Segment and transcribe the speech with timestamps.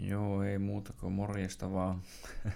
[0.00, 2.02] Joo, ei muuta kuin morjesta vaan.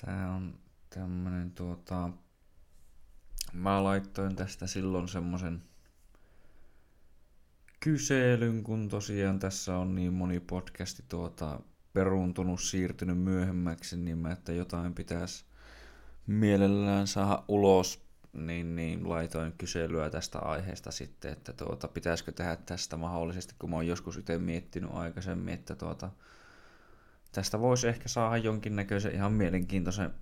[0.00, 0.58] Tää on
[0.90, 2.10] tämmönen tuota...
[3.52, 5.62] Mä laittoin tästä silloin semmosen
[7.80, 11.60] kyselyn, kun tosiaan tässä on niin moni podcasti tuota
[11.92, 15.44] peruuntunut, siirtynyt myöhemmäksi, niin mä, että jotain pitäisi
[16.26, 22.96] mielellään saada ulos, niin, niin laitoin kyselyä tästä aiheesta sitten, että tuota, pitäisikö tehdä tästä
[22.96, 26.10] mahdollisesti, kun mä oon joskus itse miettinyt aikaisemmin, että tuota,
[27.32, 30.14] tästä voisi ehkä saada jonkinnäköisen ihan mielenkiintoisen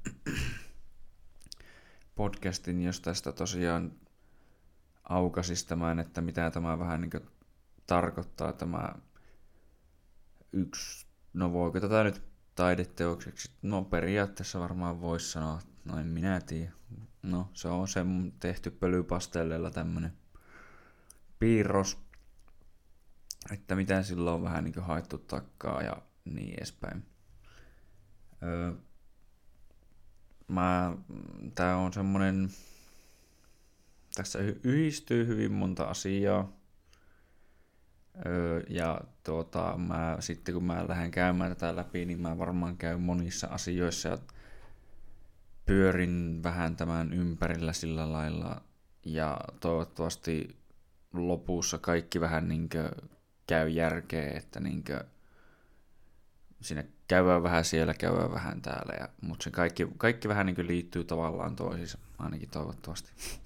[2.17, 3.93] podcastin, jos tästä tosiaan
[5.09, 7.27] aukasis tämän, että mitä tämä vähän niin
[7.87, 8.95] tarkoittaa tämä
[10.53, 12.23] yksi, no voiko tätä nyt
[12.55, 16.73] taideteokseksi, no periaatteessa varmaan voisi sanoa, no en minä tiedä,
[17.27, 18.01] no se on se
[18.41, 20.13] tehty pölypastelleilla tämmönen
[21.39, 21.99] piirros,
[23.53, 27.07] että mitä sillä on vähän niin haettu takkaa ja niin edespäin.
[28.43, 28.73] Öö,
[30.49, 30.97] mä,
[31.55, 32.51] tää on semmonen,
[34.15, 36.53] tässä yhdistyy hyvin monta asiaa.
[38.27, 43.01] Öö, ja tuota, mä, sitten kun mä lähden käymään tätä läpi, niin mä varmaan käyn
[43.01, 44.19] monissa asioissa ja
[45.67, 48.63] pyörin vähän tämän ympärillä sillä lailla.
[49.05, 50.57] Ja toivottavasti
[51.13, 52.69] lopussa kaikki vähän niin
[53.47, 54.85] käy järkeä, että niin
[56.61, 58.95] sinne käydään vähän siellä, käydään vähän täällä.
[59.01, 63.11] Ja, mutta se kaikki, kaikki vähän niin liittyy tavallaan toisiinsa, ainakin toivottavasti.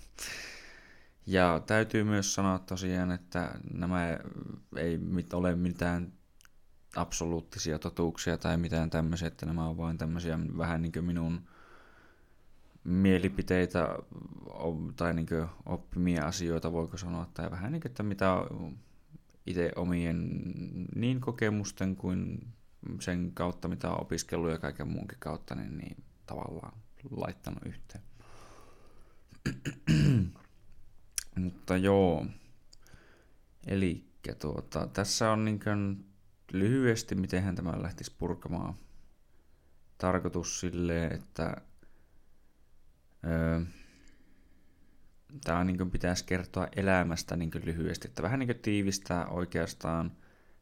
[1.27, 4.07] Ja täytyy myös sanoa tosiaan, että nämä
[4.77, 4.99] ei
[5.33, 6.13] ole mitään
[6.97, 11.49] absoluuttisia totuuksia tai mitään tämmöisiä, että nämä on vain tämmöisiä vähän niin kuin minun
[12.85, 13.99] mielipiteitä
[14.97, 18.37] tai niin kuin oppimia asioita, voiko sanoa, tai vähän niin kuin, että mitä
[19.47, 20.43] itse omien
[20.95, 22.49] niin kokemusten kuin
[23.01, 26.79] sen kautta, mitä on opiskellut ja kaiken muunkin kautta, niin, niin tavallaan
[27.11, 28.05] laittanut yhteen.
[31.37, 32.27] Mutta joo.
[33.67, 34.05] Eli
[34.41, 35.61] tuota, tässä on niin
[36.53, 38.75] lyhyesti, miten tämä lähtisi purkamaan.
[39.99, 41.57] Tarkoitus sille, että
[43.27, 43.61] öö,
[45.45, 48.09] tämä niin pitäisi kertoa elämästä niin lyhyesti.
[48.09, 50.13] Että vähän niin tiivistää oikeastaan–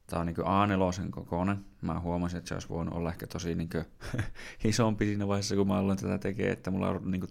[0.09, 1.65] Tämä on niin A4 kokoinen.
[1.83, 3.85] Mä huomasin, että se olisi voinut olla ehkä tosi niin kuin,
[4.65, 7.27] isompi siinä vaiheessa, kun mä aloin tätä tekemään, että mulla on niin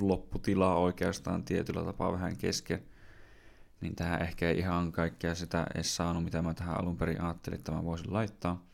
[0.00, 2.82] lopputilaa oikeastaan tietyllä tapaa vähän kesken.
[3.80, 7.58] Niin tähän ehkä ei ihan kaikkea sitä edes saanut, mitä mä tähän alun perin ajattelin,
[7.58, 8.66] että mä voisin laittaa.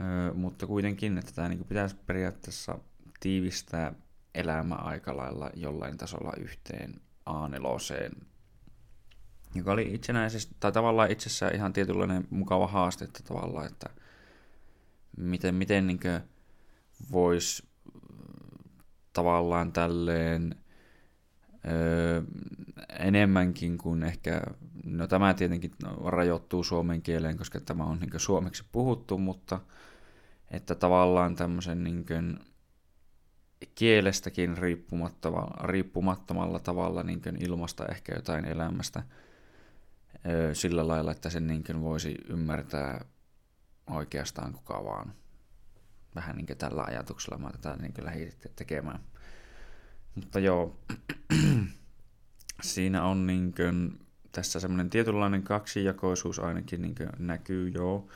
[0.00, 2.78] Öö, mutta kuitenkin, että tämä niin pitäisi periaatteessa
[3.20, 3.92] tiivistää
[4.38, 7.00] elämä aika lailla jollain tasolla yhteen
[7.30, 8.28] A4
[9.54, 13.90] joka oli itsenäisesti, tai tavallaan itsessään ihan tietynlainen mukava haaste, että tavallaan, että
[15.16, 16.00] miten, miten niin
[17.12, 17.68] voisi
[19.12, 20.54] tavallaan tälleen
[21.68, 22.22] öö,
[22.98, 24.40] enemmänkin kuin ehkä,
[24.84, 25.72] no tämä tietenkin
[26.04, 29.60] rajoittuu suomen kieleen, koska tämä on niin suomeksi puhuttu, mutta
[30.50, 32.38] että tavallaan tämmöisen niin kuin,
[33.74, 34.56] kielestäkin
[35.62, 39.02] riippumattomalla tavalla niin ilmasta ehkä jotain elämästä–
[40.52, 43.04] sillä lailla, että sen niin voisi ymmärtää
[43.90, 45.12] oikeastaan kuka vaan.
[46.14, 49.00] Vähän niin kuin tällä ajatuksella mä tätä niin lähdin tekemään.
[50.14, 50.78] Mutta joo,
[52.62, 58.08] siinä on niin kuin, tässä semmoinen tietynlainen kaksijakoisuus ainakin niin näkyy joo,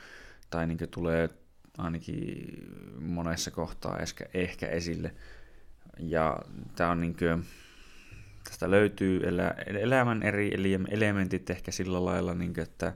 [0.49, 1.29] tai niin tulee
[1.77, 2.57] ainakin
[2.99, 5.13] monessa kohtaa ehkä, ehkä esille.
[5.99, 6.39] Ja
[6.75, 7.45] tämä on niin kuin,
[8.43, 10.51] tästä löytyy elä, elämän eri
[10.89, 12.93] elementit ehkä sillä lailla, niin kuin, että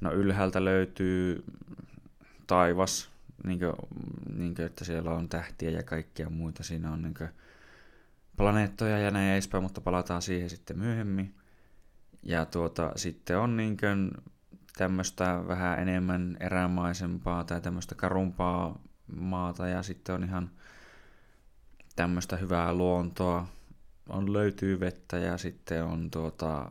[0.00, 1.44] no ylhäältä löytyy
[2.46, 3.10] taivas,
[3.44, 3.72] niin kuin,
[4.36, 6.62] niin kuin, että siellä on tähtiä ja kaikkia muita.
[6.62, 7.30] Siinä on niin kuin,
[8.36, 11.34] planeettoja ja näin edespäin, mutta palataan siihen sitten myöhemmin.
[12.22, 14.10] Ja tuota, sitten on niin kuin,
[14.76, 18.78] tämmöistä vähän enemmän erämaisempaa tai tämmöistä karumpaa
[19.16, 20.50] maata ja sitten on ihan
[21.96, 23.46] tämmöistä hyvää luontoa,
[24.08, 26.70] on, löytyy vettä ja sitten on tuota,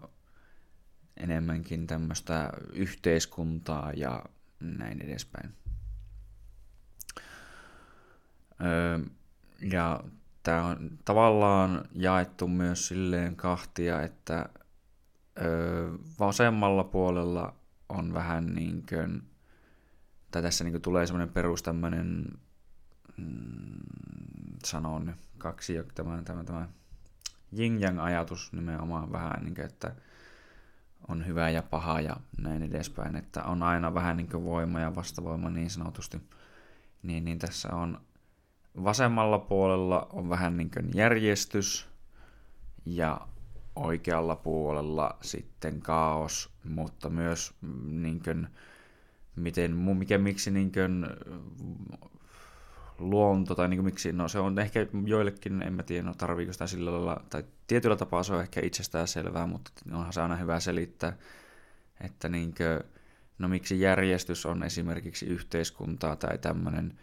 [1.18, 4.26] enemmänkin tämmöistä yhteiskuntaa ja
[4.60, 5.54] näin edespäin.
[8.64, 9.00] Öö,
[9.72, 10.04] ja
[10.44, 14.50] tämä on tavallaan jaettu myös silleen kahtia, että
[15.42, 17.54] öö, vasemmalla puolella
[17.90, 19.24] on vähän niin kuin,
[20.32, 22.26] tai tässä niin kuin tulee semmoinen perus tämmöinen,
[23.18, 23.80] mm,
[24.66, 26.70] sanon kaksi, tämä, tämä, tämä
[27.58, 29.96] yin-yang ajatus nimenomaan vähän, niin kuin, että
[31.08, 35.50] on hyvä ja paha ja näin edespäin, että on aina vähän niin voima ja vastavoima
[35.50, 36.22] niin sanotusti.
[37.04, 38.02] Niin, niin tässä on
[38.84, 41.88] vasemmalla puolella on vähän niin järjestys
[42.86, 43.22] ja
[43.76, 47.54] oikealla puolella sitten kaos, mutta myös
[47.86, 48.48] niin kuin,
[49.36, 51.08] miten, mikä, miksi niin kuin,
[53.00, 56.54] luonto, tai niin kuin miksi, no se on ehkä joillekin, en mä tiedä, no tarviiko
[56.54, 60.36] sitä sillä lailla, tai tietyllä tapaa se on ehkä itsestään selvää, mutta onhan se aina
[60.36, 61.18] hyvä selittää,
[62.02, 62.92] että niin kuin,
[63.40, 67.00] no miksi järjestys on esimerkiksi yhteiskuntaa tai tämmöinen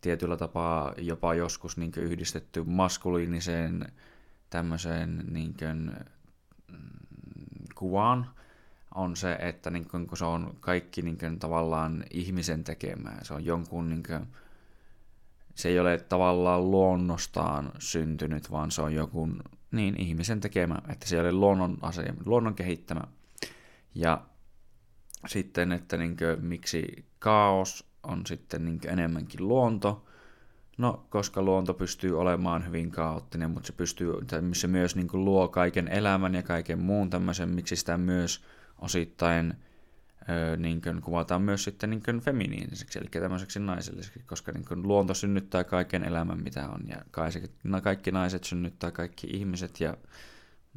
[0.00, 3.92] tietyllä tapaa jopa joskus niin yhdistetty maskuliiniseen
[4.52, 5.92] tämmöiseen niin kuin,
[6.72, 6.78] mm,
[7.74, 8.30] kuvaan,
[8.94, 13.18] on se, että niin kuin, kun se on kaikki niin kuin, tavallaan ihmisen tekemää.
[13.22, 14.26] Se on jonkun, niin kuin,
[15.54, 19.28] se ei ole tavallaan luonnostaan syntynyt, vaan se on joku
[19.70, 23.02] niin, ihmisen tekemä, että se ei ole luonnon asia, luonnon kehittämä.
[23.94, 24.22] Ja
[25.26, 30.06] sitten, että niin kuin, miksi kaos on sitten niin enemmänkin luonto,
[30.78, 34.12] No, koska luonto pystyy olemaan hyvin kaoottinen, mutta se, pystyy,
[34.52, 38.44] se myös niin kuin luo kaiken elämän ja kaiken muun tämmöisen, miksi sitä myös
[38.78, 39.54] osittain
[40.28, 44.88] ö, niin kuin kuvataan myös sitten niin kuin feminiiniseksi, eli tämmöiseksi naiselliseksi, koska niin kuin
[44.88, 47.02] luonto synnyttää kaiken elämän, mitä on, ja
[47.82, 49.96] kaikki naiset synnyttää kaikki ihmiset ja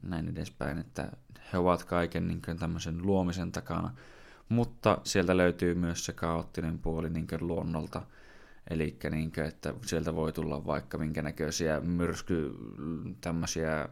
[0.04, 1.12] näin edespäin, että
[1.54, 3.96] he ovat kaiken niin kuin tämmöisen luomisen takana.
[4.50, 8.02] Mutta sieltä löytyy myös se kaoottinen puoli niin kuin luonnolta,
[8.70, 12.54] Eli niin kuin, että sieltä voi tulla vaikka minkä näköisiä myrsky,
[13.22, 13.90] tämmöisiä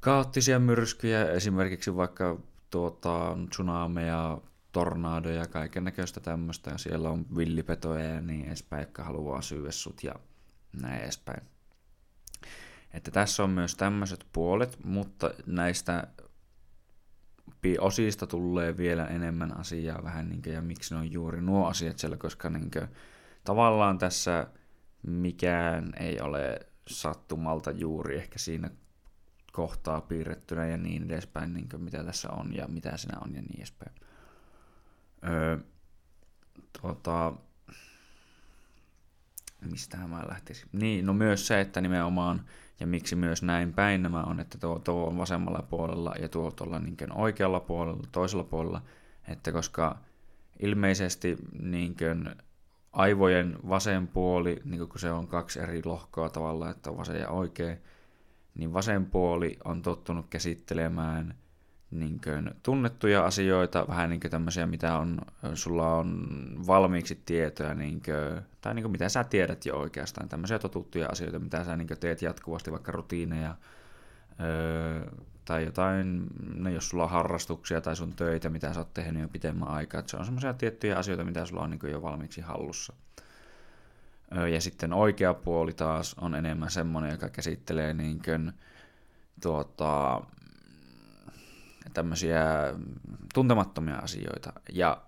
[0.00, 2.38] kaoottisia myrskyjä, esimerkiksi vaikka
[2.70, 4.38] tuota, tsunameja,
[4.72, 10.04] tornadoja, kaiken näköistä tämmöistä, ja siellä on villipetoja ja niin edespäin, jotka haluaa syödä sut
[10.04, 10.14] ja
[10.80, 11.42] näin edespäin.
[12.94, 16.06] Että tässä on myös tämmöiset puolet, mutta näistä
[17.80, 21.98] osista tulee vielä enemmän asiaa vähän niin kuin, ja miksi ne on juuri nuo asiat
[21.98, 22.88] siellä, koska niin kuin,
[23.44, 24.46] tavallaan tässä
[25.02, 28.70] mikään ei ole sattumalta juuri ehkä siinä
[29.52, 33.42] kohtaa piirrettynä ja niin edespäin, niin kuin mitä tässä on ja mitä siinä on ja
[33.42, 33.92] niin edespäin.
[35.28, 35.58] Öö,
[36.80, 37.32] tuota,
[39.70, 40.68] mistä mä lähtisin?
[40.72, 42.44] Niin, no myös se, että nimenomaan,
[42.80, 46.50] ja miksi myös näin päin nämä on, että tuo, tuo on vasemmalla puolella ja tuo
[46.50, 48.82] tuolla niin oikealla puolella, toisella puolella,
[49.28, 49.98] että koska
[50.60, 52.34] ilmeisesti niin kuin,
[52.94, 57.28] aivojen vasen puoli, niin kun se on kaksi eri lohkoa tavallaan, että on vasen ja
[57.28, 57.76] oikea,
[58.54, 61.34] niin vasen puoli on tottunut käsittelemään
[61.90, 65.20] niin kuin tunnettuja asioita, vähän niin kuin tämmöisiä, mitä on,
[65.54, 66.28] sulla on
[66.66, 71.38] valmiiksi tietoja, niin kuin, tai niin kuin mitä sä tiedät jo oikeastaan, tämmöisiä totuttuja asioita,
[71.38, 73.54] mitä sä niin kuin teet jatkuvasti, vaikka rutiineja,
[75.44, 79.28] tai jotain, no jos sulla on harrastuksia tai sun töitä, mitä sä oot tehnyt jo
[79.28, 82.92] pitemmän aikaa, että se on semmoisia tiettyjä asioita, mitä sulla on niin jo valmiiksi hallussa.
[84.52, 88.52] Ja sitten oikea puoli taas on enemmän semmoinen, joka käsittelee niin kuin,
[89.42, 90.20] tuota,
[91.94, 92.44] tämmöisiä
[93.34, 94.52] tuntemattomia asioita.
[94.72, 95.02] Ja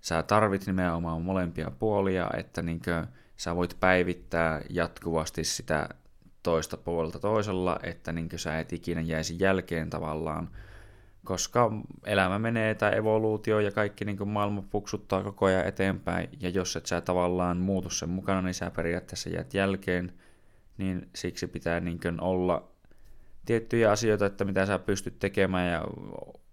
[0.00, 3.06] sä tarvit nimenomaan molempia puolia, että niin kuin,
[3.36, 5.88] sä voit päivittää jatkuvasti sitä
[6.42, 10.50] toista puolelta toisella, että niin sä et ikinä jäisi jälkeen tavallaan,
[11.24, 11.72] koska
[12.06, 16.86] elämä menee tai evoluutio ja kaikki niin maailma puksuttaa koko ajan eteenpäin, ja jos et
[16.86, 20.12] sä tavallaan muutu sen mukana, niin sä periaatteessa jäät jälkeen,
[20.78, 22.68] niin siksi pitää niin olla
[23.46, 25.84] tiettyjä asioita, että mitä sä pystyt tekemään ja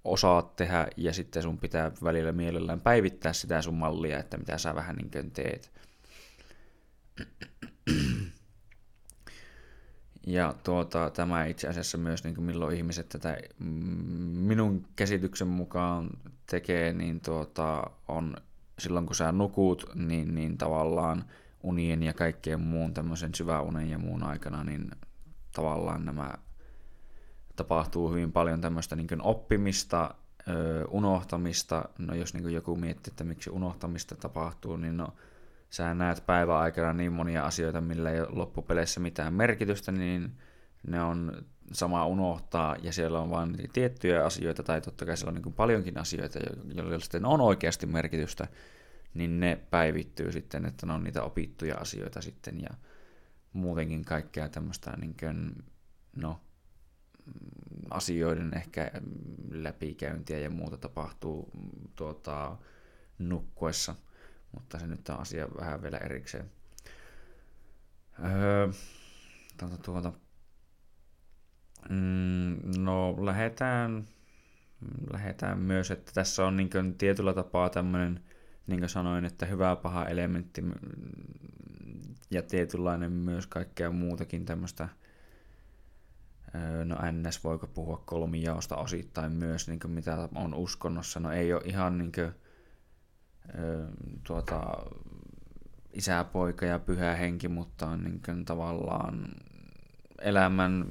[0.03, 4.75] osaat tehdä, ja sitten sun pitää välillä mielellään päivittää sitä sun mallia, että mitä sä
[4.75, 5.71] vähän niin teet.
[10.27, 13.67] Ja tuota, tämä itse asiassa myös, niin kuin milloin ihmiset tätä mm,
[14.37, 16.09] minun käsityksen mukaan
[16.49, 18.37] tekee, niin tuota, on
[18.79, 21.25] silloin kun sä nukut, niin, niin tavallaan
[21.63, 24.91] unien ja kaikkeen muun tämmöisen syväunen ja muun aikana, niin
[25.55, 26.33] tavallaan nämä
[27.55, 30.15] tapahtuu hyvin paljon tämmöistä niin oppimista,
[30.89, 31.89] unohtamista.
[31.97, 35.07] No jos niin joku miettii, että miksi unohtamista tapahtuu, niin no
[35.69, 40.31] sä näet päivän aikana niin monia asioita, millä ei ole loppupeleissä mitään merkitystä, niin
[40.87, 45.41] ne on sama unohtaa, ja siellä on vain tiettyjä asioita, tai totta kai siellä on
[45.43, 46.39] niin paljonkin asioita,
[46.75, 48.47] joilla sitten on oikeasti merkitystä,
[49.13, 52.69] niin ne päivittyy sitten, että ne on niitä opittuja asioita sitten, ja
[53.53, 55.55] muutenkin kaikkea tämmöistä niin kuin,
[56.15, 56.41] no,
[57.89, 58.91] asioiden ehkä
[59.51, 61.51] läpikäyntiä ja muuta tapahtuu
[61.95, 62.57] tuota,
[63.19, 63.95] nukkuessa–
[64.57, 66.51] mutta se nyt on asia vähän vielä erikseen.
[68.25, 68.69] Öö,
[69.57, 70.13] tuota, tuota.
[71.89, 74.07] Mm, no, lähdetään
[75.11, 78.23] lähdetään myös, että tässä on niin kuin tietyllä tapaa tämmöinen,
[78.67, 80.63] niin kuin sanoin, että hyvä paha elementti
[82.31, 84.89] ja tietynlainen myös kaikkea muutakin tämmöistä,
[86.85, 87.43] no ns.
[87.43, 92.11] voiko puhua kolmijaosta osittain myös, niin kuin mitä on uskonnossa, no ei ole ihan niin
[92.11, 92.31] kuin,
[94.23, 94.61] tuota,
[95.93, 99.27] isä, poika ja pyhä henki, mutta on niin kuin tavallaan
[100.21, 100.85] elämän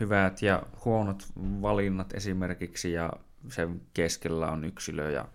[0.00, 3.12] hyvät ja huonot valinnat esimerkiksi ja
[3.48, 5.28] sen keskellä on yksilö ja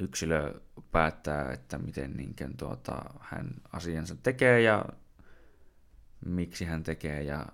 [0.00, 4.84] yksilö päättää, että miten niin kuin, tuota, hän asiansa tekee ja
[6.26, 7.46] miksi hän tekee ja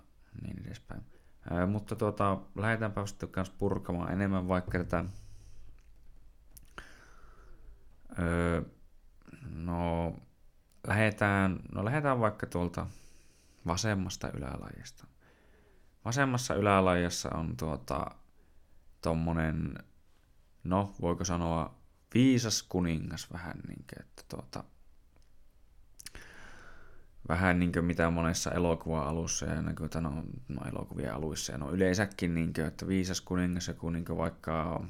[0.42, 1.02] niin edespäin.
[1.50, 5.04] Ää, mutta tuota, lähdetäänpä sitten kanssa purkamaan enemmän vaikka tätä
[8.18, 8.62] öö,
[9.50, 10.14] no,
[10.86, 12.86] lähdetään, no lähdetään vaikka tuolta
[13.66, 15.06] vasemmasta ylälajista.
[16.04, 18.10] Vasemmassa ylälajassa on tuota,
[19.02, 19.74] tommonen,
[20.64, 21.74] no voiko sanoa
[22.14, 24.64] viisas kuningas vähän niin kuin, että tuota,
[27.28, 31.70] vähän niin kuin mitä monessa elokuva-alussa ja niin kuin, no, no elokuvien aluissa ja no
[31.70, 34.84] yleensäkin niin kuin, että viisas kuningas joku niin kuin vaikka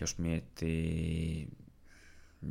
[0.00, 1.48] jos miettii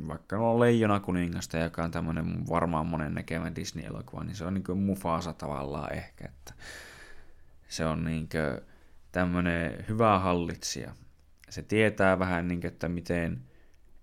[0.08, 4.64] vaikka no Leijona kuningasta, joka on tämmöinen varmaan monen näkemä Disney-elokuva, niin se on niin
[4.64, 6.54] kuin Mufasa tavallaan ehkä, että
[7.68, 8.66] se on niin kuin
[9.12, 10.94] tämmöinen hyvä hallitsija.
[11.48, 13.42] Se tietää vähän niin kuin, että miten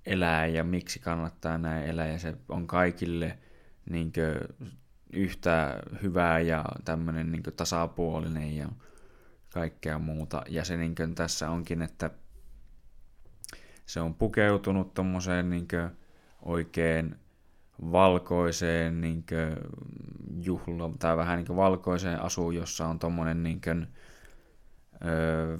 [0.05, 3.37] elää ja miksi kannattaa näin elää ja se on kaikille
[3.89, 4.67] niin kuin
[5.13, 8.69] yhtä hyvää ja tämmöinen niin tasapuolinen ja
[9.53, 10.43] kaikkea muuta.
[10.49, 12.09] Ja se niin tässä onkin, että
[13.87, 15.67] se on pukeutunut tommoseen niin
[16.41, 17.15] oikein
[17.91, 19.25] valkoiseen niin
[20.41, 23.87] juhla, tai vähän niin valkoiseen asuun, jossa on tommonen niin kuin,
[25.05, 25.57] öö,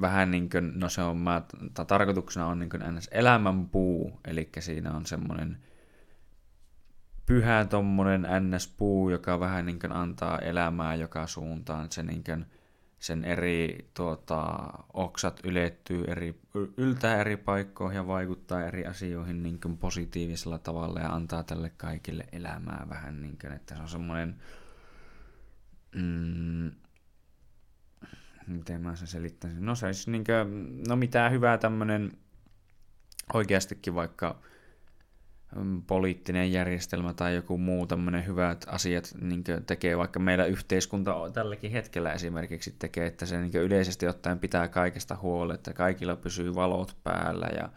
[0.00, 1.42] vähän niin kuin, no se on, mä,
[1.86, 3.08] tarkoituksena on niin kuin ns.
[3.12, 5.58] elämänpuu, eli siinä on semmoinen
[7.26, 12.46] pyhä tommonen ns-puu, joka vähän niin kuin antaa elämää joka suuntaan, se niin kuin,
[13.02, 16.40] sen eri tuota, oksat ylettyy eri,
[16.76, 22.26] yltää eri paikkoihin ja vaikuttaa eri asioihin niin kuin positiivisella tavalla ja antaa tälle kaikille
[22.32, 24.36] elämää vähän niin kuin, että se on semmoinen
[25.94, 26.70] mm,
[28.46, 32.12] miten mä sen selittäisin, no se olisi niin kuin, no mitään hyvää tämmöinen
[33.34, 34.42] oikeastikin vaikka
[35.86, 42.12] poliittinen järjestelmä tai joku muu tämmöinen hyvät asiat niin tekee, vaikka meillä yhteiskunta tälläkin hetkellä
[42.12, 47.46] esimerkiksi tekee, että se niin yleisesti ottaen pitää kaikesta huolta, että kaikilla pysyy valot päällä
[47.56, 47.68] ja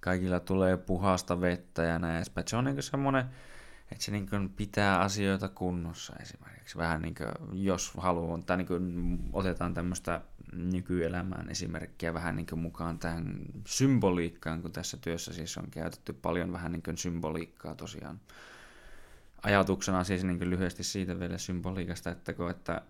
[0.00, 2.48] kaikilla tulee puhasta vettä ja näin edespäin.
[2.48, 3.24] Se on niin semmoinen,
[3.92, 6.78] että se niin pitää asioita kunnossa esimerkiksi.
[6.78, 10.20] Vähän niin kuin, jos haluaa, tai niin otetaan tämmöistä
[10.54, 16.72] nykyelämään esimerkkiä vähän niin mukaan tähän symboliikkaan, kun tässä työssä siis on käytetty paljon vähän
[16.72, 18.20] niin kuin symboliikkaa tosiaan.
[19.42, 22.82] Ajatuksena siis niin lyhyesti siitä vielä symboliikasta, että, kun, että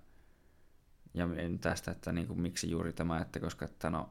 [1.14, 1.28] ja
[1.60, 4.10] tästä, että niin kuin, miksi juuri tämä, että koska että no,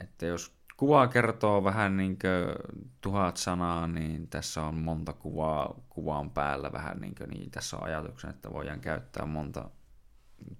[0.00, 6.30] että jos kuva kertoo vähän niin kuin tuhat sanaa, niin tässä on monta kuvaa kuvan
[6.30, 9.70] päällä vähän niin kuin, niin tässä on ajatuksena, että voidaan käyttää monta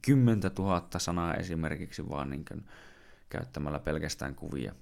[0.02, 2.64] kymmentä tuhatta sanaa esimerkiksi vaan niin kuin
[3.28, 4.74] käyttämällä pelkästään kuvia.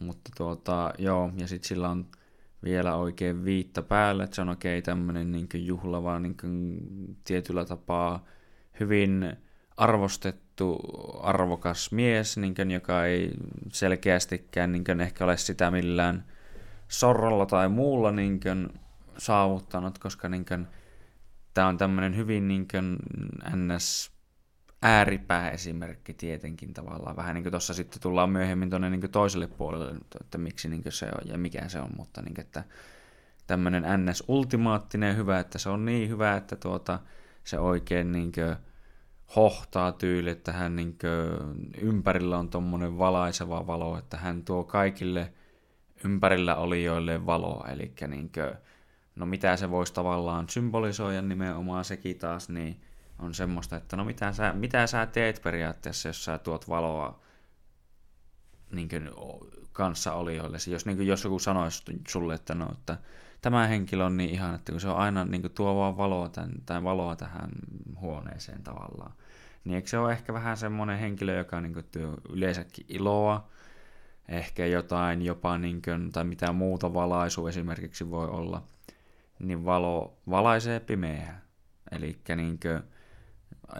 [0.00, 2.06] Mutta tuota, joo, ja sitten sillä on
[2.64, 6.36] vielä oikein viitta päällä, että se on oikein tämmöinen niin juhlava, niin
[7.24, 8.24] tietyllä tapaa
[8.80, 9.36] hyvin
[9.76, 10.80] arvostettu,
[11.22, 13.30] arvokas mies, niin kuin, joka ei
[13.72, 16.24] selkeästikään niin kuin, ehkä ole sitä millään
[16.88, 18.68] sorralla tai muulla niin kuin,
[19.18, 20.66] saavuttanut, koska niin kuin,
[21.54, 22.68] tämä on tämmöinen hyvin niin
[23.56, 24.12] ns.
[24.82, 27.16] ääripää esimerkki tietenkin tavallaan.
[27.16, 31.06] Vähän niin kuin tuossa sitten tullaan myöhemmin tuonne niin toiselle puolelle, että miksi niin se
[31.06, 32.64] on ja mikä se on, mutta niin kuin, että
[33.46, 34.24] tämmöinen ns.
[34.28, 36.98] ultimaattinen hyvä, että se on niin hyvä, että tuota,
[37.44, 38.56] se oikein niin kuin
[39.36, 40.98] hohtaa tyyli, että hän niin
[41.80, 45.32] ympärillä on tuommoinen valaiseva valo, että hän tuo kaikille
[46.04, 48.54] ympärillä olijoille valoa, eli niin kuin,
[49.16, 52.80] no mitä se voisi tavallaan symbolisoida nimenomaan sekin taas, niin
[53.18, 57.20] on semmoista, että no mitä sä, mitä sä teet periaatteessa, jos sä tuot valoa
[58.70, 59.10] niin kuin,
[59.72, 60.58] kanssa olijoille.
[60.70, 62.98] Jos, niin kuin, jos joku sanoisi sulle, että no, että
[63.40, 66.28] tämä henkilö on niin ihan, että kun se on aina niin kuin, tuo vaan valoa,
[66.28, 67.50] tämän, tai valoa tähän
[68.00, 69.12] huoneeseen tavallaan.
[69.64, 73.48] Niin eikö se ole ehkä vähän semmoinen henkilö, joka niin kuin, työ yleensäkin iloa,
[74.28, 78.62] ehkä jotain jopa, niin kuin, tai mitä muuta valaisu esimerkiksi voi olla–
[79.38, 81.42] niin valo valaisee pimeää.
[81.92, 82.58] Eli niin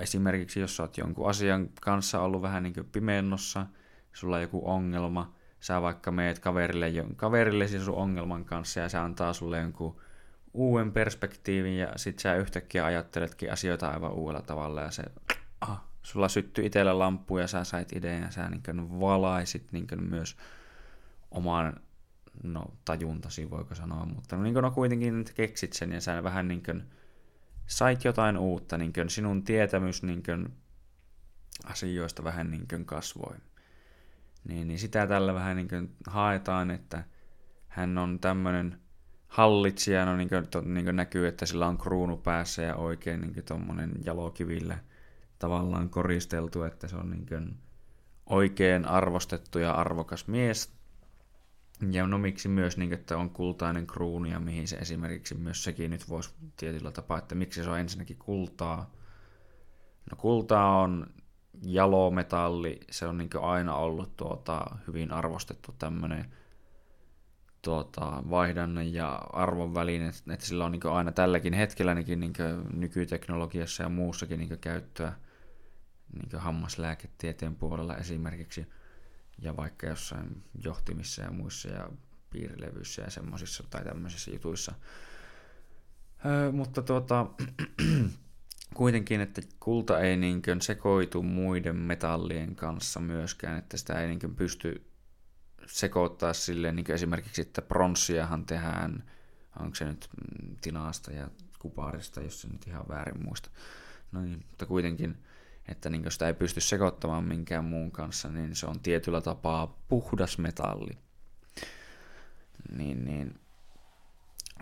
[0.00, 3.66] Esimerkiksi jos oot jonkun asian kanssa ollut vähän niin pimennossa,
[4.12, 9.32] sulla on joku ongelma, sä vaikka meet kaverille, kaverille sun ongelman kanssa ja se antaa
[9.32, 10.00] sulle jonkun
[10.54, 15.02] uuden perspektiivin ja sit sä yhtäkkiä ajatteletkin asioita aivan uudella tavalla ja se,
[15.60, 20.36] ah, sulla syttyi itsellä lamppu ja sä sait idean ja sä niin valaisit niin myös
[21.30, 21.80] oman
[22.42, 26.48] no, tajuntasi, voiko sanoa, mutta no, niin kuin, no kuitenkin keksit sen ja sä vähän
[26.48, 26.82] niin kuin,
[27.66, 30.48] sait jotain uutta, niin kuin, sinun tietämys niin kuin,
[31.64, 33.36] asioista vähän niin kuin, kasvoi.
[34.48, 37.04] Niin, niin sitä tällä vähän niin kuin, haetaan, että
[37.68, 38.78] hän on tämmöinen
[39.28, 43.20] hallitsija, no niin kuin, to, niin kuin näkyy, että sillä on kruunu päässä ja oikein
[43.20, 44.78] niin tuommoinen jalokivillä
[45.38, 47.58] tavallaan koristeltu, että se on niin kuin,
[48.26, 50.72] oikein arvostettu ja arvokas mies,
[51.90, 55.90] ja no miksi myös, niin, että on kultainen kruunu ja mihin se esimerkiksi myös sekin
[55.90, 58.90] nyt voisi tietyllä tapaa, että miksi se on ensinnäkin kultaa.
[60.10, 61.06] No kultaa on
[61.62, 66.32] jalometalli, se on niin aina ollut tuota, hyvin arvostettu tämmöinen
[67.62, 72.32] tuota, vaihdannan ja arvon väline, että sillä on niin aina tälläkin hetkellä niin niin
[72.72, 75.12] nykyteknologiassa ja muussakin niin käyttöä
[76.12, 78.66] niin hammaslääketieteen puolella esimerkiksi–
[79.42, 81.88] ja vaikka jossain johtimissa ja muissa ja
[82.30, 84.72] piirilevyissä ja semmoisissa tai tämmöisissä jutuissa.
[86.26, 87.26] Öö, mutta tuota,
[88.74, 94.86] kuitenkin, että kulta ei niin sekoitu muiden metallien kanssa myöskään, että sitä ei niin pysty
[95.66, 99.10] sekoittaa silleen, niin esimerkiksi, että pronssiahan tehdään,
[99.60, 103.50] onko se nyt mm, tinaasta ja kuparista, jos se nyt ihan väärin muista.
[104.12, 105.16] No niin, mutta kuitenkin
[105.72, 110.38] että niin sitä ei pysty sekoittamaan minkään muun kanssa, niin se on tietyllä tapaa puhdas
[110.38, 110.98] metalli.
[112.76, 113.40] Niin, niin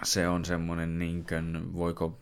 [0.02, 2.18] se on semmoinen, niin kuin, voiko,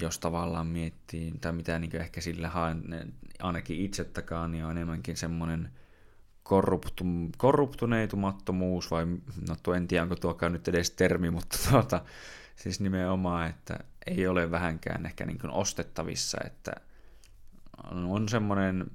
[0.00, 2.82] jos tavallaan miettii, tai mitä niin ehkä sillä haen,
[3.38, 5.70] ainakin itse takaa, niin on enemmänkin semmoinen
[6.42, 7.04] korruptu,
[7.36, 9.06] korruptuneitumattomuus, vai
[9.48, 12.04] no tuo en tiedä, onko tuokaan nyt edes termi, mutta tuota,
[12.56, 16.72] siis nimenomaan, että ei ole vähänkään ehkä niin ostettavissa, että
[17.92, 18.86] on semmoinen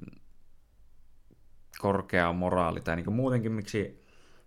[1.80, 4.04] korkea moraali, tai niin muutenkin miksi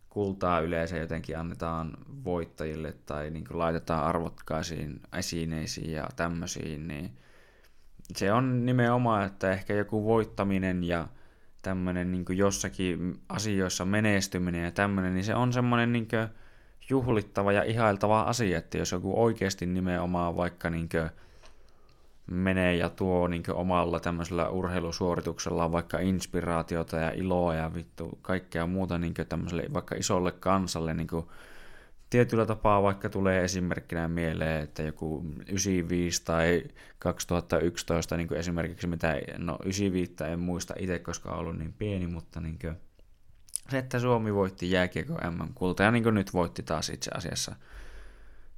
[0.09, 1.93] kultaa yleensä jotenkin annetaan
[2.25, 7.11] voittajille tai niin laitetaan arvokkaisiin esineisiin ja tämmöisiin, niin
[8.15, 11.09] se on nimenomaan, että ehkä joku voittaminen ja
[11.63, 16.09] tämmöinen niin jossakin asioissa menestyminen ja tämmöinen, niin se on semmoinen niin
[16.91, 20.89] juhlittava ja ihailtava asia, että jos joku oikeasti nimenomaan vaikka niin
[22.27, 28.99] menee ja tuo niin omalla tämmöisellä urheilusuorituksellaan vaikka inspiraatiota ja iloa ja vittu kaikkea muuta
[28.99, 31.09] niin tämmöiselle vaikka isolle kansalle niin
[32.11, 36.65] tietyllä tapaa vaikka tulee esimerkkinä mieleen, että joku 95 tai
[36.99, 42.41] 2011 niin esimerkiksi, mitä, no 95 en muista itse, koska on ollut niin pieni, mutta
[42.41, 42.77] niin kuin,
[43.71, 47.57] se, että Suomi voitti jääkiekko MM-kulta ja niin nyt voitti taas itse asiassa,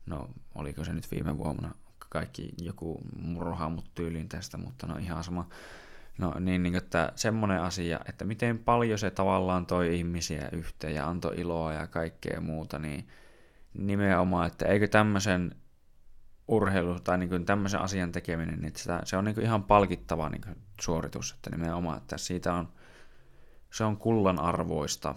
[0.07, 1.75] no oliko se nyt viime vuonna,
[2.09, 5.49] kaikki joku murhaa mut tyyliin tästä, mutta no ihan sama.
[6.19, 11.09] No niin, niin että semmoinen asia, että miten paljon se tavallaan toi ihmisiä yhteen ja
[11.09, 13.09] antoi iloa ja kaikkea muuta, niin
[13.75, 15.55] nimenomaan, että eikö tämmöisen
[16.49, 20.29] urheilu tai niin kuin tämmöisen asian tekeminen, niin sitä, se on niin kuin ihan palkittava
[20.29, 22.69] niin kuin suoritus, että nimenomaan, että siitä on,
[23.73, 25.15] se on kullan arvoista.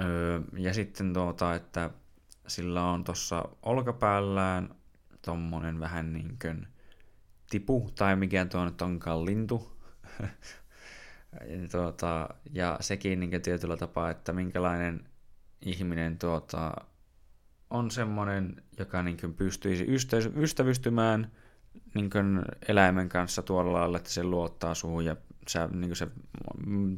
[0.00, 1.90] Öö, ja sitten tuota, että
[2.46, 4.74] sillä on tuossa olkapäällään
[5.22, 6.66] tommonen vähän niin kuin
[7.50, 9.72] tipu, tai mikä tuo nyt onkaan lintu.
[11.32, 15.08] ja, tuota, ja sekin niin tietyllä tapaa, että minkälainen
[15.60, 16.72] ihminen tuota,
[17.70, 19.86] on semmoinen, joka niin pystyisi
[20.36, 21.32] ystävystymään
[21.94, 22.10] niin
[22.68, 25.16] eläimen kanssa tuolla lailla, että se luottaa suhun ja
[25.48, 26.08] se, niin se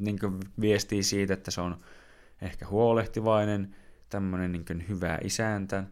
[0.00, 0.18] niin
[0.60, 1.76] viestii siitä, että se on
[2.42, 3.76] ehkä huolehtivainen,
[4.08, 5.84] tämmöinen niin hyvä isäntä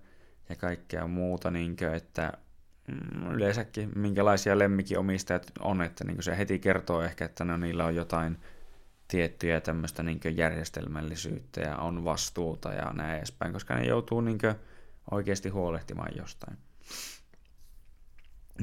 [0.48, 2.32] ja kaikkea muuta, niin kuin, että
[2.88, 7.94] mm, yleensäkin minkälaisia lemmikinomistajat on, että niin se heti kertoo ehkä, että no, niillä on
[7.94, 8.38] jotain
[9.08, 14.38] tiettyjä tämmöistä niin järjestelmällisyyttä ja on vastuuta ja näin edespäin, koska ne joutuu niin
[15.10, 16.58] oikeasti huolehtimaan jostain.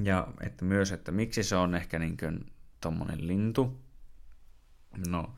[0.04, 2.18] Ja että myös, että miksi se on ehkä niin
[2.82, 3.80] tuommoinen lintu.
[5.08, 5.36] No,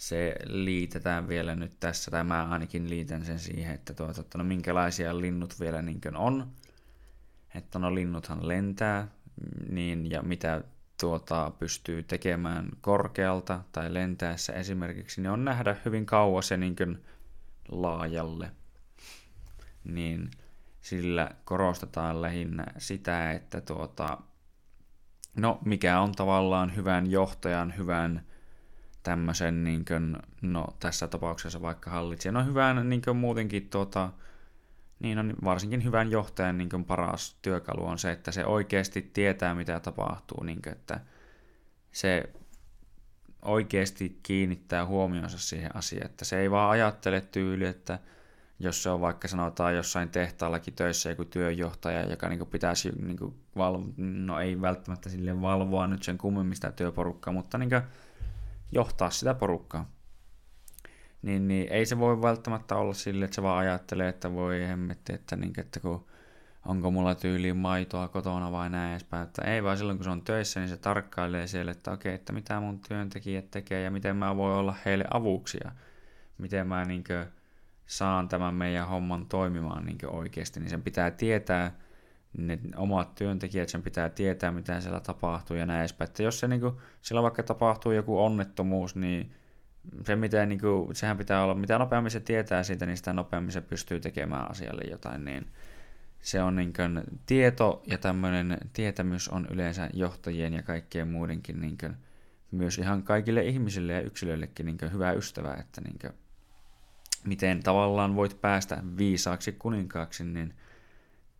[0.00, 4.44] se liitetään vielä nyt tässä, tai mä ainakin liitän sen siihen, että, tuota, että no
[4.44, 6.52] minkälaisia linnut vielä niin on.
[7.54, 9.08] Että no linnuthan lentää,
[9.68, 10.64] niin, ja mitä
[11.00, 16.76] tuota, pystyy tekemään korkealta tai lentäessä esimerkiksi, niin on nähdä hyvin kauas ja niin
[17.68, 18.50] laajalle.
[19.84, 20.30] Niin
[20.80, 24.18] sillä korostetaan lähinnä sitä, että tuota,
[25.36, 28.29] no mikä on tavallaan hyvän johtajan, hyvän
[29.02, 34.10] tämmöisen, niin kuin, no tässä tapauksessa vaikka hallitsijan, no hyvän niin kuin muutenkin tuota,
[34.98, 39.54] niin on varsinkin hyvän johtajan niin kuin paras työkalu on se, että se oikeasti tietää,
[39.54, 41.00] mitä tapahtuu, niin kuin, että
[41.92, 42.30] se
[43.42, 47.98] oikeasti kiinnittää huomionsa siihen asiaan, että se ei vaan ajattele tyyli, että
[48.58, 53.84] jos se on vaikka sanotaan jossain tehtaallakin töissä joku työjohtaja, joka niin pitäisi niin valvo,
[53.96, 57.70] no ei välttämättä sille valvoa nyt sen kummemmin sitä työporukkaa, mutta niin
[58.72, 59.90] johtaa sitä porukkaa.
[61.22, 65.12] Niin, niin ei se voi välttämättä olla sille, että se vaan ajattelee, että voi hemmetti,
[65.12, 66.06] että, niin, että kun
[66.66, 69.22] onko mulla tyyliin maitoa kotona vai näin edespäin.
[69.22, 72.32] Että ei vaan silloin, kun se on töissä, niin se tarkkailee siellä, että okei, että
[72.32, 75.72] mitä mun työntekijät tekee ja miten mä voi olla heille avuksia.
[76.38, 77.04] Miten mä niin
[77.86, 81.72] saan tämän meidän homman toimimaan niin oikeasti, niin sen pitää tietää,
[82.38, 86.08] ne omat työntekijät, sen pitää tietää, mitä siellä tapahtuu ja näin edespäin.
[86.08, 89.32] Että jos se, niin kuin, sillä vaikka tapahtuu joku onnettomuus, niin
[90.04, 93.52] se miten, niin kuin, sehän pitää olla, mitä nopeammin se tietää siitä, niin sitä nopeammin
[93.52, 95.46] se pystyy tekemään asialle jotain, niin
[96.20, 101.78] se on niin kuin, tieto ja tämmöinen tietämys on yleensä johtajien ja kaikkien muidenkin niin
[101.78, 101.96] kuin,
[102.50, 106.12] myös ihan kaikille ihmisille ja yksilöillekin niin kuin, hyvä ystävä, että niin kuin,
[107.24, 110.54] miten tavallaan voit päästä viisaaksi kuninkaaksi, niin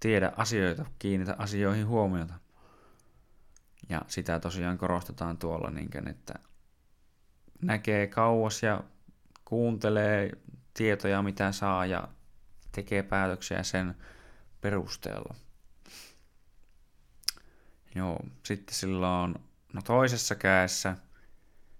[0.00, 2.34] tiedä asioita, kiinnitä asioihin huomiota.
[3.88, 6.34] Ja sitä tosiaan korostetaan tuolla, niin että
[7.62, 8.84] näkee kauas ja
[9.44, 10.30] kuuntelee
[10.74, 12.08] tietoja, mitä saa ja
[12.72, 13.94] tekee päätöksiä sen
[14.60, 15.34] perusteella.
[17.94, 19.34] Joo, sitten sillä on,
[19.72, 20.96] no toisessa käessä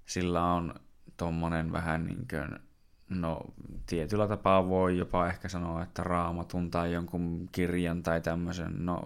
[0.06, 0.74] sillä on
[1.16, 2.69] tommonen vähän niin kuin
[3.10, 3.40] No,
[3.86, 9.02] tietyllä tapaa voi jopa ehkä sanoa, että raamatun tai jonkun kirjan tai tämmöisen, no,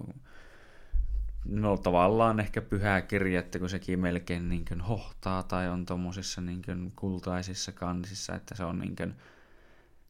[1.45, 6.93] no tavallaan ehkä pyhää kirjettä, kun sekin melkein niin kuin hohtaa tai on tuommoisissa niin
[6.97, 9.15] kultaisissa kansissa, että se on niin kuin,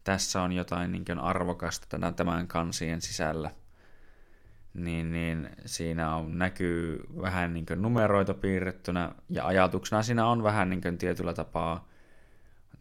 [0.05, 3.51] tässä on jotain niin kuin arvokasta tämän kansien sisällä.
[4.75, 10.99] Niin, niin siinä on, näkyy vähän niin numeroita piirrettynä ja ajatuksena siinä on vähän niin
[10.99, 11.89] tietyllä tapaa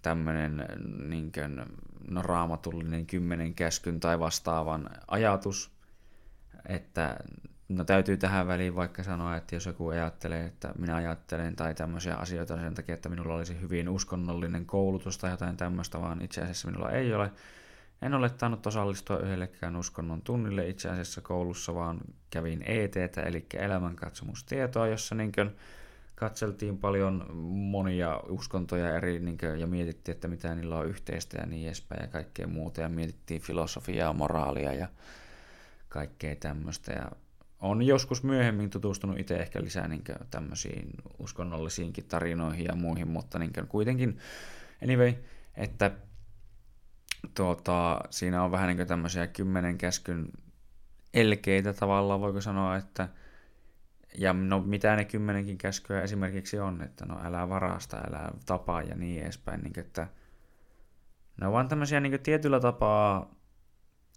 [0.03, 0.65] tämmöinen
[1.09, 1.61] niin kuin,
[2.07, 5.71] no, raamatullinen kymmenen käskyn tai vastaavan ajatus,
[6.65, 7.17] että
[7.69, 12.15] no täytyy tähän väliin vaikka sanoa, että jos joku ajattelee, että minä ajattelen tai tämmöisiä
[12.15, 16.67] asioita sen takia, että minulla olisi hyvin uskonnollinen koulutus tai jotain tämmöistä, vaan itse asiassa
[16.67, 17.31] minulla ei ole.
[18.01, 24.87] En ole tainnut osallistua yhdellekään uskonnon tunnille itse asiassa koulussa, vaan kävin ET, eli elämänkatsomustietoa,
[24.87, 25.55] jossa niin kuin,
[26.23, 31.45] katseltiin paljon monia uskontoja eri niin kuin, ja mietittiin, että mitä niillä on yhteistä ja
[31.45, 32.81] niin edespäin ja kaikkea muuta.
[32.81, 34.87] Ja mietittiin filosofiaa, moraalia ja
[35.89, 36.91] kaikkea tämmöistä.
[36.93, 37.11] Ja
[37.59, 43.39] on joskus myöhemmin tutustunut itse ehkä lisää niin kuin, tämmöisiin uskonnollisiinkin tarinoihin ja muihin, mutta
[43.39, 44.17] niin kuin, kuitenkin
[44.83, 45.13] anyway,
[45.55, 45.91] että
[47.35, 50.27] tuota, siinä on vähän niin kuin tämmöisiä kymmenen käskyn
[51.13, 53.09] elkeitä tavallaan, voiko sanoa, että–
[54.17, 58.95] ja no mitä ne kymmenenkin käskyä esimerkiksi on, että no älä varasta, älä tapaa ja
[58.95, 60.07] niin edespäin, niin että
[61.41, 63.35] ne on vaan tämmöisiä niin tietyllä tapaa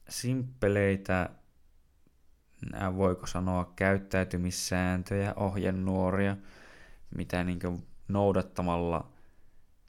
[0.08, 1.30] simppeleitä,
[2.96, 6.36] voiko sanoa käyttäytymissääntöjä, ohjenuoria,
[7.16, 7.60] mitä niin
[8.08, 9.12] noudattamalla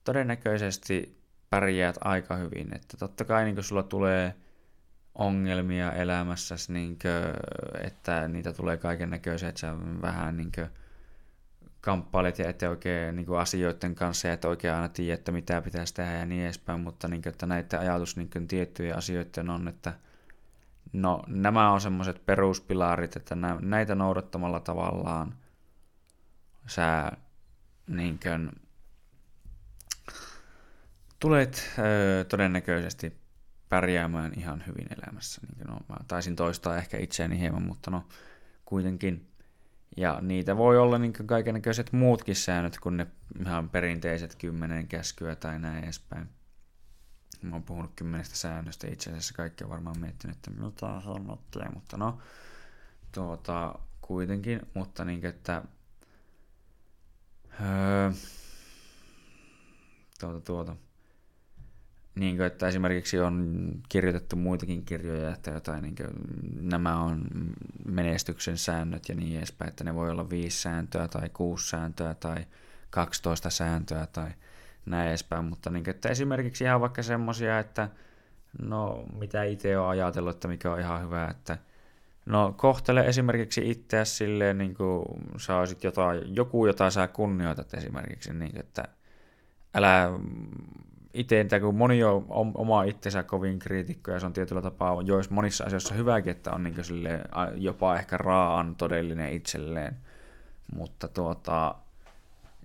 [0.03, 2.75] todennäköisesti pärjäät aika hyvin.
[2.75, 4.35] Että totta kai niin sulla tulee
[5.17, 7.13] ongelmia elämässäsi, niin kuin,
[7.83, 10.69] että niitä tulee kaiken näköisiä, että sä vähän niin kuin,
[11.81, 15.61] kamppailet ja ette oikein niin kuin, asioiden kanssa ja et oikein aina tiedä, että mitä
[15.61, 19.49] pitäisi tehdä ja niin edespäin, mutta niin kuin, että näiden ajatus niin kuin, tiettyjen asioiden
[19.49, 19.93] on, että
[20.93, 25.33] no, nämä on semmoiset peruspilarit, että näitä noudattamalla tavallaan
[26.67, 27.11] sä
[27.87, 28.51] niin kuin,
[31.19, 33.26] tulet öö, todennäköisesti
[33.69, 35.41] pärjäämään ihan hyvin elämässä.
[35.55, 38.03] Niin no, mä taisin toistaa ehkä itseäni hieman, mutta no
[38.65, 39.27] kuitenkin.
[39.97, 43.07] Ja niitä voi olla niin kaikenlaiset muutkin säännöt kuin ne
[43.39, 46.29] ihan perinteiset kymmenen käskyä tai näin edespäin.
[47.41, 51.97] Mä oon puhunut kymmenestä säännöstä itse asiassa kaikki on varmaan miettinyt, että mitä hemmottelee, mutta
[51.97, 52.17] no
[53.11, 55.63] tuota, kuitenkin, mutta niin että
[57.61, 58.11] öö,
[60.19, 60.75] tuota, tuota,
[62.19, 66.09] niin kuin, että esimerkiksi on kirjoitettu muitakin kirjoja, että jotain, niin kuin,
[66.61, 67.21] nämä on
[67.85, 72.45] menestyksen säännöt ja niin edespäin, että ne voi olla viisi sääntöä tai kuusi sääntöä tai
[72.89, 74.29] 12 sääntöä tai
[74.85, 77.89] näin edespäin, mutta niin kuin, että esimerkiksi ihan vaikka semmoisia, että
[78.61, 81.57] no mitä itse on ajatellut, että mikä on ihan hyvä, että
[82.27, 85.05] No kohtele esimerkiksi itseäsi silleen, niin kuin
[85.37, 88.83] sä olisit jotain, joku, jota sä kunnioitat esimerkiksi, niin että
[89.73, 90.09] älä
[91.17, 95.63] itse, kun moni on oma itsensä kovin kriitikko ja se on tietyllä tapaa, jos monissa
[95.63, 97.21] asioissa hyväkin, että on niin sille
[97.55, 99.97] jopa ehkä raan todellinen itselleen,
[100.75, 101.75] mutta tuota,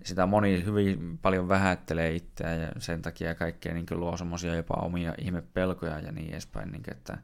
[0.05, 5.15] sitä moni hyvin paljon vähättelee itseään ja sen takia kaikkea niin luo semmoisia jopa omia
[5.19, 7.19] ihmepelkoja ja niin edespäin, niin että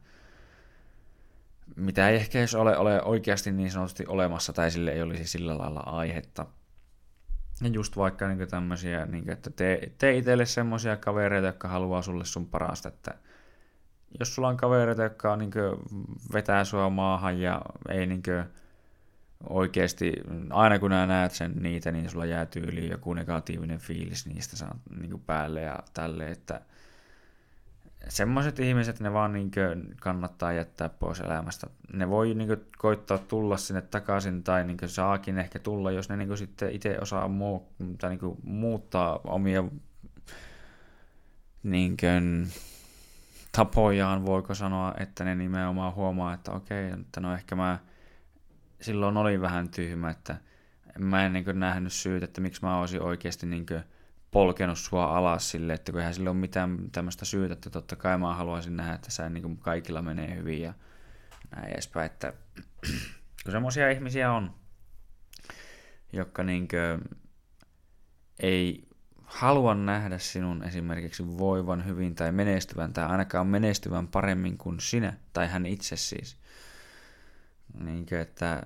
[1.75, 5.57] mitä ei ehkä edes ole, ole oikeasti niin sanotusti olemassa tai sille ei olisi sillä
[5.57, 6.45] lailla aihetta.
[7.61, 12.25] Ja just vaikka niin tämmöisiä, niin että tee, tee itselle semmoisia kavereita, jotka haluaa sulle
[12.25, 13.13] sun parasta, että
[14.19, 15.51] jos sulla on kavereita, jotka niin
[16.33, 18.23] vetää sua maahan ja ei niin
[19.49, 20.13] oikeasti,
[20.49, 24.65] aina kun näet sen niitä, niin sulla jää tyyliin joku negatiivinen fiilis niistä
[24.99, 26.61] niin päälle ja tälle, että
[28.07, 29.51] semmoiset ihmiset, ne vaan niin
[30.01, 31.67] kannattaa jättää pois elämästä.
[31.93, 36.37] Ne voi niin koittaa tulla sinne takaisin tai niin saakin ehkä tulla, jos ne niin
[36.37, 39.63] sitten itse osaa muu, tai niin muuttaa omia
[41.63, 42.47] niin kuin,
[43.51, 47.79] tapojaan, voiko sanoa, että ne nimenomaan huomaa, että okei, että no ehkä mä
[48.81, 50.37] silloin olin vähän tyhmä, että
[50.99, 53.83] mä en niin nähnyt syytä, että miksi mä olisin oikeasti niin kuin,
[54.31, 58.17] polkenut sua alas sille, että kun eihän sillä ole mitään tämmöistä syytä, että totta kai
[58.17, 60.73] mä haluaisin nähdä, että sä niin kaikilla menee hyvin ja
[61.55, 62.33] näin edespäin, että
[63.43, 64.55] kun semmoisia ihmisiä on,
[66.13, 67.17] jotka niin kuin
[68.39, 68.87] ei
[69.23, 75.47] halua nähdä sinun esimerkiksi voivan hyvin tai menestyvän tai ainakaan menestyvän paremmin kuin sinä tai
[75.47, 76.37] hän itse siis.
[77.79, 78.63] Niin kuin, että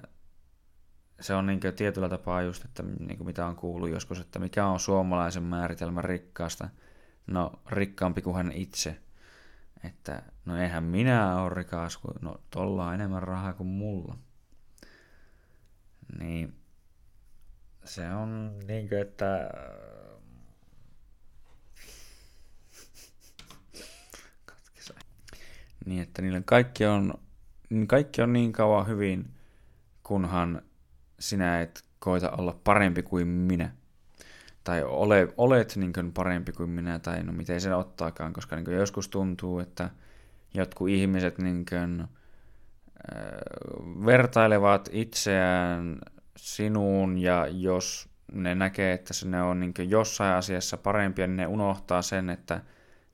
[1.24, 4.80] se on niin tietyllä tapaa just, että niin mitä on kuullut joskus, että mikä on
[4.80, 6.70] suomalaisen määritelmä rikkaasta.
[7.28, 9.00] No rikkaampi kuin hän itse.
[9.84, 14.18] Että no eihän minä ole rikas, kun no tolla on enemmän rahaa kuin mulla.
[16.20, 16.56] Niin
[17.84, 19.50] se on niin kuin, että
[25.86, 27.14] Niin, että niille kaikki on,
[27.88, 29.30] kaikki on niin kauan hyvin,
[30.04, 30.62] kunhan
[31.24, 33.72] sinä et koita olla parempi kuin minä.
[34.64, 38.66] Tai ole, olet niin kuin parempi kuin minä, tai no miten se ottaakaan, koska niin
[38.66, 39.90] kuin joskus tuntuu, että
[40.54, 42.08] jotkut ihmiset niin kuin, äh,
[44.06, 46.00] vertailevat itseään
[46.38, 52.02] sinuun, ja jos ne näkee, että ne on niin jossain asiassa parempia, niin ne unohtaa
[52.02, 52.62] sen, että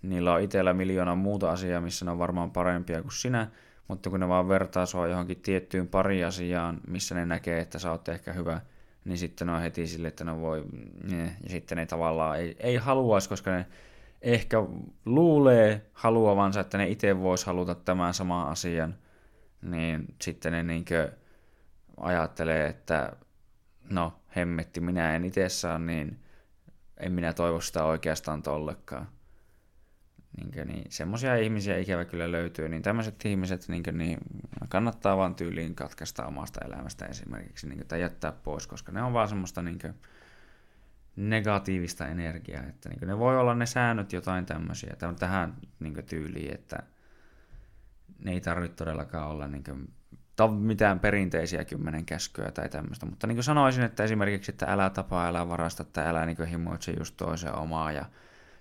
[0.02, 3.48] niillä on itsellä miljoona muuta asiaa, missä ne on varmaan parempia kuin sinä,
[3.90, 7.92] mutta kun ne vaan vertaa sua johonkin tiettyyn pari asiaan, missä ne näkee, että sä
[7.92, 8.62] oot ehkä hyvä,
[9.06, 10.66] niin sitten on heti sille, että no voi,
[11.12, 13.66] ne, ja sitten ne tavallaan ei, ei haluaisi, koska ne
[14.22, 14.58] ehkä
[15.06, 18.96] luulee haluavansa, että ne itse vois haluta tämän saman asian,
[19.62, 21.12] niin sitten ne niinkö
[21.98, 23.14] ajattelee, että
[23.90, 26.20] no hemmetti, minä en itse saa, niin
[26.98, 29.08] en minä toivo sitä oikeastaan tollekaan
[30.40, 34.18] niin, niin semmoisia ihmisiä ikävä kyllä löytyy, niin tämmöiset ihmiset niin, niin
[34.70, 39.28] kannattaa vaan tyyliin katkaista omasta elämästä esimerkiksi niin, tai jättää pois, koska ne on vaan
[39.30, 39.80] semmoista niin,
[41.16, 46.84] negatiivista energiaa, että niin, ne voi olla ne säännöt jotain tämmöisiä tähän niin, tyyliin, että
[48.20, 49.64] ne ei tarvitse todellakaan olla niin,
[50.50, 55.28] mitään perinteisiä kymmenen käskyä tai tämmöistä, mutta niin kuin sanoisin, että esimerkiksi, että älä tapaa,
[55.28, 58.06] älä varasta, että älä niin himoitse just toisen omaa ja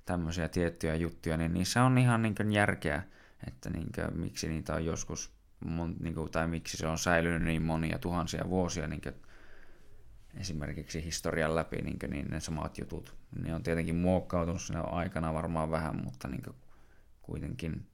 [0.08, 3.02] tämmöisiä tiettyjä juttuja, niin niissä on ihan niin kuin järkeä,
[3.46, 5.32] että niin kuin, miksi niitä on joskus,
[6.00, 9.14] niin kuin, tai miksi se on säilynyt niin monia tuhansia vuosia niin kuin,
[10.40, 13.14] esimerkiksi historian läpi, niin, kuin, niin ne samat jutut.
[13.42, 16.56] Ne on tietenkin muokkautunut sinne aikana varmaan vähän, mutta niin kuin,
[17.22, 17.86] kuitenkin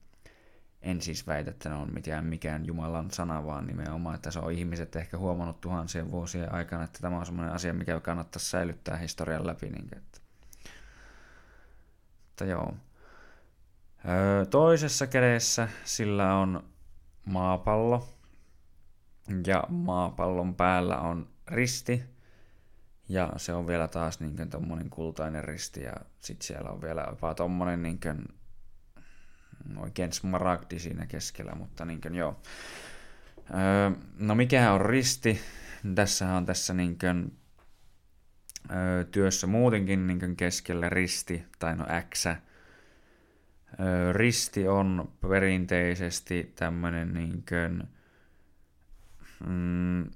[0.81, 4.51] en siis väitä, että ne on mitään mikään Jumalan sana, vaan nimenomaan, että se on
[4.51, 9.47] ihmiset ehkä huomannut tuhansien vuosien aikana, että tämä on sellainen asia, mikä kannattaisi säilyttää historian
[9.47, 9.69] läpi.
[9.69, 10.14] Niin, että
[12.35, 12.73] mutta joo.
[14.07, 16.63] Öö, toisessa kädessä sillä on
[17.25, 18.09] maapallo.
[19.47, 22.03] Ja maapallon päällä on risti.
[23.09, 25.83] Ja se on vielä taas niin tommonen kultainen risti.
[25.83, 28.25] Ja sit siellä on vielä jopa tommonen niin kuin,
[29.77, 31.55] oikein smaragdi siinä keskellä.
[31.55, 32.41] Mutta niin kuin, joo.
[33.53, 35.39] Öö, no mikä on risti?
[35.95, 37.37] Tässä on tässä niin kuin,
[39.11, 42.25] työssä muutenkin niin keskellä risti, tai no X.
[44.13, 47.83] Risti on perinteisesti tämmöinen niin kuin,
[49.47, 50.11] mm,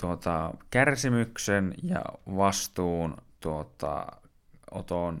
[0.00, 4.06] tuota, kärsimyksen ja vastuun tuota,
[4.70, 5.20] oton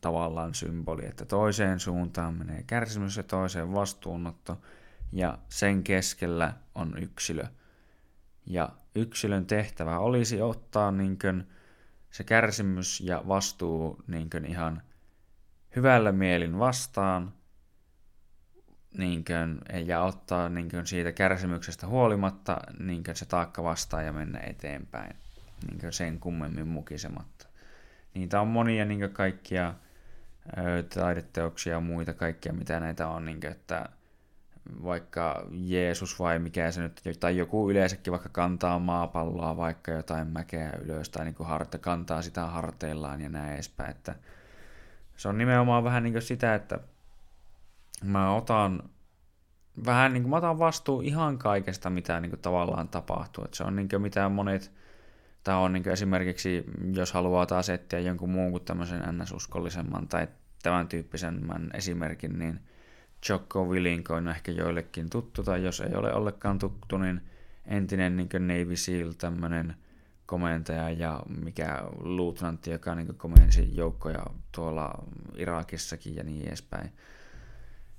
[0.00, 4.58] tavallaan symboli, että toiseen suuntaan menee kärsimys ja toiseen vastuunotto,
[5.12, 7.44] ja sen keskellä on yksilö.
[8.46, 11.44] Ja yksilön tehtävä olisi ottaa niin kuin,
[12.10, 14.82] se kärsimys ja vastuu niin kuin, ihan
[15.76, 17.32] hyvällä mielin vastaan
[18.98, 24.12] niin kuin, ja ottaa niin kuin, siitä kärsimyksestä huolimatta niin kuin, se taakka vastaan ja
[24.12, 25.16] mennä eteenpäin
[25.66, 27.46] niin kuin, sen kummemmin mukisematta.
[28.14, 29.74] Niitä on monia niin kaikkia
[30.58, 33.88] ö, taideteoksia ja muita kaikkia, mitä näitä on, niin kuin, että
[34.82, 40.72] vaikka Jeesus vai mikä se nyt, tai joku yleensäkin vaikka kantaa maapalloa, vaikka jotain mäkeä
[40.84, 43.90] ylös, tai niin kuin harta, kantaa sitä harteillaan ja näin edespäin.
[43.90, 44.14] Että
[45.16, 46.78] se on nimenomaan vähän niin kuin sitä, että
[48.04, 48.82] mä otan
[49.86, 53.44] vähän niin kuin mä otan vastuu ihan kaikesta, mitä niin kuin tavallaan tapahtuu.
[53.44, 54.72] Että se on niin kuin mitä monet,
[55.44, 60.28] tai on niin kuin esimerkiksi, jos haluaa taas etsiä jonkun muun kuin tämmöisen ns-uskollisemman tai
[60.62, 62.60] tämän tyyppisemmän esimerkin, niin
[63.28, 67.20] Jocko Willinko on ehkä joillekin tuttu, tai jos ei ole ollenkaan tuttu, niin
[67.66, 69.74] entinen niin Navy SEAL, tämmöinen
[70.26, 75.04] komentaja ja mikä luutnantti, joka niin komensi joukkoja tuolla
[75.36, 76.92] Irakissakin ja niin edespäin.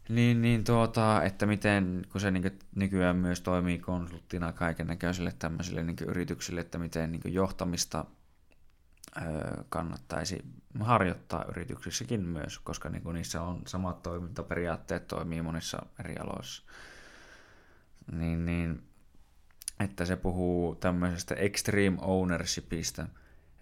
[0.10, 5.84] Niin, niin tuota, että miten, kun se niin nykyään myös toimii konsulttina kaiken näköisille tämmöisille
[5.84, 8.06] niin yrityksille, että miten niin johtamista
[9.70, 10.46] kannattaisi
[10.80, 16.64] harjoittaa yrityksissäkin myös, koska niin niissä on samat toimintaperiaatteet toimii monissa eri aloissa.
[18.12, 18.84] Niin, niin,
[19.80, 23.08] että se puhuu tämmöisestä extreme ownershipista,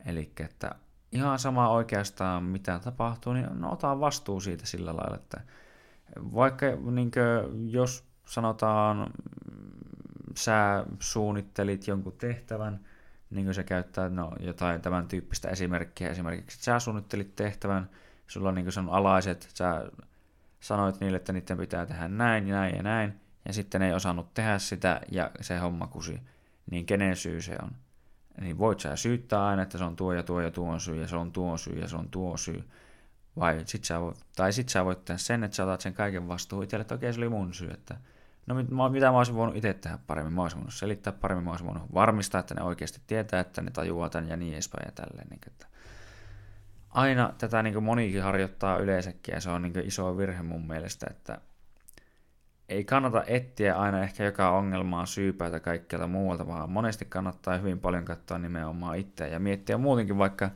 [0.06, 0.76] eli että
[1.12, 5.42] ihan sama oikeastaan mitä tapahtuu, niin no, ota vastuu siitä sillä lailla, että
[6.16, 9.12] vaikka niin kuin, jos sanotaan
[10.36, 12.80] sä suunnittelit jonkun tehtävän,
[13.30, 16.10] niin kuin se käyttää no, jotain tämän tyyppistä esimerkkiä.
[16.10, 17.90] Esimerkiksi, että sä suunnittelit tehtävän,
[18.28, 19.92] sulla on niin sun alaiset, sä
[20.60, 24.34] sanoit niille, että niiden pitää tehdä näin ja näin ja näin, ja sitten ei osannut
[24.34, 26.22] tehdä sitä, ja se homma kusi.
[26.72, 27.72] Niin kenen syy se on?
[28.42, 31.08] Niin voit sä syyttää aina, että se on tuo ja tuo ja tuo syy, ja
[31.08, 32.64] se on tuo syy ja se on tuo syy.
[33.38, 36.28] Vai sit sä voit, tai sit sä voit tehdä sen, että sä otat sen kaiken
[36.28, 37.98] vastuun itselle, että okei, se oli mun syy, että
[38.48, 41.68] no mitä mä olisin voinut itse tehdä paremmin, mä olisin voinut selittää paremmin, mä olisin
[41.68, 45.28] voinut varmistaa, että ne oikeasti tietää, että ne tajuaa tämän ja niin edespäin ja tälleen.
[45.30, 45.68] Niin, että
[46.90, 51.42] aina tätä niin monikin harjoittaa yleensäkin ja se on niin iso virhe mun mielestä, että
[52.70, 58.06] ei kannata etsiä aina ehkä joka ongelmaa syypäätä kaikkialta muualta, vaan monesti kannattaa hyvin paljon
[58.06, 60.50] katsoa nimenomaan itseä ja miettiä muutenkin vaikka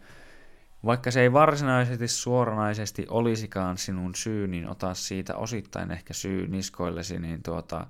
[0.85, 7.19] vaikka se ei varsinaisesti suoranaisesti olisikaan sinun syy, niin ota siitä osittain ehkä syy niskoillesi,
[7.19, 7.87] niin tuota,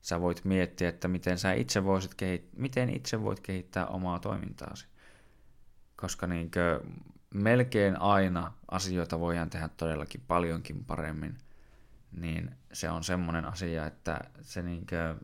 [0.00, 4.86] sä voit miettiä, että miten sä itse voisit kehit- miten itse voit kehittää omaa toimintaasi.
[5.96, 6.80] Koska niinkö,
[7.34, 11.38] melkein aina asioita voidaan tehdä todellakin paljonkin paremmin,
[12.12, 15.14] niin se on semmoinen asia, että se niinkö,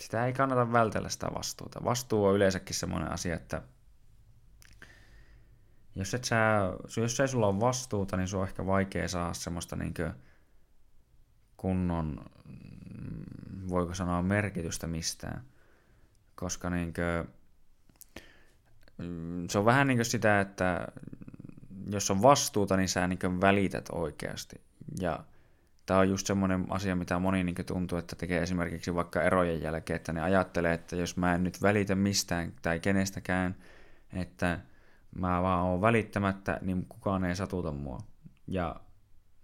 [0.00, 1.84] sitä ei kannata vältellä sitä vastuuta.
[1.84, 3.62] Vastuu on yleensäkin semmoinen asia, että
[5.94, 6.36] jos, et sä,
[6.96, 9.94] jos ei sulla ole vastuuta, niin se on ehkä vaikea saada semmoista niin
[11.56, 15.44] kunnon, mm, voiko sanoa, merkitystä mistään.
[16.34, 17.34] Koska niin kuin,
[18.98, 20.88] mm, se on vähän niin sitä, että
[21.90, 24.60] jos on vastuuta, niin sä niin välität oikeasti.
[25.00, 25.24] Ja
[25.86, 29.96] tämä on just semmoinen asia, mitä moni niin tuntuu, että tekee esimerkiksi vaikka erojen jälkeen,
[29.96, 33.56] että ne ajattelee, että jos mä en nyt välitä mistään tai kenestäkään,
[34.12, 34.60] että
[35.16, 37.98] mä vaan oon välittämättä, niin kukaan ei satuta mua.
[38.46, 38.76] Ja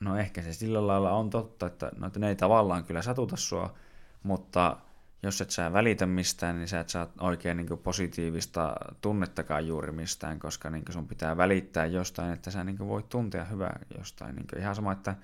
[0.00, 3.36] no ehkä se sillä lailla on totta, että, no, että ne ei tavallaan kyllä satuta
[3.36, 3.74] sua,
[4.22, 4.76] mutta
[5.22, 10.38] jos et sä välitä mistään, niin sä et saa oikein niin positiivista tunnettakaan juuri mistään,
[10.38, 14.36] koska niin sun pitää välittää jostain, että sä niin voit tuntea hyvää jostain.
[14.36, 15.14] Niin ihan sama, että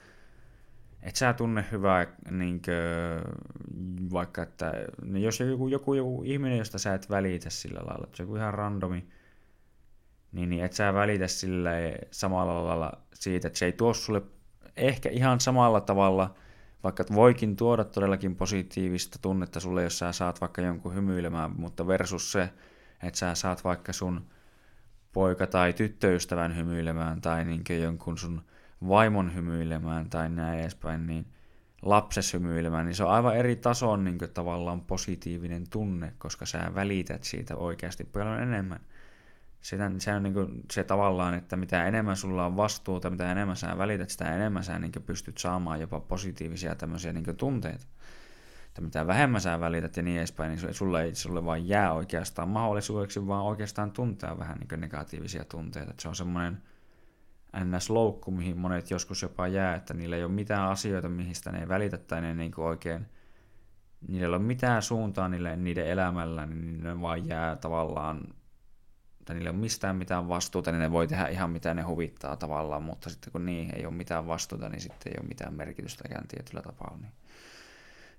[1.02, 4.72] et sä tunne hyvää, niin kuin, vaikka että
[5.04, 8.54] niin jos joku, joku, joku ihminen, josta sä et välitä sillä lailla, että joku ihan
[8.54, 9.08] randomi,
[10.34, 14.22] niin, niin et sä välitä sille samalla lailla siitä, että se ei tuo sulle
[14.76, 16.34] ehkä ihan samalla tavalla,
[16.84, 22.32] vaikka voikin tuoda todellakin positiivista tunnetta sulle, jos sä saat vaikka jonkun hymyilemään, mutta versus
[22.32, 22.50] se,
[23.02, 24.26] että sä saat vaikka sun
[25.12, 28.42] poika- tai tyttöystävän hymyilemään tai niin jonkun sun
[28.88, 31.26] vaimon hymyilemään tai näin edespäin, niin
[31.82, 37.24] lapses hymyilemään, niin se on aivan eri tason niin tavallaan positiivinen tunne, koska sä välität
[37.24, 38.80] siitä oikeasti paljon enemmän
[39.64, 43.56] sitä, se on niin kuin se tavallaan, että mitä enemmän sulla on vastuuta, mitä enemmän
[43.56, 47.86] sä välität, sitä enemmän sä niin pystyt saamaan jopa positiivisia tämmöisiä niin tunteita.
[48.68, 52.48] Että mitä vähemmän sä välität ja niin edespäin, niin sulle ei sulle vaan jää oikeastaan
[52.48, 55.90] mahdollisuudeksi, vaan oikeastaan tuntea vähän niin negatiivisia tunteita.
[55.90, 56.62] Että se on semmoinen
[57.64, 61.68] ns-loukku, mihin monet joskus jopa jää, että niillä ei ole mitään asioita, mihin ne ei
[61.68, 63.06] välitä tai ne niin oikein,
[64.08, 68.20] niillä ei ole mitään suuntaa niille, niiden elämällä, niin ne vaan jää tavallaan,
[69.24, 72.36] tai niillä ei ole mistään mitään vastuuta, niin ne voi tehdä ihan mitä ne huvittaa
[72.36, 76.28] tavallaan, mutta sitten kun niin ei ole mitään vastuuta, niin sitten ei ole mitään merkitystäkään
[76.28, 77.12] tietyllä tapaa, niin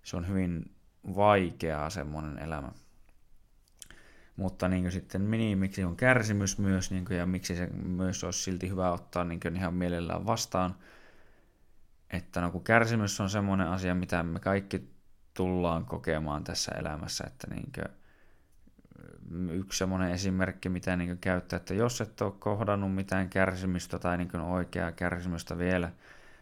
[0.04, 0.76] se on hyvin
[1.16, 2.72] vaikeaa semmoinen elämä.
[4.36, 8.40] Mutta niin sitten mini, miksi on kärsimys myös, niin kuin, ja miksi se myös olisi
[8.40, 10.76] silti hyvä ottaa niin kuin, ihan mielellään vastaan.
[12.12, 14.90] Että no, kun kärsimys on semmoinen asia, mitä me kaikki
[15.34, 18.05] tullaan kokemaan tässä elämässä, että niin kuin,
[19.50, 24.36] yksi semmoinen esimerkki, mitä niin käyttää, että jos et ole kohdannut mitään kärsimystä tai niin
[24.36, 25.92] oikeaa kärsimystä vielä,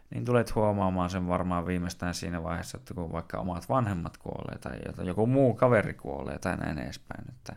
[0.09, 5.07] niin tulet huomaamaan sen varmaan viimeistään siinä vaiheessa, että kun vaikka omat vanhemmat kuolee tai
[5.07, 7.25] joku muu kaveri kuolee tai näin edespäin.
[7.29, 7.53] Että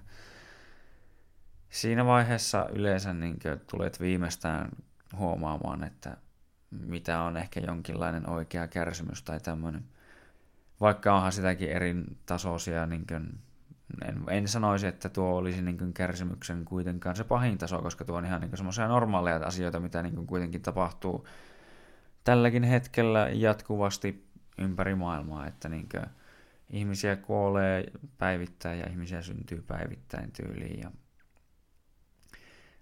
[1.68, 3.39] siinä vaiheessa yleensä niin
[3.70, 4.68] tulet viimeistään
[5.16, 6.16] huomaamaan, että
[6.70, 9.85] mitä on ehkä jonkinlainen oikea kärsimys tai tämmöinen.
[10.81, 11.95] Vaikka onhan sitäkin eri
[12.27, 13.07] tasoisia, niin
[14.05, 18.16] en, en sanoisi, että tuo olisi niin kuin kärsimyksen kuitenkaan se pahin taso, koska tuo
[18.16, 21.26] on ihan niin semmoisia normaaleja asioita, mitä niin kuin kuitenkin tapahtuu
[22.24, 24.26] tälläkin hetkellä jatkuvasti
[24.59, 26.07] ympäri maailmaa, että niin kuin,
[26.70, 27.84] ihmisiä kuolee
[28.18, 30.91] päivittäin ja ihmisiä syntyy päivittäin tyyliin ja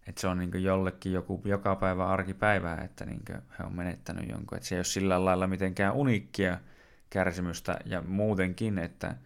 [0.06, 3.22] että se on niin jollekin joku joka päivä arkipäivää, että niin
[3.58, 4.56] he on menettänyt jonkun.
[4.56, 6.58] Että se ei ole sillä lailla mitenkään uniikkia
[7.10, 9.16] kärsimystä ja muutenkin, että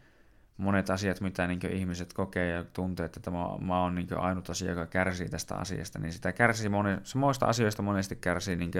[0.58, 4.70] monet asiat, mitä niin ihmiset kokee ja tuntee, että tämä mä oon niin ainut asia,
[4.70, 8.72] joka kärsii tästä asiasta, niin sitä kärsii moni, samoista asioista monesti kärsii niin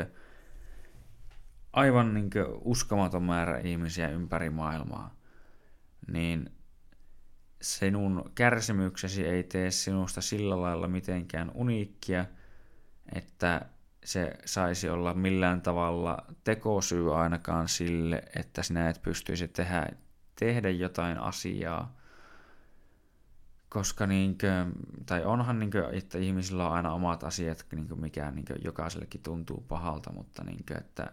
[1.72, 5.14] aivan niin uskomaton määrä ihmisiä ympäri maailmaa.
[6.12, 6.50] Niin
[7.62, 12.24] sinun kärsimyksesi ei tee sinusta sillä lailla mitenkään uniikkia,
[13.14, 13.66] että
[14.04, 19.86] se saisi olla millään tavalla tekosyy ainakaan sille, että sinä et pystyisi tehdä,
[20.38, 21.96] tehdä jotain asiaa.
[23.68, 24.66] Koska niinkö,
[25.06, 30.12] tai onhan niinkö, että ihmisillä on aina omat asiat, niinkö mikä niinkö jokaisellekin tuntuu pahalta,
[30.12, 31.12] mutta niinkö, että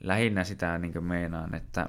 [0.00, 1.88] lähinnä sitä niinkö meinaan, että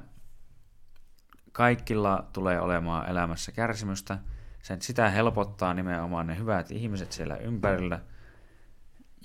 [1.51, 4.19] kaikilla tulee olemaan elämässä kärsimystä.
[4.61, 7.99] Sen, sitä helpottaa nimenomaan ne hyvät ihmiset siellä ympärillä.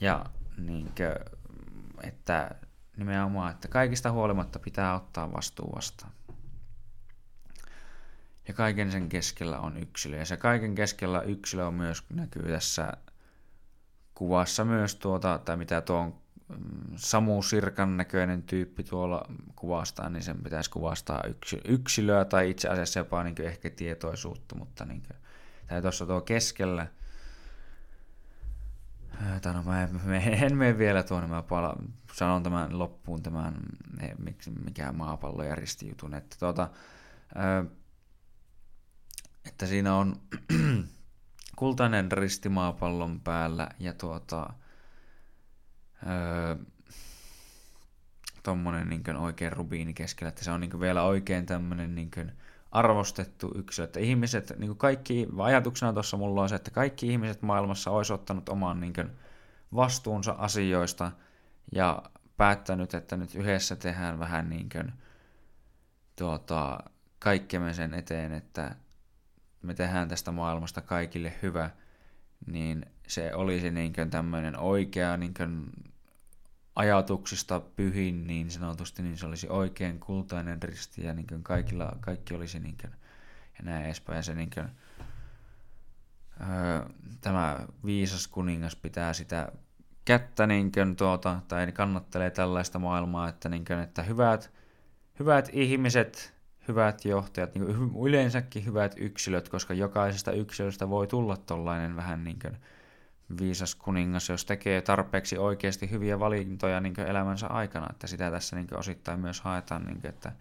[0.00, 0.26] Ja
[0.58, 1.14] niinkö,
[2.02, 2.50] että
[2.96, 6.12] nimenomaan, että kaikista huolimatta pitää ottaa vastuu vastaan.
[8.48, 10.16] Ja kaiken sen keskellä on yksilö.
[10.16, 12.92] Ja se kaiken keskellä yksilö on myös näkyy tässä
[14.14, 16.14] kuvassa myös tuota, tai mitä tuon
[16.96, 19.24] Samu Sirkan näköinen tyyppi tuolla
[19.56, 21.24] kuvastaa, niin sen pitäisi kuvastaa
[21.64, 25.16] yksilöä tai itse asiassa jopa niin ehkä tietoisuutta, mutta niin kuin,
[25.68, 26.86] tai tuossa tuo keskellä,
[29.42, 31.76] tai no, mä en mene vielä tuonne, mä pala,
[32.12, 33.54] sanon tämän loppuun tämän,
[34.64, 36.68] mikä maapallo ja ristijutun, että tuota,
[39.50, 40.16] että siinä on
[41.56, 44.52] kultainen risti maapallon päällä ja tuota,
[46.06, 46.56] öö,
[48.42, 52.10] tommonen niin oikein rubiini keskellä, että se on niin vielä oikein tämmöinen niin
[52.72, 57.90] arvostettu yksilö, että ihmiset, niin kaikki, ajatuksena tuossa mulla on se, että kaikki ihmiset maailmassa
[57.90, 58.94] olisi ottanut oman niin
[59.74, 61.12] vastuunsa asioista
[61.72, 62.02] ja
[62.36, 64.92] päättänyt, että nyt yhdessä tehdään vähän niin kuin,
[66.16, 66.78] tuota,
[67.18, 68.76] kaikkemme sen eteen, että
[69.62, 71.70] me tehdään tästä maailmasta kaikille hyvä,
[72.46, 75.34] niin se olisi niin tämmöinen oikea niin
[76.76, 82.60] ajatuksista pyhin niin sanotusti, niin se olisi oikein kultainen risti ja niin kaikilla, kaikki olisi
[82.60, 82.92] niin kuin,
[83.58, 84.16] ja näin edespäin.
[84.16, 84.68] Ja se niin kuin,
[86.40, 86.88] öö,
[87.20, 89.52] tämä viisas kuningas pitää sitä
[90.04, 94.52] kättä niin kuin, tuota, tai kannattelee tällaista maailmaa, että, niin kuin, että hyvät,
[95.18, 96.34] hyvät ihmiset,
[96.68, 102.38] hyvät johtajat, niin kuin, yleensäkin hyvät yksilöt, koska jokaisesta yksilöstä voi tulla tollainen vähän niin
[102.38, 102.56] kuin,
[103.38, 108.76] viisas kuningas, jos tekee tarpeeksi oikeasti hyviä valintoja niin elämänsä aikana, että sitä tässä niin
[108.76, 110.32] osittain myös haetaan, niin kuin, että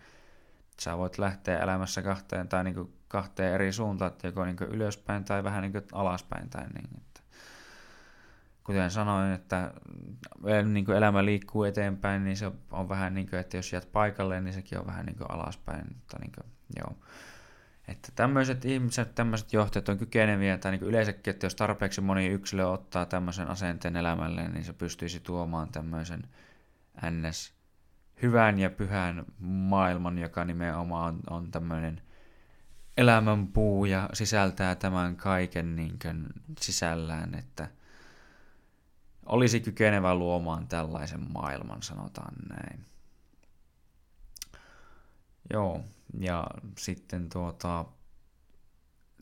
[0.80, 5.62] sä voit lähteä elämässä kahteen tai niin kahteen eri suuntaan, joko niin ylöspäin tai vähän
[5.62, 6.50] niin alaspäin.
[6.50, 7.02] Tai niin,
[8.70, 9.74] kuten sanoin, että
[10.74, 14.54] niin elämä liikkuu eteenpäin, niin se on vähän niin kuin, että jos jäät paikalle, niin
[14.54, 15.86] sekin on vähän niin alaspäin.
[15.94, 16.98] Mutta niin kuin, joo.
[17.88, 22.66] Että tämmöiset ihmiset, tämmöiset johtajat on kykeneviä, tai niin yleensäkin, että jos tarpeeksi moni yksilö
[22.68, 26.24] ottaa tämmöisen asenteen elämälle, niin se pystyisi tuomaan tämmöisen
[27.12, 27.54] ns.
[28.22, 32.02] hyvän ja pyhän maailman, joka nimenomaan on, on tämmöinen
[32.98, 35.98] elämänpuu ja sisältää tämän kaiken niin
[36.60, 37.68] sisällään, että
[39.30, 42.86] olisi kykenevä luomaan tällaisen maailman, sanotaan näin.
[45.54, 45.84] Joo,
[46.20, 47.86] ja sitten tuota,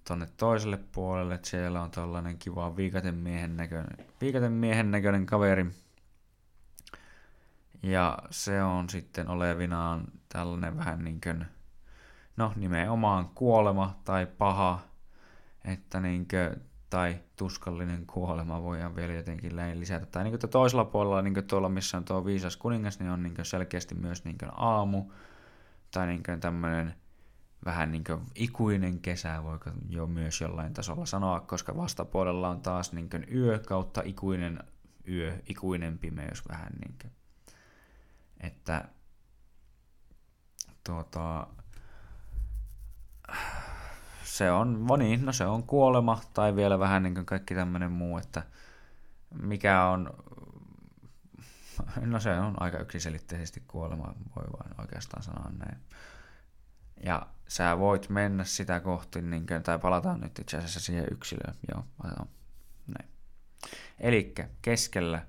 [0.04, 5.66] tonne toiselle puolelle, siellä on tällainen kiva viikatemiehen näköinen, viikatemiehen näköinen kaveri.
[7.84, 11.46] Ja se on sitten olevinaan tällainen vähän niin kuin,
[12.38, 14.80] no nimenomaan kuolema tai paha,
[15.66, 20.06] että niin kuin, tai tuskallinen kuolema voidaan vielä jotenkin lisätä.
[20.06, 23.24] Tai niin kuin toisella puolella, niin kuin tuolla missä on tuo viisas kuningas, niin on
[23.24, 25.06] niin kuin selkeästi myös niin kuin aamu,
[25.92, 26.96] tai niin kuin tämmöinen
[27.66, 32.94] vähän niin kuin ikuinen kesä, voiko jo myös jollain tasolla sanoa, koska vastapuolella on taas
[32.94, 34.60] niin kuin yö kautta ikuinen
[35.08, 37.12] yö, ikuinen pimeys vähän niin kuin.
[38.40, 38.90] Että
[40.84, 41.48] tuota,
[44.38, 48.18] se on, niin, no se on kuolema tai vielä vähän niin kuin kaikki tämmöinen muu,
[48.18, 48.44] että
[49.42, 50.14] mikä on,
[52.02, 55.78] no se on aika yksiselitteisesti kuolema, voi vain oikeastaan sanoa näin.
[57.04, 61.56] Ja sä voit mennä sitä kohti, niin kuin, tai palataan nyt itse asiassa siihen yksilöön.
[61.72, 62.28] Joo, joo
[62.88, 63.10] näin.
[64.00, 65.26] Eli keskellä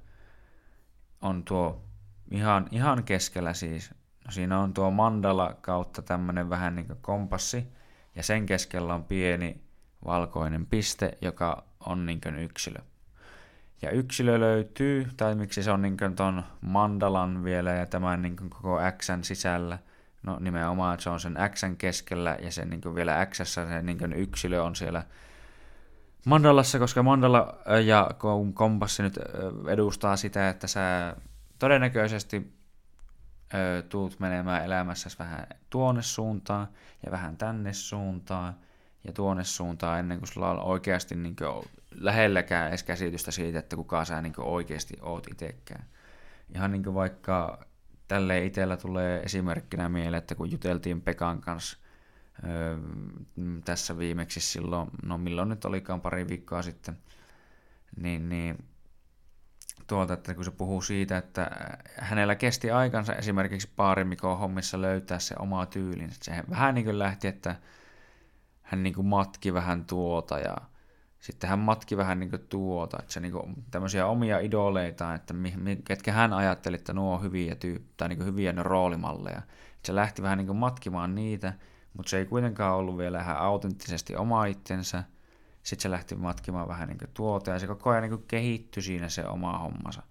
[1.21, 1.85] on tuo,
[2.31, 3.91] ihan, ihan keskellä siis,
[4.25, 7.78] no siinä on tuo mandala kautta tämmöinen vähän niin kuin kompassi,
[8.19, 9.61] ja sen keskellä on pieni
[10.05, 12.79] valkoinen piste, joka on niin yksilö.
[13.83, 18.79] Ja yksilö löytyy, tai miksi se on niin ton mandalan vielä ja tämän niin koko
[18.99, 19.79] X sisällä,
[20.23, 24.13] No nimenomaan, että se on sen X keskellä ja sen niin vielä X se niin
[24.13, 25.03] yksilö on siellä
[26.27, 28.11] mandalassa, koska mandala ja
[28.55, 29.19] kompassi nyt
[29.69, 31.17] edustaa sitä, että sä
[31.59, 32.58] todennäköisesti
[33.55, 36.69] ö, tuut menemään elämässä vähän tuonne suuntaan
[37.07, 38.55] ja vähän tänne suuntaan
[39.05, 43.77] ja tuonne suuntaan ennen kuin sulla on oikeasti niin kuin, lähelläkään edes käsitystä siitä, että
[43.77, 45.85] kuka sä niin oikeasti oot itsekään.
[46.55, 47.67] Ihan niin kuin vaikka
[48.09, 51.79] tälle itsellä tulee esimerkkinä mieleen, että kun juteltiin Pekan kanssa
[52.45, 52.79] öö,
[53.65, 56.99] tässä viimeksi silloin, no milloin nyt olikaan pari viikkoa sitten,
[57.97, 58.65] niin, niin
[59.89, 61.51] tuota, että kun se puhuu siitä, että
[61.99, 66.11] hänellä kesti aikansa esimerkiksi paarimikon hommissa löytää se oma tyylin.
[66.23, 67.57] Se vähän niin kuin lähti, että
[68.63, 70.57] hän niin kuin matki vähän tuota ja
[71.19, 75.35] sitten hän matki vähän niin tuota, että se niin kuin, tämmöisiä omia idoleita, että
[75.85, 79.39] ketkä hän ajatteli, että nuo on hyviä, tyy, tai niin hyviä ne roolimalleja.
[79.39, 81.53] Että se lähti vähän niin matkimaan niitä,
[81.93, 85.05] mutta se ei kuitenkaan ollut vielä ihan autenttisesti oma itsensä.
[85.69, 89.27] Sitten se lähti matkimaan vähän niin tuota, ja se koko ajan niin kehittyi siinä se
[89.27, 90.03] oma hommansa.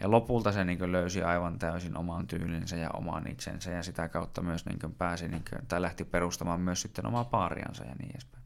[0.00, 4.42] Ja lopulta se niin löysi aivan täysin oman tyylinsä ja oman itsensä, ja sitä kautta
[4.42, 8.44] myös niin pääsi, niin kuin, tai lähti perustamaan myös sitten omaa paariansa ja niin edespäin.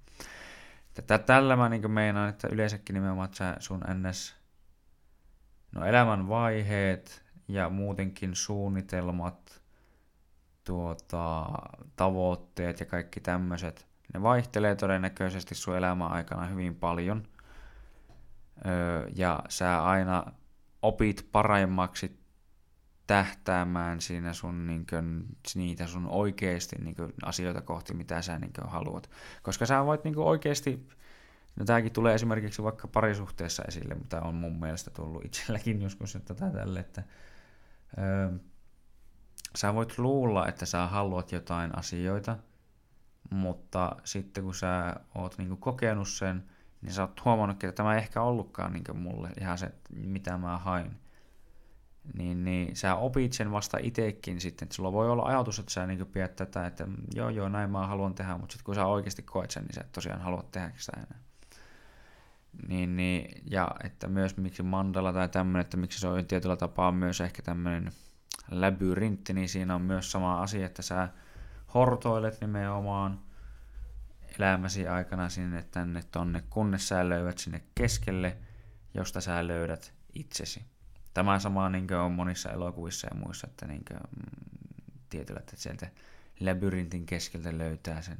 [0.94, 4.36] Tätä, tällä mä niin meinaan, että yleensäkin nimenomaan että sun ns.
[5.72, 9.62] No elämän vaiheet ja muutenkin suunnitelmat,
[10.64, 11.46] tuota,
[11.96, 17.22] tavoitteet ja kaikki tämmöiset, ne vaihtelee todennäköisesti sun elämän aikana hyvin paljon.
[18.66, 20.24] Öö, ja sä aina
[20.82, 22.22] opit paremmaksi
[23.06, 28.52] tähtäämään siinä sun, niin kuin, niitä sun oikeasti niin kuin, asioita kohti, mitä sä niin
[28.52, 29.10] kuin, haluat.
[29.42, 30.88] Koska sä voit niin kuin, oikeasti,
[31.56, 36.34] no tämäkin tulee esimerkiksi vaikka parisuhteessa esille, mitä on mun mielestä tullut itselläkin joskus, että
[36.34, 37.02] tälle, että
[37.98, 38.38] öö,
[39.56, 42.36] sä voit luulla, että sä haluat jotain asioita,
[43.32, 46.44] mutta sitten kun sä oot niin kuin, kokenut sen,
[46.82, 50.38] niin sä oot huomannut, että tämä ei ehkä ollutkaan niin kuin, mulle ihan se, mitä
[50.38, 51.02] mä hain
[52.14, 55.86] niin, niin sä opit sen vasta itsekin sitten, että sulla voi olla ajatus, että sä
[55.86, 59.22] niin pidät tätä, että joo joo näin mä haluan tehdä, mutta sitten kun sä oikeasti
[59.22, 61.22] koet sen, niin sä et tosiaan haluat tehdä sitä enää.
[62.68, 66.92] Niin, niin, ja että myös miksi mandala tai tämmöinen, että miksi se on tietyllä tapaa
[66.92, 67.92] myös ehkä tämmöinen
[68.50, 71.08] labyrintti, niin siinä on myös sama asia, että sä
[71.74, 73.20] hortoilet nimenomaan
[74.38, 78.36] elämäsi aikana sinne tänne tonne, kunnes sä löydät sinne keskelle,
[78.94, 80.64] josta sä löydät itsesi.
[81.14, 84.66] Tämä sama niin on monissa elokuvissa ja muissa, että niin kuin, mm,
[85.10, 85.90] tietyllä, että sieltä
[86.40, 88.18] labyrintin keskeltä löytää sen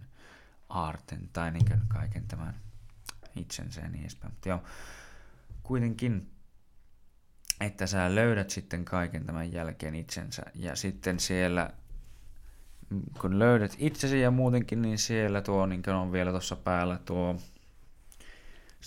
[0.69, 2.55] aarten tai niin kuin kaiken tämän
[3.37, 4.33] itsensä ja niin edespäin.
[4.33, 4.63] Mutta joo,
[5.63, 6.31] kuitenkin,
[7.61, 11.71] että sä löydät sitten kaiken tämän jälkeen itsensä ja sitten siellä
[13.21, 17.37] kun löydät itsesi ja muutenkin, niin siellä tuo niin on vielä tuossa päällä tuo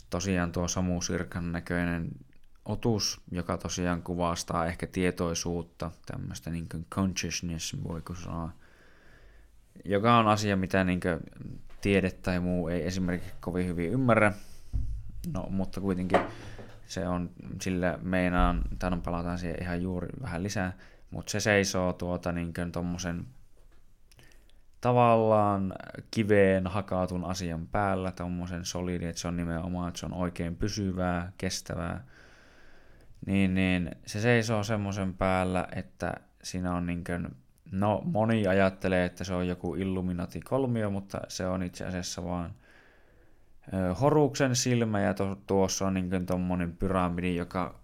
[0.10, 2.10] tosiaan tuo Samu Sirkan näköinen
[2.66, 8.50] otus, joka tosiaan kuvastaa ehkä tietoisuutta, tämmöistä niin consciousness, voiko sanoa,
[9.86, 11.00] joka on asia, mitä niin
[11.82, 14.34] tiede tai muu ei esimerkiksi kovin hyvin ymmärrä,
[15.34, 16.20] no, mutta kuitenkin
[16.88, 17.30] se on,
[17.62, 20.74] sillä meinaan, tai palataan siihen ihan juuri vähän lisää,
[21.12, 23.26] mutta se seisoo tuota niin tuommoisen
[24.86, 25.74] tavallaan
[26.12, 31.32] kiveen hakatun asian päällä, tuommoisen solidi, että se on nimenomaan, että se on oikein pysyvää,
[31.38, 32.04] kestävää,
[33.26, 36.14] niin, niin se seisoo semmoisen päällä, että
[36.44, 37.28] siinä on niin kuin,
[37.72, 42.54] no moni ajattelee, että se on joku Illuminati-kolmio, mutta se on itse asiassa vaan
[44.02, 47.80] Horuksen silmä ja to, tuossa on niin tuommoinen pyramidi, joka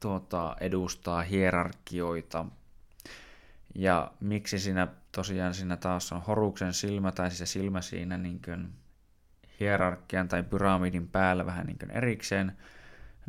[0.00, 2.44] tuota, edustaa hierarkioita.
[3.74, 8.72] Ja miksi siinä tosiaan siinä taas on Horuksen silmä tai se silmä siinä niin kuin
[9.60, 12.56] hierarkian tai pyramidin päällä vähän niin kuin erikseen,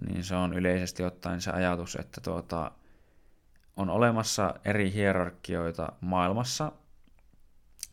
[0.07, 2.71] niin se on yleisesti ottaen se ajatus, että tuota,
[3.75, 6.71] on olemassa eri hierarkioita maailmassa,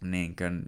[0.00, 0.62] niin kuin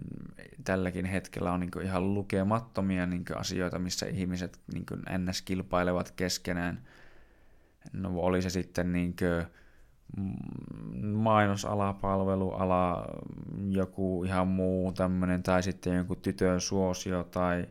[0.63, 5.41] tälläkin hetkellä on niin kuin ihan lukemattomia niin kuin asioita, missä ihmiset niin kuin ns.
[5.41, 6.87] kilpailevat keskenään.
[7.93, 9.45] No oli se sitten niin kuin
[11.13, 13.05] mainosala, palveluala,
[13.69, 17.67] joku ihan muu tämmöinen, tai sitten joku tytön suosio, tai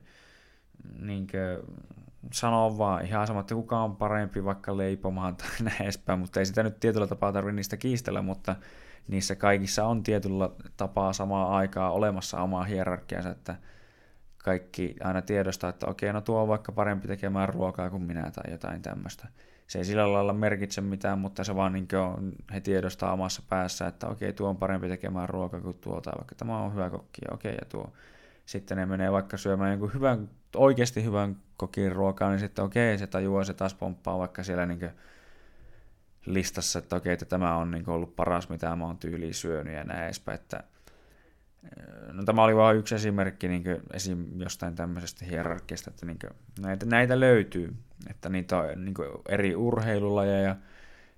[1.01, 1.76] niin kuin,
[2.32, 6.47] sanoa vaan ihan sama, että kuka on parempi vaikka leipomaan tai näin edespäin, mutta ei
[6.47, 8.57] sitä nyt tietyllä tapaa tarvitse niistä kiistellä, mutta
[9.09, 13.57] niissä kaikissa on tietyllä tapaa samaa aikaa olemassa omaa hierarkiansa, että
[14.45, 18.53] kaikki aina tiedostaa, että okei, no tuo on vaikka parempi tekemään ruokaa kuin minä tai
[18.53, 19.28] jotain tämmöistä.
[19.73, 23.87] Se ei sillä lailla merkitse mitään, mutta se vaan niin on, he tiedostaa omassa päässä,
[23.87, 27.20] että okei, tuo on parempi tekemään ruokaa kuin tuo, tai vaikka tämä on hyvä kokki,
[27.31, 27.93] okei, ja tuo.
[28.47, 33.07] Sitten ne menee vaikka syömään jonkun hyvän, oikeasti hyvän kokin ruokaa, niin sitten okei, se
[33.07, 34.91] tajuaa, se taas pomppaa vaikka siellä niin
[36.27, 39.85] listassa, että okei, että tämä on niin ollut paras, mitä mä oon tyyliin syönyt ja
[39.85, 40.64] näin edespäin, että
[42.12, 44.41] No, tämä oli vain yksi esimerkki niin esim.
[44.41, 46.18] jostain tämmöisestä hierarkiasta, että niin
[46.61, 47.75] näitä, näitä löytyy,
[48.11, 48.95] että niitä on niin
[49.29, 50.57] eri urheilulajeja ja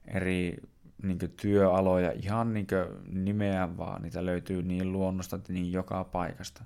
[0.06, 0.56] eri
[1.02, 2.66] niin työaloja ihan niin
[3.12, 6.64] nimeä vaan, niitä löytyy niin luonnosta niin joka paikasta.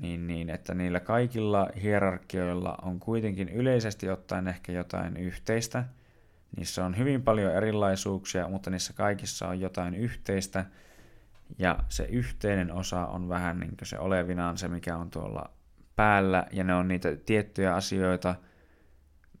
[0.00, 5.84] Niin, niin, että niillä kaikilla hierarkioilla on kuitenkin yleisesti ottaen ehkä jotain yhteistä–
[6.56, 10.64] Niissä on hyvin paljon erilaisuuksia, mutta niissä kaikissa on jotain yhteistä.
[11.58, 15.50] Ja se yhteinen osa on vähän niin kuin se olevinaan se, mikä on tuolla
[15.96, 16.46] päällä.
[16.52, 18.34] Ja ne on niitä tiettyjä asioita,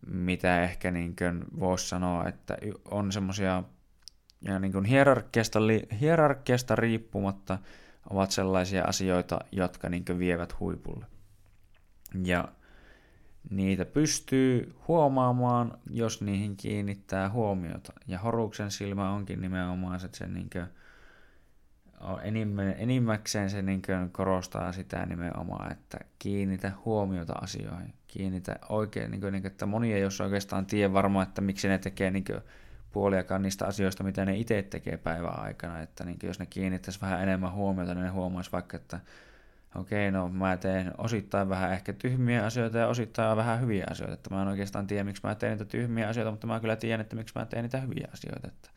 [0.06, 3.62] mitä ehkä niin kuin voisi sanoa, että on semmoisia
[4.60, 5.58] niin kuin hierarkiasta,
[6.00, 7.58] hierarkiasta riippumatta
[8.10, 11.06] ovat sellaisia asioita, jotka niin kuin vievät huipulle.
[12.24, 12.48] Ja
[13.50, 17.92] Niitä pystyy huomaamaan, jos niihin kiinnittää huomiota.
[18.06, 20.50] Ja Horuksen silmä onkin nimenomaan se, että se niin
[22.76, 23.82] enimmäkseen se niin
[24.12, 27.94] korostaa sitä nimenomaan, että kiinnitä huomiota asioihin.
[28.06, 32.10] Kiinnitä oikein, niin kuin, että moni ei jos oikeastaan tiedä varmaan, että miksi ne tekee
[32.10, 32.24] niin
[32.92, 35.80] puoliakaan niistä asioista, mitä ne itse tekee päivän aikana.
[35.80, 39.00] Että niin jos ne kiinnittäisi vähän enemmän huomiota, niin ne huomaisi vaikka, että
[39.74, 44.14] okei, no mä teen osittain vähän ehkä tyhmiä asioita ja osittain vähän hyviä asioita.
[44.14, 47.00] Että mä en oikeastaan tiedä, miksi mä teen niitä tyhmiä asioita, mutta mä kyllä tiedän,
[47.00, 48.48] että miksi mä teen niitä hyviä asioita.
[48.48, 48.70] Että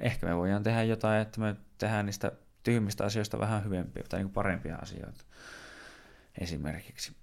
[0.00, 2.32] ehkä me voidaan tehdä jotain, että me tehdään niistä
[2.62, 5.24] tyhmistä asioista vähän hyvempiä tai niin parempia asioita
[6.40, 7.16] esimerkiksi.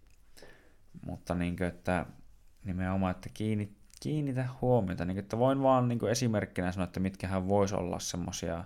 [1.06, 2.06] Mutta niin kuin, että
[2.64, 5.06] nimenomaan, että kiinni, kiinnitä huomiota.
[5.06, 8.64] Niin kuin, että voin vaan niin kuin esimerkkinä sanoa, että mitkähän voisi olla semmoisia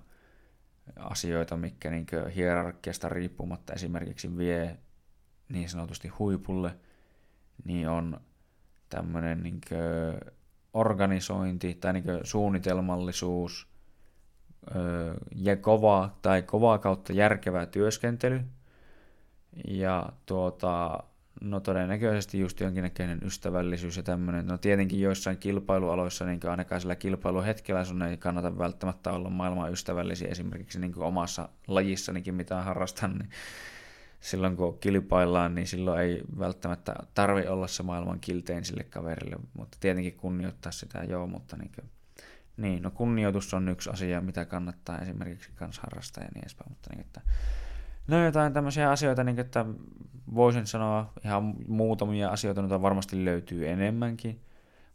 [0.95, 2.05] asioita, mikä niin
[2.35, 4.77] hierarkiasta riippumatta esimerkiksi vie
[5.49, 6.75] niin sanotusti huipulle,
[7.63, 8.21] niin on
[8.89, 9.61] tämmöinen niin
[10.73, 13.67] organisointi tai niin suunnitelmallisuus
[15.35, 18.41] ja kova tai kovaa kautta järkevä työskentely.
[19.67, 21.03] Ja tuota,
[21.41, 24.47] No todennäköisesti just jonkinnäköinen ystävällisyys ja tämmöinen.
[24.47, 30.27] No tietenkin joissain kilpailualoissa, niin ainakaan sillä kilpailuhetkellä sun ei kannata välttämättä olla maailman ystävällisiä
[30.27, 33.29] esimerkiksi niin omassa lajissanikin, mitä harrastan, niin
[34.19, 39.77] silloin kun kilpaillaan, niin silloin ei välttämättä tarvi olla se maailman kiltein sille kaverille, mutta
[39.79, 41.89] tietenkin kunnioittaa sitä, joo, mutta niin, kuin,
[42.57, 46.89] niin no kunnioitus on yksi asia, mitä kannattaa esimerkiksi kans harrastaa ja niin edespäin, mutta
[46.93, 47.21] niin, että
[48.07, 49.65] No jotain tämmöisiä asioita, niin että
[50.35, 54.41] voisin sanoa ihan muutamia asioita, joita varmasti löytyy enemmänkin,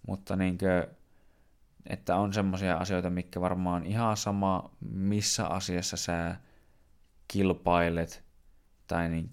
[0.06, 0.58] mutta niin
[1.86, 6.36] että on semmoisia asioita, mikä varmaan ihan sama, missä asiassa sä
[7.28, 8.24] kilpailet
[8.86, 9.30] tai niin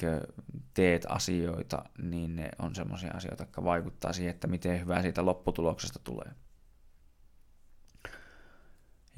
[0.74, 6.00] teet asioita, niin ne on semmoisia asioita, jotka vaikuttaa siihen, että miten hyvää siitä lopputuloksesta
[6.04, 6.32] tulee.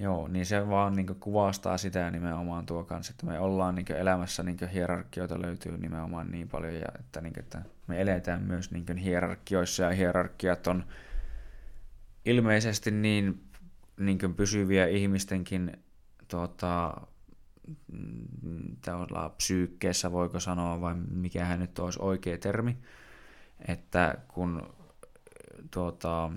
[0.01, 4.43] Joo, niin se vaan niin kuvastaa sitä nimenomaan tuo kanssa, että me ollaan niin elämässä
[4.43, 9.83] niin hierarkioita löytyy nimenomaan niin paljon, ja että, niin että me eletään myös niin hierarkioissa,
[9.83, 10.83] ja hierarkiat on
[12.25, 13.43] ilmeisesti niin,
[13.97, 15.83] niin pysyviä ihmistenkin
[16.27, 17.01] tuota,
[19.37, 22.77] psyykkeessä, voiko sanoa, vai mikähän nyt olisi oikea termi,
[23.67, 24.73] että kun
[25.71, 26.31] tuota,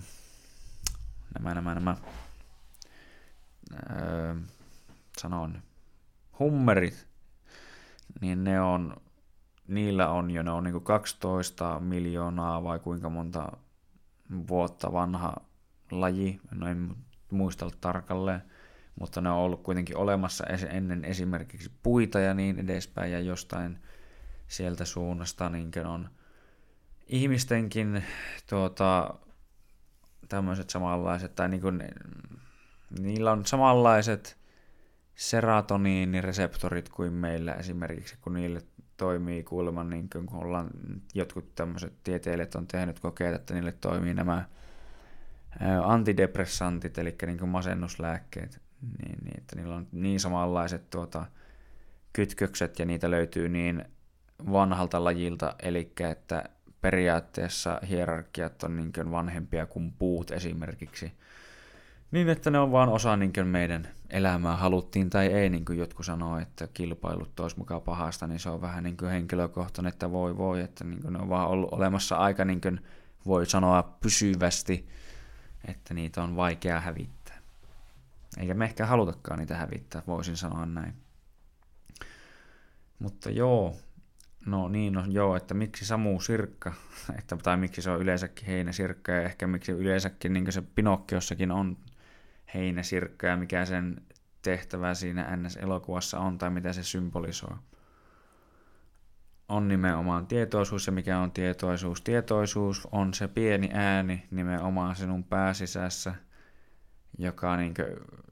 [1.38, 1.96] nämä, nämä, nämä
[3.90, 4.34] öö,
[5.18, 5.62] sanon,
[6.38, 7.08] hummerit,
[8.20, 8.96] niin ne on,
[9.68, 13.52] niillä on jo, ne on niin 12 miljoonaa vai kuinka monta
[14.48, 15.36] vuotta vanha
[15.90, 16.96] laji, no en
[17.30, 18.42] muista tarkalleen,
[19.00, 23.78] mutta ne on ollut kuitenkin olemassa ennen esimerkiksi puita ja niin edespäin, ja jostain
[24.48, 26.10] sieltä suunnasta niin on
[27.06, 28.04] ihmistenkin
[28.48, 29.14] tuota,
[30.28, 31.82] tämmöiset samanlaiset, tai niin kuin,
[32.98, 34.36] niillä on samanlaiset
[35.14, 38.62] serotoniinireseptorit kuin meillä esimerkiksi, kun niille
[38.96, 40.70] toimii kuulemma, niin kun ollaan
[41.14, 44.44] jotkut tämmöiset tieteilijät on tehnyt kokeita, että niille toimii nämä
[45.84, 51.26] antidepressantit, eli niin kuin masennuslääkkeet, niin, niin, että niillä on niin samanlaiset tuota,
[52.12, 53.84] kytkökset ja niitä löytyy niin
[54.52, 56.44] vanhalta lajilta, eli että
[56.80, 61.12] periaatteessa hierarkiat on niin vanhempia kuin puut esimerkiksi.
[62.14, 66.06] Niin, että ne on vaan osa niin meidän elämää, haluttiin tai ei, niin kuin jotkut
[66.06, 70.36] sanoo, että kilpailut olisi mukaan pahasta, niin se on vähän niin kuin henkilökohtainen, että voi
[70.36, 72.80] voi, että niin ne on vaan ollut olemassa aika, niin kuin
[73.26, 74.88] voi sanoa, pysyvästi,
[75.68, 77.38] että niitä on vaikea hävittää.
[78.38, 80.94] Eikä me ehkä halutakaan niitä hävittää, voisin sanoa näin.
[82.98, 83.76] Mutta joo,
[84.46, 86.72] No niin, no joo, että miksi Samu Sirkka,
[87.18, 91.76] että, tai miksi se on yleensäkin heinäsirkka ja ehkä miksi yleensäkin niin se Pinokkiossakin on
[92.54, 94.02] heinäsirkka ja mikä sen
[94.42, 97.56] tehtävä siinä NS-elokuvassa on tai mitä se symbolisoi.
[99.48, 102.02] On nimenomaan tietoisuus ja mikä on tietoisuus.
[102.02, 106.14] Tietoisuus on se pieni ääni nimenomaan sinun pääsisässä–
[107.18, 107.74] joka niin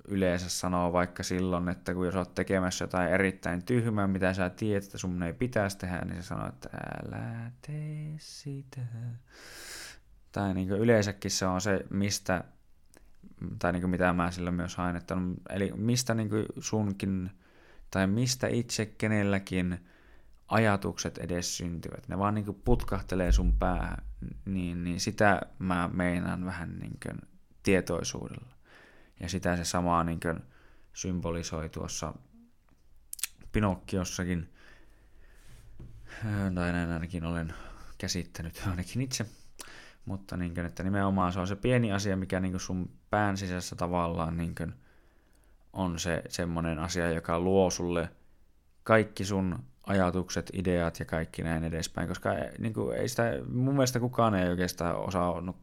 [0.09, 4.85] yleensä sanoo vaikka silloin, että kun jos olet tekemässä jotain erittäin tyhmää, mitä sä tiedät,
[4.85, 6.69] että sun ei pitäisi tehdä, niin se sanoo, että
[7.07, 8.81] älä tee sitä.
[10.33, 12.45] Tai niin yleensäkin se on se, mistä,
[13.59, 16.31] tai niin mitä mä sillä myös hain, että on, eli mistä niin
[16.61, 17.31] sunkin,
[17.91, 19.79] tai mistä itse kenelläkin
[20.49, 22.09] ajatukset edes syntyvät.
[22.09, 24.05] Ne vaan niin putkahtelee sun päähän,
[24.45, 26.99] niin, niin sitä mä meinaan vähän niin
[27.63, 28.55] tietoisuudella.
[29.21, 30.41] Ja sitä se samaa niin kuin
[30.93, 32.15] symbolisoi tuossa
[33.53, 34.53] Pinokkiossakin.
[36.55, 37.55] Tai näin ainakin olen
[37.99, 39.27] käsittänyt ainakin itse.
[40.05, 43.37] Mutta niin kuin, että nimenomaan se on se pieni asia, mikä niin kuin sun pään
[43.37, 44.75] sisässä tavallaan niin kuin
[45.73, 48.09] on se semmoinen asia, joka luo sulle
[48.85, 53.23] kaikki sun ajatukset, ideat ja kaikki näin edespäin, koska niin kuin, ei sitä,
[53.53, 55.57] mun mielestä kukaan ei oikeastaan osaa, no,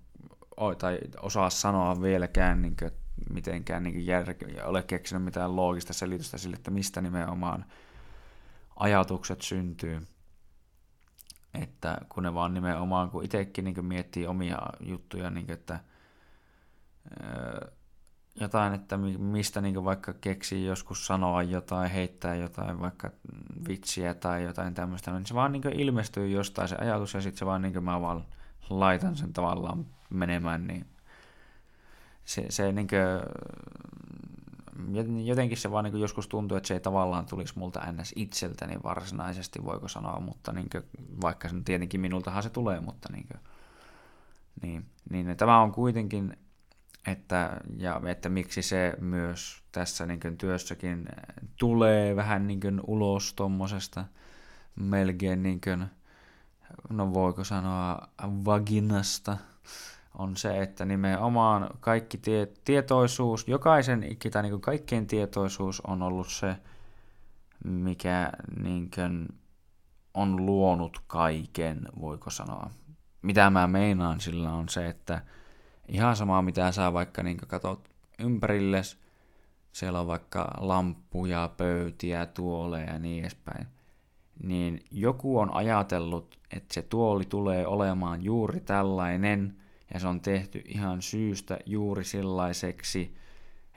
[0.77, 2.91] tai osaa sanoa vieläkään, niin kuin,
[3.29, 7.65] mitenkään niin järkeä, ole keksinyt mitään loogista selitystä sille, että mistä nimenomaan
[8.75, 10.01] ajatukset syntyy.
[11.53, 15.79] Että kun ne vaan nimenomaan, kun itsekin niin miettii omia juttuja, niin että
[18.39, 23.11] jotain, että mistä niin vaikka keksii joskus sanoa jotain, heittää jotain, vaikka
[23.67, 27.45] vitsiä tai jotain tämmöistä, niin se vaan niin ilmestyy jostain se ajatus ja sitten se
[27.45, 28.25] vaan niin mä vaan
[28.69, 30.85] laitan sen tavallaan menemään, niin
[32.25, 32.99] se, se niin kuin,
[35.23, 38.13] jotenkin se vaan niin joskus tuntuu, että se ei tavallaan tulisi multa ns.
[38.15, 40.83] itseltäni varsinaisesti, voiko sanoa, mutta niin kuin,
[41.21, 43.39] vaikka se tietenkin minultahan se tulee, mutta niin, kuin,
[44.61, 46.37] niin, niin tämä on kuitenkin,
[47.07, 51.09] että, ja että miksi se myös tässä niin kuin, työssäkin
[51.59, 54.05] tulee vähän niin kuin, ulos tuommoisesta
[54.75, 55.85] melkein, niin kuin,
[56.89, 58.07] no voiko sanoa
[58.45, 59.37] vaginasta,
[60.19, 66.55] on se, että nimenomaan kaikki tie, tietoisuus, jokaisen tai niin kaikkien tietoisuus on ollut se,
[67.63, 68.31] mikä
[68.63, 69.27] niin kuin,
[70.13, 72.69] on luonut kaiken, voiko sanoa.
[73.21, 75.21] Mitä mä meinaan sillä on se, että
[75.87, 77.89] ihan sama mitä sä vaikka niin katsot
[78.19, 78.99] ympärilles,
[79.71, 83.67] siellä on vaikka lamppuja, pöytiä, tuoleja ja niin edespäin,
[84.43, 89.55] niin joku on ajatellut, että se tuoli tulee olemaan juuri tällainen–
[89.93, 93.17] ja se on tehty ihan syystä juuri sellaiseksi,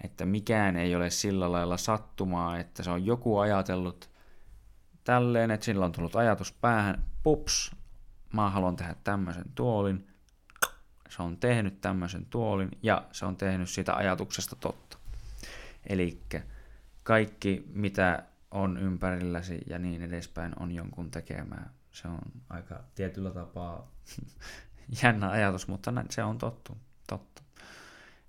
[0.05, 4.11] että mikään ei ole sillä lailla sattumaa, että se on joku ajatellut
[5.05, 7.77] tälleen, että sillä on tullut ajatus päähän, pups,
[8.33, 10.07] mä haluan tehdä tämmöisen tuolin,
[11.09, 14.99] se on tehnyt tämmöisen tuolin ja se on tehnyt siitä ajatuksesta totta.
[15.87, 16.21] Eli
[17.03, 21.71] kaikki, mitä on ympärilläsi ja niin edespäin, on jonkun tekemää.
[21.91, 23.91] Se on aika tietyllä tapaa
[25.03, 27.43] jännä ajatus, mutta se on tottu, totta.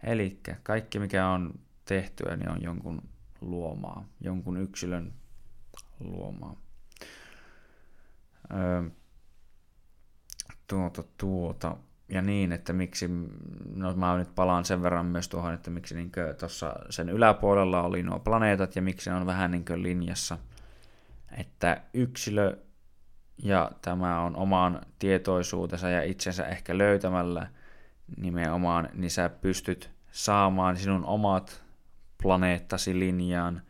[0.03, 1.53] Eli kaikki, mikä on
[1.85, 3.01] tehtyä, niin on jonkun
[3.41, 5.13] luomaa, jonkun yksilön
[5.99, 6.55] luomaa.
[8.53, 8.83] Öö,
[10.67, 11.77] tuota, tuota.
[12.09, 13.09] Ja niin, että miksi,
[13.75, 18.03] no mä nyt palaan sen verran myös tuohon, että miksi niin tuossa sen yläpuolella oli
[18.03, 20.37] nuo planeetat ja miksi ne on vähän niin linjassa.
[21.37, 22.57] Että yksilö
[23.37, 27.47] ja tämä on omaan tietoisuutensa ja itsensä ehkä löytämällä
[28.17, 31.63] nimenomaan, niin sä pystyt saamaan sinun omat
[32.23, 33.61] planeettasi linjaan,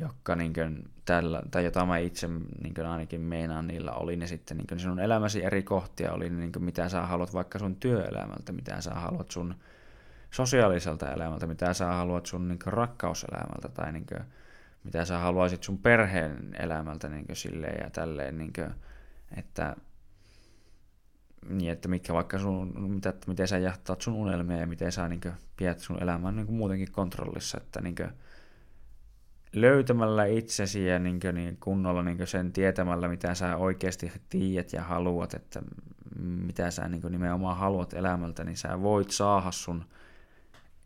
[0.00, 2.28] jotka niin kuin tällä, tai jota mä itse
[2.62, 6.30] niin kuin ainakin meinaan niillä oli ne sitten niin kuin sinun elämäsi eri kohtia, oli
[6.30, 9.54] niin kuin mitä sä haluat vaikka sun työelämältä, mitä sä haluat sun
[10.30, 14.24] sosiaaliselta elämältä, mitä sä haluat sun niin kuin rakkauselämältä tai niin kuin,
[14.84, 18.70] mitä sä haluaisit sun perheen elämältä niin kuin silleen ja tälleen, niin kuin,
[19.36, 19.76] että
[21.48, 25.20] niin, että mitkä vaikka sun, mitä, miten sä jahtaat sun unelmia ja miten sä niin
[25.20, 28.10] kuin, pidät sun elämän niin kuin muutenkin kontrollissa, että niin kuin,
[29.52, 34.82] löytämällä itsesi ja niin kuin, niin kunnolla niin sen tietämällä, mitä sä oikeasti tiedät ja
[34.82, 35.62] haluat, että
[36.18, 39.84] mitä sä niin nimenomaan haluat elämältä, niin sä voit saada sun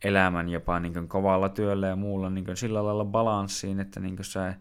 [0.04, 4.54] elämän jopa niin kovalla työllä ja muulla niin sillä lailla balanssiin, että niin sä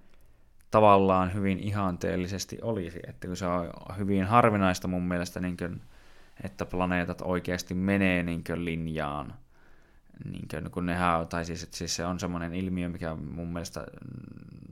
[0.72, 3.00] tavallaan hyvin ihanteellisesti olisi.
[3.08, 5.82] Että kun se on hyvin harvinaista mun mielestä, niin kuin,
[6.44, 9.34] että planeetat oikeasti menee niin linjaan–
[10.26, 13.88] niin kuin, kun nehän, tai siis, että siis se on semmoinen ilmiö, mikä mun mielestä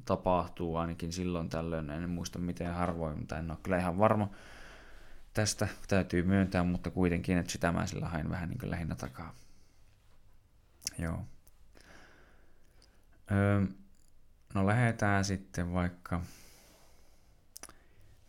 [0.06, 4.30] tapahtuu ainakin silloin tällöin, en muista miten harvoin, mutta en ole kyllä ihan varma
[5.34, 9.34] tästä, täytyy myöntää, mutta kuitenkin, että sitä mä sillä hain vähän niin kuin lähinnä takaa.
[11.00, 11.26] Joo.
[13.32, 13.62] Öö,
[14.54, 16.22] no lähdetään sitten vaikka,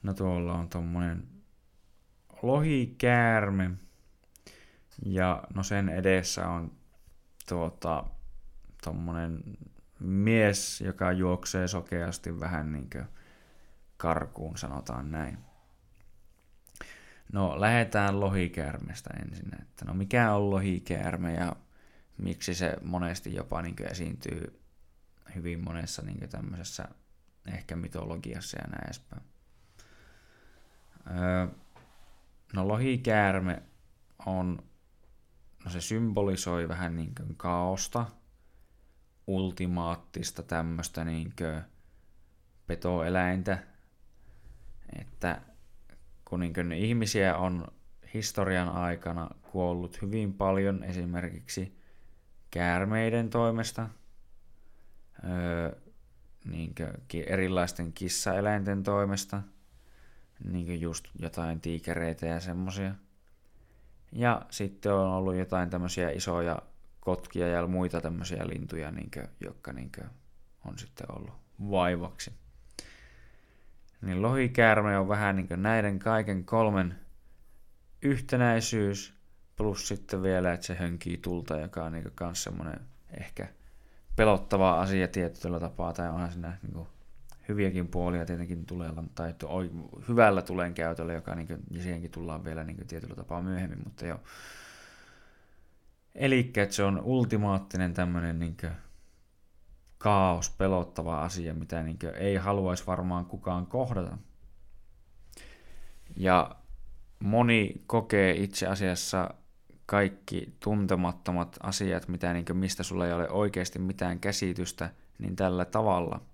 [0.02, 1.28] no tuolla on tommonen
[2.42, 3.70] lohikäärme,
[5.06, 6.72] ja no sen edessä on
[7.48, 8.04] tuota,
[8.84, 9.42] tommonen
[10.00, 13.04] mies, joka juoksee sokeasti vähän niin kuin
[13.96, 15.38] karkuun, sanotaan näin.
[17.32, 19.50] No, lähdetään lohikäärmestä ensin.
[19.62, 21.56] Että no, mikä on lohikäärme ja
[22.18, 24.60] miksi se monesti jopa niin kuin esiintyy
[25.34, 26.88] hyvin monessa niin kuin tämmöisessä
[27.46, 29.22] ehkä mitologiassa ja näin edespäin.
[31.10, 31.46] Öö,
[32.52, 33.62] no, lohikäärme
[34.26, 34.62] on
[35.64, 38.06] no se symbolisoi vähän niin kuin kaosta,
[39.26, 41.62] ultimaattista tämmöistä niin kuin
[42.66, 43.58] petoeläintä,
[45.00, 45.40] että
[46.24, 47.66] kun niin kuin ihmisiä on
[48.14, 51.78] historian aikana kuollut hyvin paljon esimerkiksi
[52.56, 53.88] käärmeiden toimesta,
[55.24, 55.72] öö,
[56.44, 56.74] niin
[57.26, 59.42] erilaisten kissaeläinten toimesta,
[60.44, 62.94] niin just jotain tiikereitä ja semmosia–
[64.12, 66.62] ja sitten on ollut jotain tämmöisiä isoja
[67.00, 70.06] kotkia ja muita tämmöisiä lintuja, niin kuin, jotka niin kuin,
[70.64, 71.34] on sitten ollut
[71.70, 72.32] vaivaksi.
[74.02, 76.94] Niin lohikäärme on vähän niin näiden kaiken kolmen
[78.02, 79.15] yhtenäisyys,
[79.56, 82.80] plus sitten vielä, että se hönkii tulta, joka on niin myös semmoinen
[83.20, 83.48] ehkä
[84.16, 86.88] pelottava asia tietyllä tapaa, tai onhan siinä niin kuin
[87.48, 89.46] hyviäkin puolia tietenkin tulee, tai että
[90.08, 93.82] hyvällä tulen käytöllä, joka niin kuin, ja siihenkin tullaan vielä niin kuin, tietyllä tapaa myöhemmin,
[93.84, 94.20] mutta joo.
[96.14, 98.56] Eli se on ultimaattinen tämmöinen niin
[99.98, 104.18] kaos, pelottava asia, mitä niin ei haluaisi varmaan kukaan kohdata.
[106.16, 106.56] Ja
[107.18, 109.34] moni kokee itse asiassa
[109.86, 115.64] kaikki tuntemattomat asiat, mitä, niin kuin, mistä sulla ei ole oikeasti mitään käsitystä, niin tällä
[115.64, 116.20] tavalla–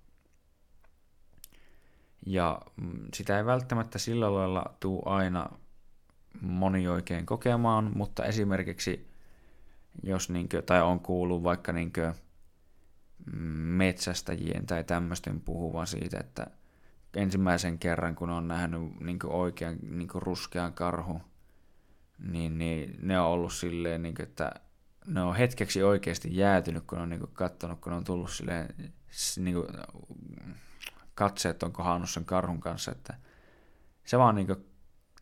[2.25, 5.49] ja mm, sitä ei välttämättä sillä lailla tuu aina
[6.41, 9.07] moni oikein kokemaan, mutta esimerkiksi
[10.03, 12.13] jos niinkö, tai on kuullut vaikka niinkö
[13.75, 16.47] metsästäjien tai tämmöisten puhuvan siitä, että
[17.15, 21.21] ensimmäisen kerran kun on nähnyt niinkö oikean niinkö ruskean karhu,
[22.23, 24.51] niin, niin ne on ollut silleen, niinkö, että
[25.07, 28.93] ne on hetkeksi oikeasti jäätynyt, kun on niinkö katsonut, kun on tullut silleen
[29.37, 29.67] niinkö,
[31.15, 33.13] katseet on kohannut sen karhun kanssa, että
[34.05, 34.47] se vaan niin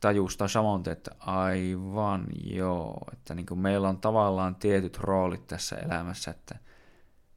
[0.01, 6.31] tajuus tai samoin, että aivan joo, että niin meillä on tavallaan tietyt roolit tässä elämässä,
[6.31, 6.59] että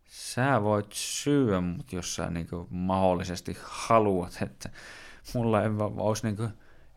[0.07, 4.71] sä voit syödä mut, jos sä niin mahdollisesti haluat, että
[5.35, 6.51] mulla ei olisi niin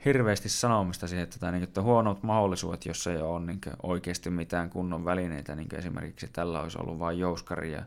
[0.06, 5.06] hirveästi sanomista siihen, että, niin, että huonot mahdollisuudet, jos ei ole niin oikeasti mitään kunnon
[5.06, 7.84] välineitä, niin esimerkiksi tällä olisi ollut vain jouskari ja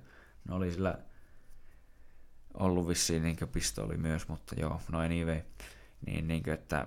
[0.49, 0.99] No oli sillä
[2.55, 5.41] ollut vissiin niin pistooli myös, mutta joo, no anyway.
[6.07, 6.87] Niin, niin kuin, että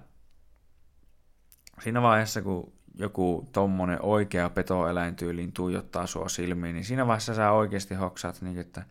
[1.83, 7.95] siinä vaiheessa, kun joku tommonen oikea petoeläintyyliin tuijottaa sua silmiin, niin siinä vaiheessa sä oikeasti
[7.95, 8.83] hoksaat, niin, että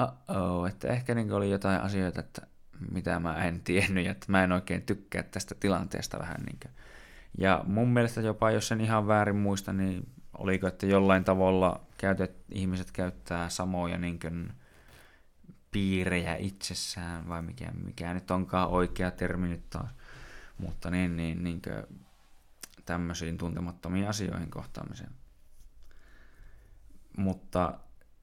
[0.00, 2.46] uh että ehkä niin oli jotain asioita, että
[2.90, 6.72] mitä mä en tiennyt, ja että mä en oikein tykkää tästä tilanteesta vähän niin kuin.
[7.38, 10.08] Ja mun mielestä jopa, jos sen ihan väärin muista, niin
[10.38, 14.52] oliko, että jollain tavalla käytet, ihmiset käyttää samoja niin kuin,
[15.72, 19.90] piirejä itsessään, vai mikä, mikä nyt onkaan oikea termi nyt taas.
[20.58, 22.02] Mutta niin, niin, niin kuin,
[22.84, 25.10] tämmöisiin tuntemattomiin asioihin kohtaamiseen.
[27.16, 27.78] Mutta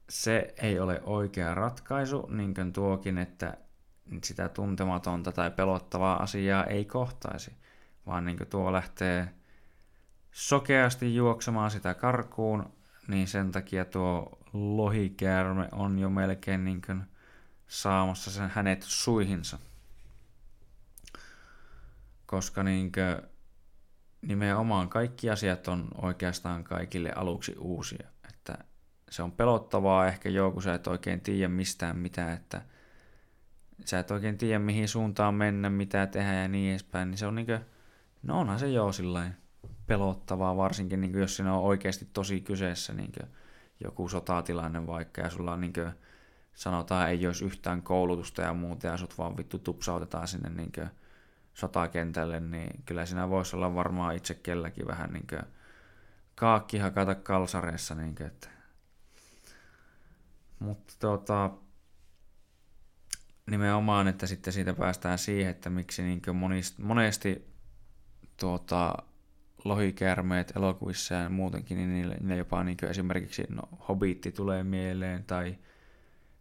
[0.08, 3.56] se ei ole oikea ratkaisu, niin kuin tuokin, että
[4.24, 7.52] sitä tuntematonta tai pelottavaa asiaa ei kohtaisi,
[8.06, 9.34] vaan niin tuo lähtee
[10.30, 12.72] sokeasti juoksemaan sitä karkuun,
[13.08, 17.02] niin sen takia tuo lohikäärme on jo melkein niin kuin
[17.66, 19.58] saamassa sen hänet suihinsa.
[22.26, 23.30] Koska niin kuin
[24.22, 28.08] nimenomaan kaikki asiat on oikeastaan kaikille aluksi uusia.
[28.28, 28.58] Että
[29.10, 32.62] se on pelottavaa ehkä joo, kun sä et oikein tiedä mistään mitään, että
[33.84, 37.34] sä et oikein tiedä mihin suuntaan mennä, mitä tehdä ja niin edespäin, niin se on
[37.34, 37.60] niinkö,
[38.22, 39.30] no onhan se joo sillä
[39.86, 43.12] pelottavaa, varsinkin niin jos siinä on oikeasti tosi kyseessä niin
[43.84, 45.90] joku sotatilanne vaikka, ja sulla on niin kuin,
[46.54, 50.72] sanotaan ei olisi yhtään koulutusta ja muuta, ja sut vaan vittu tupsautetaan sinne niin
[51.54, 55.42] sotakentälle, niin kyllä siinä voisi olla varmaan itse kelläkin vähän niin kuin
[56.34, 57.94] kaakki hakata kalsareissa.
[57.94, 58.48] Niin kuin, että.
[60.58, 61.50] Mutta tota,
[63.46, 67.50] nimenomaan, että sitten siitä päästään siihen, että miksi niin monesti, monesti
[68.36, 68.94] tuota,
[69.64, 75.58] lohikäärmeet elokuvissa ja muutenkin, niin niille, niille jopa niin esimerkiksi no, Hobitti tulee mieleen, tai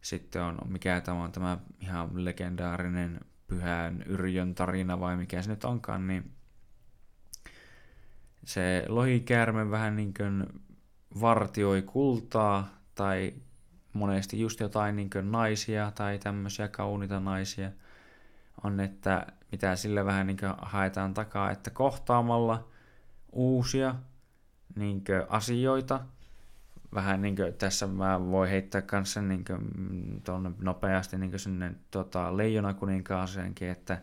[0.01, 5.63] sitten on, mikä tämä on tämä ihan legendaarinen pyhän Yrjön tarina vai mikä se nyt
[5.63, 6.31] onkaan, niin
[8.45, 10.45] se lohikäärme vähän niin kuin
[11.21, 13.33] vartioi kultaa tai
[13.93, 17.71] monesti just jotain niin naisia tai tämmöisiä kauniita naisia
[18.63, 22.67] on, että mitä sille vähän niin haetaan takaa, että kohtaamalla
[23.31, 23.95] uusia
[24.75, 25.99] niin asioita–
[26.93, 34.01] vähän niin tässä mä voi heittää kanssa niin kuin, nopeasti niin sinne tota, leijonakuninkaaseenkin, että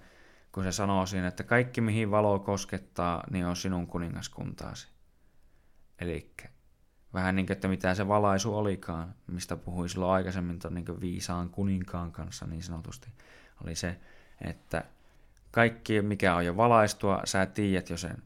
[0.52, 4.88] kun se sanoo siinä, että kaikki mihin valo koskettaa, niin on sinun kuningaskuntaasi.
[5.98, 6.32] Eli
[7.16, 11.50] vähän niin kuin, että mitä se valaisu olikaan, mistä puhuin silloin aikaisemmin ton niin viisaan
[11.50, 13.08] kuninkaan kanssa niin sanotusti,
[13.64, 14.00] oli se,
[14.40, 14.84] että
[15.50, 18.22] kaikki mikä on jo valaistua, sä tiedät jo sen.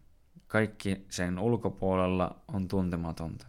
[0.47, 3.47] Kaikki sen ulkopuolella on tuntematonta.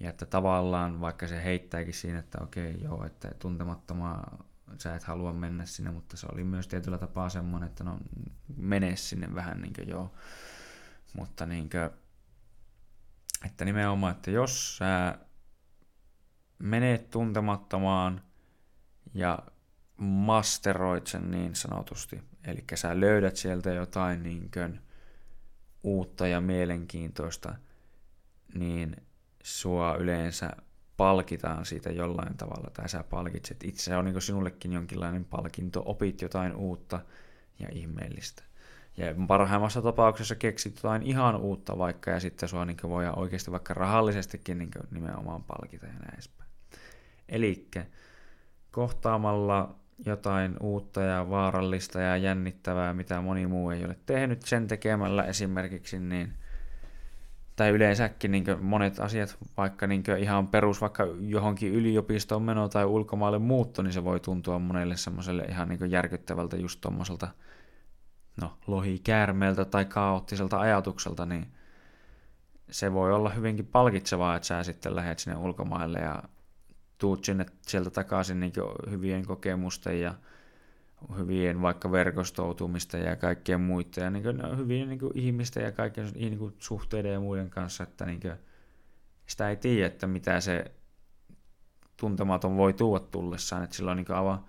[0.00, 4.44] Ja että tavallaan, vaikka se heittääkin siinä, että okei, joo, että tuntemattomaa
[4.78, 7.98] sä et halua mennä sinne, mutta se oli myös tietyllä tapaa semmoinen, että no
[8.56, 10.14] mene sinne vähän niin kuin joo.
[11.16, 11.90] Mutta niin kuin,
[13.44, 15.18] että nimenomaan, että jos sä
[16.58, 18.22] menet tuntemattomaan
[19.14, 19.38] ja
[19.96, 24.80] masteroit sen niin sanotusti, eli sä löydät sieltä jotain niin kuin
[25.82, 27.54] uutta ja mielenkiintoista,
[28.54, 28.96] niin
[29.42, 30.50] sua yleensä
[30.96, 33.82] palkitaan siitä jollain tavalla, tai sä palkitset itse.
[33.82, 37.00] Se on niin sinullekin jonkinlainen palkinto, opit jotain uutta
[37.58, 38.42] ja ihmeellistä.
[38.96, 43.74] Ja parhaimmassa tapauksessa keksit jotain ihan uutta vaikka, ja sitten sua niin voi oikeasti vaikka
[43.74, 46.50] rahallisestikin niin nimenomaan palkita ja näin edespäin.
[47.28, 47.68] Eli
[48.70, 49.74] kohtaamalla
[50.06, 55.98] jotain uutta ja vaarallista ja jännittävää, mitä moni muu ei ole tehnyt sen tekemällä esimerkiksi,
[55.98, 56.32] niin–
[57.56, 63.38] tai yleensäkin niin monet asiat, vaikka niin ihan perus vaikka johonkin yliopistoon meno tai ulkomaille
[63.38, 67.28] muutto, niin se voi tuntua monelle semmoiselle ihan niin järkyttävältä just tuommoiselta
[68.40, 71.46] no, lohikäärmeeltä tai kaoottiselta ajatukselta, niin
[72.70, 76.22] se voi olla hyvinkin palkitsevaa, että sä sitten lähdet sinne ulkomaille ja
[76.98, 78.52] tuut sinne sieltä takaisin niin
[78.90, 80.14] hyvien kokemusten ja
[81.16, 86.08] hyvien vaikka verkostoutumista ja kaikkien muita ja niin kuin, hyvien niin kuin, ihmisten ja kaikkien
[86.14, 88.34] niin kuin, suhteiden ja muiden kanssa, että niin kuin,
[89.26, 90.72] sitä ei tiedä, että mitä se
[91.96, 94.44] tuntematon voi tuoda tullessaan, että silloin niin aivan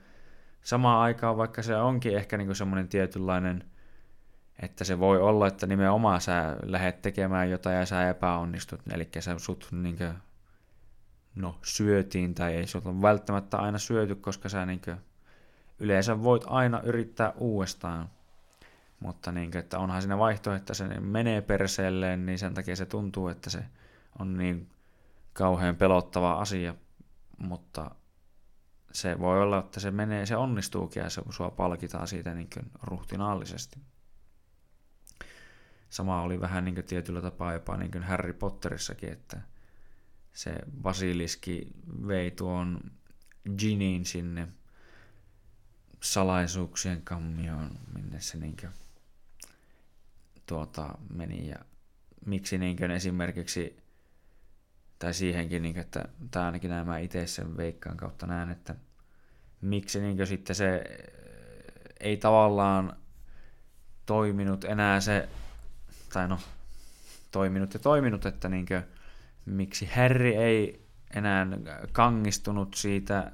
[0.61, 3.63] samaan aikaan, vaikka se onkin ehkä niin semmoinen tietynlainen,
[4.59, 9.39] että se voi olla, että nimenomaan sä lähdet tekemään jotain ja sä epäonnistut, eli sä
[9.39, 10.13] sut niin kuin,
[11.35, 14.97] no, syötiin tai ei sut ole välttämättä aina syöty, koska sä niin kuin,
[15.79, 18.09] yleensä voit aina yrittää uudestaan.
[18.99, 23.27] Mutta niin, että onhan siinä vaihtoehto, että se menee perseelleen, niin sen takia se tuntuu,
[23.27, 23.63] että se
[24.19, 24.69] on niin
[25.33, 26.75] kauhean pelottava asia.
[27.37, 27.91] mutta
[28.91, 32.71] se voi olla, että se menee, se onnistuukin ja se sua palkitaan siitä niin kuin
[32.83, 33.79] ruhtinaallisesti.
[35.89, 39.41] Sama oli vähän niin kuin tietyllä tapaa jopa niin kuin Harry Potterissakin, että
[40.33, 41.67] se basiliski
[42.07, 42.79] vei tuon
[43.57, 44.47] Ginin sinne
[46.03, 48.71] salaisuuksien kammioon, minne se niin kuin,
[50.45, 51.49] tuota, meni.
[51.49, 51.55] Ja
[52.25, 53.77] miksi niin kuin esimerkiksi,
[54.99, 58.75] tai siihenkin, niin kuin, että tämä ainakin nämä itse sen veikkaan kautta näen, että
[59.61, 60.83] miksi niin kuin sitten se
[61.99, 62.95] ei tavallaan
[64.05, 65.29] toiminut enää se,
[66.13, 66.39] tai no,
[67.31, 68.83] toiminut ja toiminut, että niin kuin,
[69.45, 71.47] miksi Harry ei enää
[71.91, 73.31] kangistunut siitä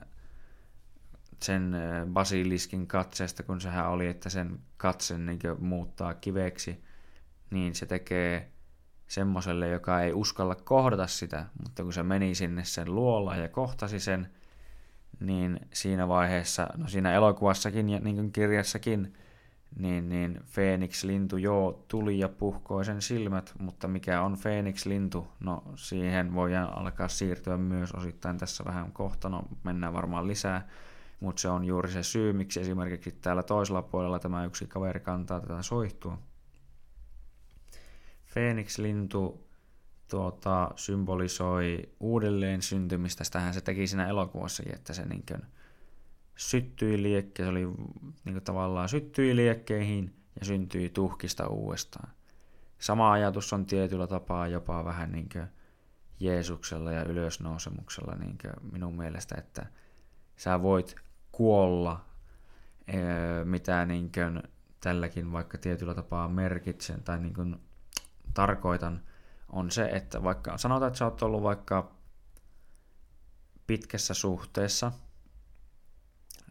[1.41, 1.75] sen
[2.13, 6.83] basiliskin katseesta, kun sehän oli, että sen katsen niin muuttaa kiveksi,
[7.49, 8.51] niin se tekee
[9.07, 13.99] semmoiselle, joka ei uskalla kohdata sitä, mutta kun se meni sinne sen luolla ja kohtasi
[13.99, 14.29] sen,
[15.19, 19.13] niin siinä vaiheessa, no siinä elokuvassakin ja niin kirjassakin,
[19.75, 25.27] niin, niin Phoenix-lintu joo tuli ja puhkoi sen silmät, mutta mikä on Phoenix-lintu?
[25.39, 30.67] No siihen voidaan alkaa siirtyä myös osittain tässä vähän kohta, no mennään varmaan lisää,
[31.19, 35.39] mutta se on juuri se syy, miksi esimerkiksi täällä toisella puolella tämä yksi kaveri kantaa
[35.39, 36.17] tätä soihtua.
[38.33, 39.47] Phoenix-lintu
[40.09, 45.23] tuota, symbolisoi uudelleen syntymistä, sitähän se teki siinä elokuvassakin, että se niin
[46.35, 47.65] syttyi liekke, se oli
[48.25, 52.09] niin kuin tavallaan syttyi liekkeihin ja syntyi tuhkista uudestaan.
[52.79, 55.47] Sama ajatus on tietyllä tapaa jopa vähän niin kuin
[56.19, 59.65] Jeesuksella ja ylösnousemuksella niin kuin minun mielestä, että
[60.35, 60.95] sä voit
[61.31, 62.05] kuolla,
[63.43, 64.43] mitä niin kuin
[64.79, 67.55] tälläkin vaikka tietyllä tapaa merkitsen tai niin kuin
[68.33, 69.01] tarkoitan,
[69.49, 71.91] on se, että vaikka sanotaan, että sä oot ollut vaikka
[73.67, 74.91] pitkässä suhteessa–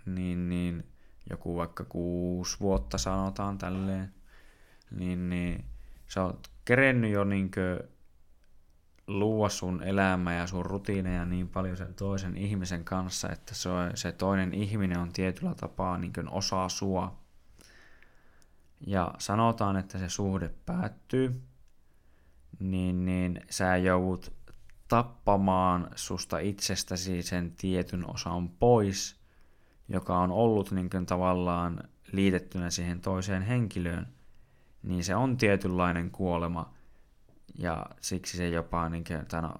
[0.06, 0.92] niin, niin
[1.30, 4.14] joku vaikka kuusi vuotta sanotaan tälleen,
[4.90, 5.64] niin, niin
[6.08, 7.88] sä oot kerennyt jo niinkö
[9.06, 14.12] luua sun elämää ja sun rutiineja niin paljon sen toisen ihmisen kanssa, että se, se
[14.12, 17.22] toinen ihminen on tietyllä tapaa niin osa sua.
[18.86, 21.42] Ja sanotaan, että se suhde päättyy,
[22.58, 24.32] niin, niin sä joudut
[24.88, 29.16] tappamaan susta itsestäsi sen tietyn osan pois–
[29.88, 31.80] joka on ollut niin kuin tavallaan
[32.12, 34.06] liitettynä siihen toiseen henkilöön,
[34.82, 36.74] niin se on tietynlainen kuolema.
[37.58, 39.54] Ja siksi se jopa, niin kuin, tai no,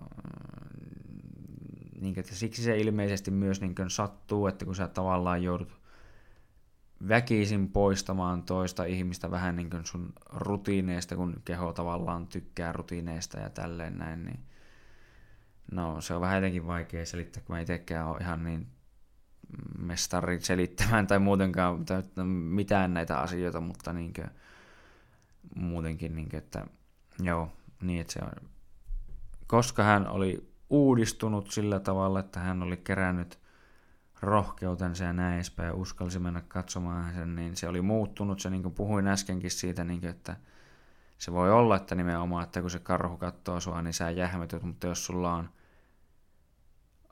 [2.01, 5.83] niin kuin, että siksi se ilmeisesti myös niin kuin sattuu, että kun sä tavallaan joudut
[7.09, 13.51] väkisin poistamaan toista ihmistä vähän niin kuin sun rutiineista, kun keho tavallaan tykkää rutiineista ja
[13.51, 14.41] tälleen näin, niin
[15.73, 18.67] no se on vähän jotenkin vaikea selittää, kun mä itsekään ole ihan niin
[19.79, 21.85] mestari selittämään tai muutenkaan
[22.27, 24.31] mitään näitä asioita, mutta niin kuin,
[25.57, 26.67] muutenkin, niin kuin, että
[27.23, 28.49] joo, niin että se on.
[29.47, 33.39] Koska hän oli uudistunut sillä tavalla, että hän oli kerännyt
[34.23, 38.41] rohkeutensa ja näin edespäin ja uskalsi mennä katsomaan sen, niin se oli muuttunut.
[38.41, 40.37] Se niin kuin puhuin äskenkin siitä, niin kuin, että
[41.19, 44.87] se voi olla, että nimenomaan, että kun se karhu katsoo sua, niin sä jähmetyt, mutta
[44.87, 45.49] jos sulla on–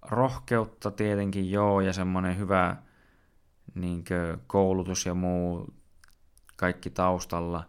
[0.03, 2.77] rohkeutta tietenkin joo ja semmoinen hyvä
[3.75, 4.05] niin
[4.47, 5.75] koulutus ja muu
[6.57, 7.69] kaikki taustalla,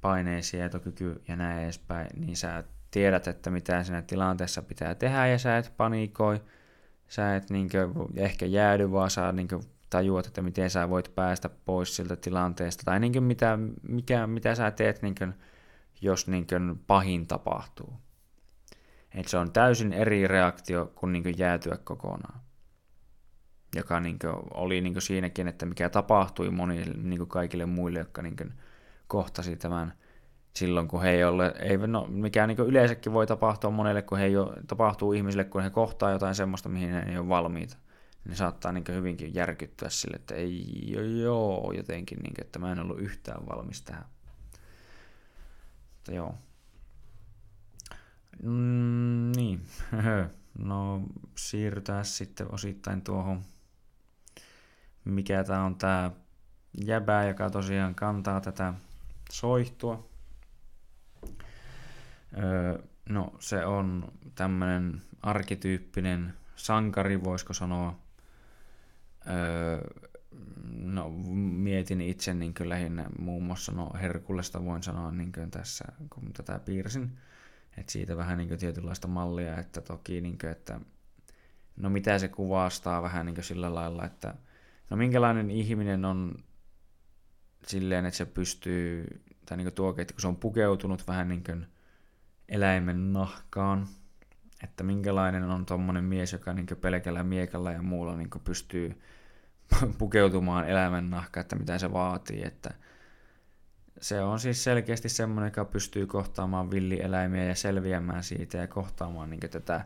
[0.00, 5.58] paineensietokyky ja näin edespäin, niin sä tiedät, että mitä siinä tilanteessa pitää tehdä ja sä
[5.58, 6.42] et panikoi,
[7.08, 11.14] sä et niin kuin, ehkä jäädy, vaan sä niin kuin, tajuat, että miten sä voit
[11.14, 13.58] päästä pois siltä tilanteesta tai niin kuin, mitä,
[13.88, 15.34] mikä, mitä sä teet, niin kuin,
[16.00, 17.92] jos niin kuin, pahin tapahtuu.
[19.16, 22.40] Että se on täysin eri reaktio kuin, niin kuin jäätyä kokonaan.
[23.76, 27.98] Joka niin kuin, oli niin kuin siinäkin, että mikä tapahtui monille niin kuin kaikille muille,
[27.98, 28.52] jotka niin kuin,
[29.06, 29.92] kohtasi tämän
[30.56, 34.24] silloin, kun he ei ole, ei, no, mikä niin yleensäkin voi tapahtua monelle, kun he
[34.24, 37.76] ei ole, tapahtuu ihmisille, kun he kohtaa jotain semmoista, mihin he ei ole valmiita.
[38.24, 42.80] Ne saattaa niin hyvinkin järkyttyä sille, että ei joo, jotenkin, niin kuin, että mä en
[42.80, 44.04] ollut yhtään valmis tähän.
[45.94, 46.34] Mutta joo,
[48.42, 49.66] Mm, niin,
[50.58, 51.02] no
[51.36, 53.42] siirrytään sitten osittain tuohon,
[55.04, 56.10] mikä tämä on tämä
[56.84, 58.74] jäbää, joka tosiaan kantaa tätä
[59.32, 60.08] soihtua.
[62.38, 67.98] Öö, no se on tämmöinen arkityyppinen sankari, voisiko sanoa.
[69.28, 69.80] Öö,
[70.78, 76.58] no mietin itse niin lähinnä muun muassa no Herkullesta voin sanoa niin tässä, kun tätä
[76.58, 77.18] piirsin
[77.76, 80.80] että siitä vähän niin kuin tietynlaista mallia, että toki niin kuin, että
[81.76, 84.34] no mitä se kuvastaa vähän niin sillä lailla, että
[84.90, 86.34] no minkälainen ihminen on
[87.66, 91.66] silleen, että se pystyy, tai niin tuo, että kun se on pukeutunut vähän niin kuin
[92.48, 93.86] eläimen nahkaan,
[94.62, 99.00] että minkälainen on tuommoinen mies, joka niin pelkällä miekalla ja muulla niin pystyy
[99.98, 102.74] pukeutumaan eläimen nahkaan, että mitä se vaatii, että
[104.00, 109.40] se on siis selkeästi semmoinen, joka pystyy kohtaamaan villieläimiä ja selviämään siitä ja kohtaamaan niin
[109.50, 109.84] tätä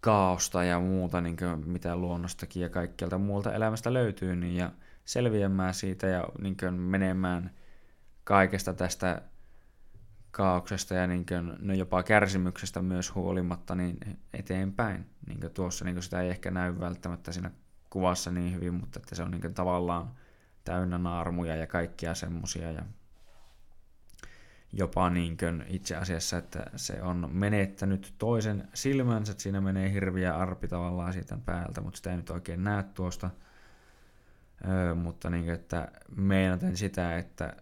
[0.00, 4.72] kaaosta ja muuta, niin mitä luonnostakin ja kaikkialta muulta elämästä löytyy, niin, ja
[5.04, 7.50] selviämään siitä ja niin menemään
[8.24, 9.22] kaikesta tästä
[10.30, 13.98] kaauksesta ja niin kuin, no jopa kärsimyksestä myös huolimatta niin
[14.34, 15.06] eteenpäin.
[15.26, 17.50] Niin kuin tuossa niin kuin sitä ei ehkä näy välttämättä siinä
[17.90, 20.10] kuvassa niin hyvin, mutta että se on niin kuin, tavallaan
[20.64, 22.82] täynnä naarmuja ja kaikkia semmosia ja
[24.72, 30.36] jopa niin kuin itse asiassa, että se on menettänyt toisen silmänsä, että siinä menee hirviä
[30.36, 33.30] arpi tavallaan siitä päältä, mutta sitä ei nyt oikein näe tuosta.
[34.68, 37.56] Öö, mutta niin kuin, että meinaten sitä, että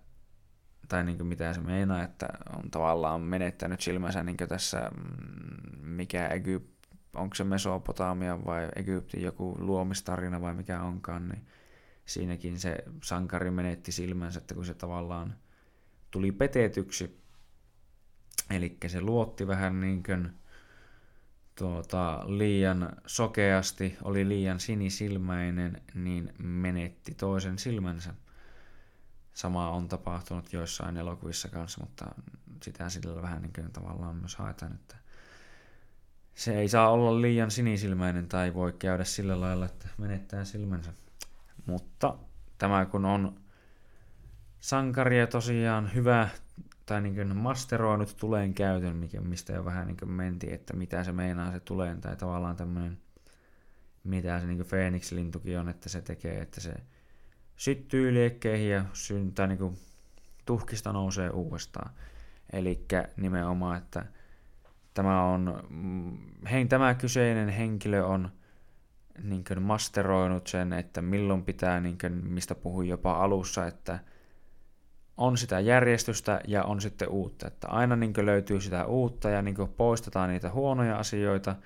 [0.88, 5.88] tai niin kuin mitä se meinaa, että on tavallaan menettänyt silmänsä niin kuin tässä, mm,
[5.88, 6.74] mikä Egypt,
[7.14, 11.46] onko se Mesopotamia vai Egyptin joku luomistarina vai mikä onkaan, niin
[12.06, 15.34] siinäkin se sankari menetti silmänsä, että kun se tavallaan
[16.14, 17.20] tuli petetyksi.
[18.50, 20.30] Eli se luotti vähän niin kuin
[21.54, 28.14] tuota, liian sokeasti, oli liian sinisilmäinen, niin menetti toisen silmänsä.
[29.32, 32.06] Sama on tapahtunut joissain elokuvissa kanssa, mutta
[32.62, 34.96] sitä sillä vähän niin kuin tavallaan myös haetaan, että
[36.34, 40.92] se ei saa olla liian sinisilmäinen tai voi käydä sillä lailla, että menettää silmänsä.
[41.66, 42.18] Mutta
[42.58, 43.43] tämä kun on
[44.64, 46.28] sankaria tosiaan hyvä
[46.86, 51.12] tai niin kuin masteroinut tuleen käytön, mikä, mistä jo vähän niin kuin että mitä se
[51.12, 52.98] meinaa se tuleen, tai tavallaan tämmöinen,
[54.04, 56.74] mitä se niin Phoenix-lintukin on, että se tekee, että se
[57.56, 59.78] syttyy liekkeihin ja syntää niin kuin
[60.46, 61.90] tuhkista nousee uudestaan.
[62.52, 62.86] Eli
[63.16, 64.04] nimenomaan, että
[64.94, 66.18] tämä on, mm,
[66.50, 68.30] hein, tämä kyseinen henkilö on
[69.22, 73.98] niin kuin masteroinut sen, että milloin pitää, niin kuin, mistä puhuin jopa alussa, että–
[75.16, 77.46] on sitä järjestystä ja on sitten uutta.
[77.46, 81.56] Että aina niin löytyy sitä uutta ja niin poistetaan niitä huonoja asioita,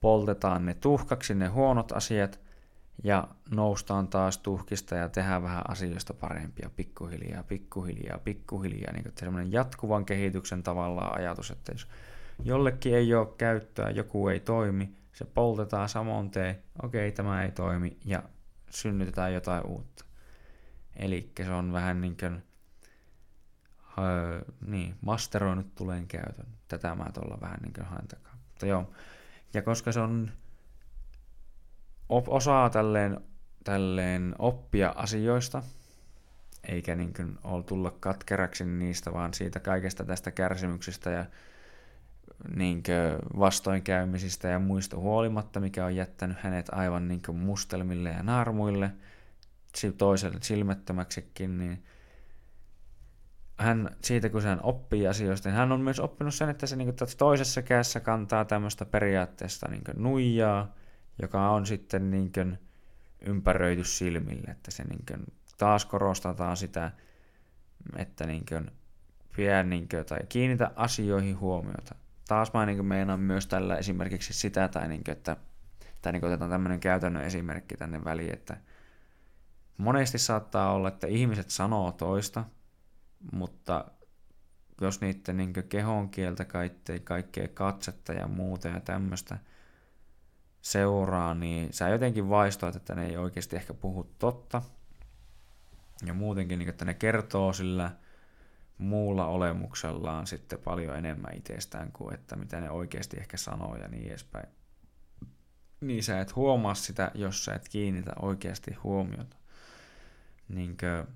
[0.00, 2.40] poltetaan ne tuhkaksi ne huonot asiat
[3.04, 8.92] ja noustaan taas tuhkista ja tehdään vähän asioista parempia pikkuhiljaa, pikkuhiljaa, pikkuhiljaa.
[8.92, 11.88] Niin semmoinen jatkuvan kehityksen tavallaan ajatus, että jos
[12.42, 17.96] jollekin ei ole käyttöä, joku ei toimi, se poltetaan samoin tee, okei tämä ei toimi
[18.04, 18.22] ja
[18.70, 20.04] synnytetään jotain uutta.
[20.96, 22.42] Eli se on vähän niin kuin
[23.98, 26.46] öö, niin, masteroinut tulen käytön.
[26.68, 28.36] Tätä mä tuolla vähän niin kuin haen takaa.
[28.48, 28.90] Mutta joo.
[29.54, 30.30] Ja koska se on
[32.08, 33.20] osaa tälleen,
[33.64, 35.62] tälleen oppia asioista,
[36.68, 41.24] eikä niin kuin ole tulla katkeraksi niistä, vaan siitä kaikesta tästä kärsimyksestä ja
[42.56, 42.82] niin
[43.38, 48.90] vastoinkäymisistä ja muista huolimatta, mikä on jättänyt hänet aivan niin mustelmille ja naarmuille,
[49.98, 51.84] toiselle silmättömäksikin, niin
[53.58, 56.94] hän siitä, kun hän oppii asioista, niin hän on myös oppinut sen, että se niin
[56.94, 60.74] kuin, toisessa kädessä kantaa tämmöistä periaatteesta niin kuin, nuijaa,
[61.22, 62.58] joka on sitten niin kuin,
[63.26, 65.24] ympäröity silmille, että se niin kuin,
[65.58, 66.92] taas korostetaan sitä,
[67.96, 68.70] että niin kuin,
[69.36, 71.94] vie, niin kuin, tai kiinnitä asioihin huomiota.
[72.28, 75.36] Taas mä niin kuin, meinaan myös tällä esimerkiksi sitä, tai, niin kuin, että,
[76.02, 78.56] tai niin kuin, otetaan tämmöinen käytännön esimerkki tänne väliin, että
[79.76, 82.44] monesti saattaa olla, että ihmiset sanoo toista,
[83.32, 83.84] mutta
[84.80, 89.38] jos niiden niin kehon kieltä, kaikkea, kaikkea katsetta ja muuta ja tämmöistä
[90.60, 94.62] seuraa, niin sä jotenkin vaistoat, että ne ei oikeasti ehkä puhu totta.
[96.06, 97.90] Ja muutenkin, niin, että ne kertoo sillä
[98.78, 104.08] muulla olemuksellaan sitten paljon enemmän itsestään kuin että mitä ne oikeasti ehkä sanoo ja niin
[104.08, 104.48] edespäin.
[105.80, 109.36] Niin sä et huomaa sitä, jos sä et kiinnitä oikeasti huomiota.
[110.48, 111.06] Niinkö,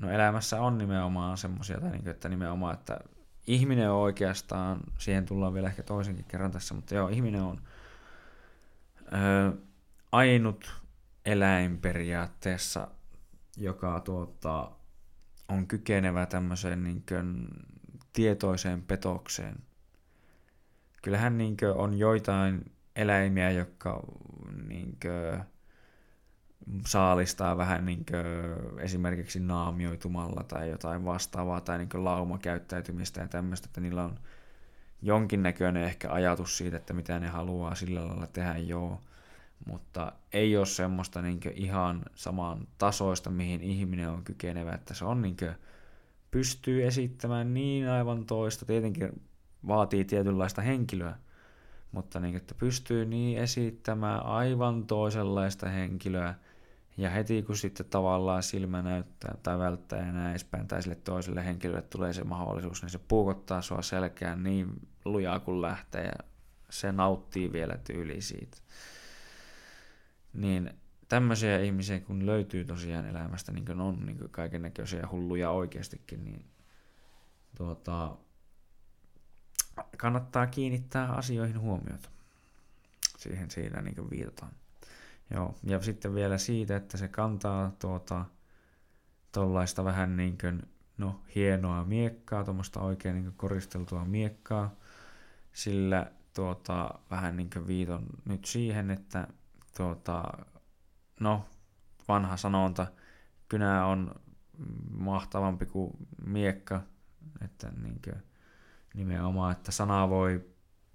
[0.00, 3.00] no elämässä on nimenomaan semmoisia, tai niin, että nimenomaan, että
[3.46, 7.62] ihminen on oikeastaan, siihen tullaan vielä ehkä toisenkin kerran tässä, mutta joo, ihminen on
[9.12, 9.52] ö,
[10.12, 10.82] ainut
[11.26, 12.88] eläin periaatteessa,
[13.56, 14.70] joka tuota,
[15.48, 17.48] on kykenevä tämmöiseen niin kuin,
[18.12, 19.56] tietoiseen petokseen.
[21.02, 24.02] Kyllähän niin kuin, on joitain eläimiä, jotka
[24.68, 25.44] niin kuin,
[26.86, 33.80] saalistaa vähän niin kuin esimerkiksi naamioitumalla tai jotain vastaavaa tai niin laumakäyttäytymistä ja tämmöistä, että
[33.80, 34.18] niillä on
[35.02, 39.00] jonkinnäköinen ehkä ajatus siitä, että mitä ne haluaa sillä lailla tehdä, joo.
[39.66, 45.22] Mutta ei ole semmoista niin ihan saman tasoista, mihin ihminen on kykenevä, että se on
[45.22, 45.36] niin
[46.30, 48.66] pystyy esittämään niin aivan toista.
[48.66, 49.22] Tietenkin
[49.66, 51.16] vaatii tietynlaista henkilöä,
[51.92, 56.34] mutta niin, että pystyy niin esittämään aivan toisenlaista henkilöä,
[56.98, 61.44] ja heti kun sitten tavallaan silmä näyttää tai välttää ja näin edespäin, tai sille toiselle
[61.44, 66.24] henkilölle tulee se mahdollisuus, niin se puukottaa sua selkään niin lujaa kuin lähtee, ja
[66.70, 68.56] se nauttii vielä tyyli siitä.
[70.32, 70.70] Niin
[71.08, 76.44] tämmöisiä ihmisiä, kun löytyy tosiaan elämästä, niin kuin on niin kaiken näköisiä hulluja oikeastikin, niin
[77.56, 78.16] tuota,
[79.96, 82.08] kannattaa kiinnittää asioihin huomiota.
[83.18, 84.52] Siihen siinä niin viitataan.
[85.30, 88.24] Joo, ja sitten vielä siitä, että se kantaa tuota,
[89.32, 90.62] tuollaista vähän niin kuin,
[90.98, 94.74] no, hienoa miekkaa, tuommoista oikein niin koristeltua miekkaa,
[95.52, 99.28] sillä tuota, vähän niin kuin viiton nyt siihen, että
[99.76, 100.24] tuota,
[101.20, 101.44] no,
[102.08, 102.86] vanha sanonta,
[103.48, 104.14] kynä on
[104.90, 105.90] mahtavampi kuin
[106.26, 106.82] miekka,
[107.44, 108.22] että niin kuin,
[108.94, 110.44] nimenomaan, että sana voi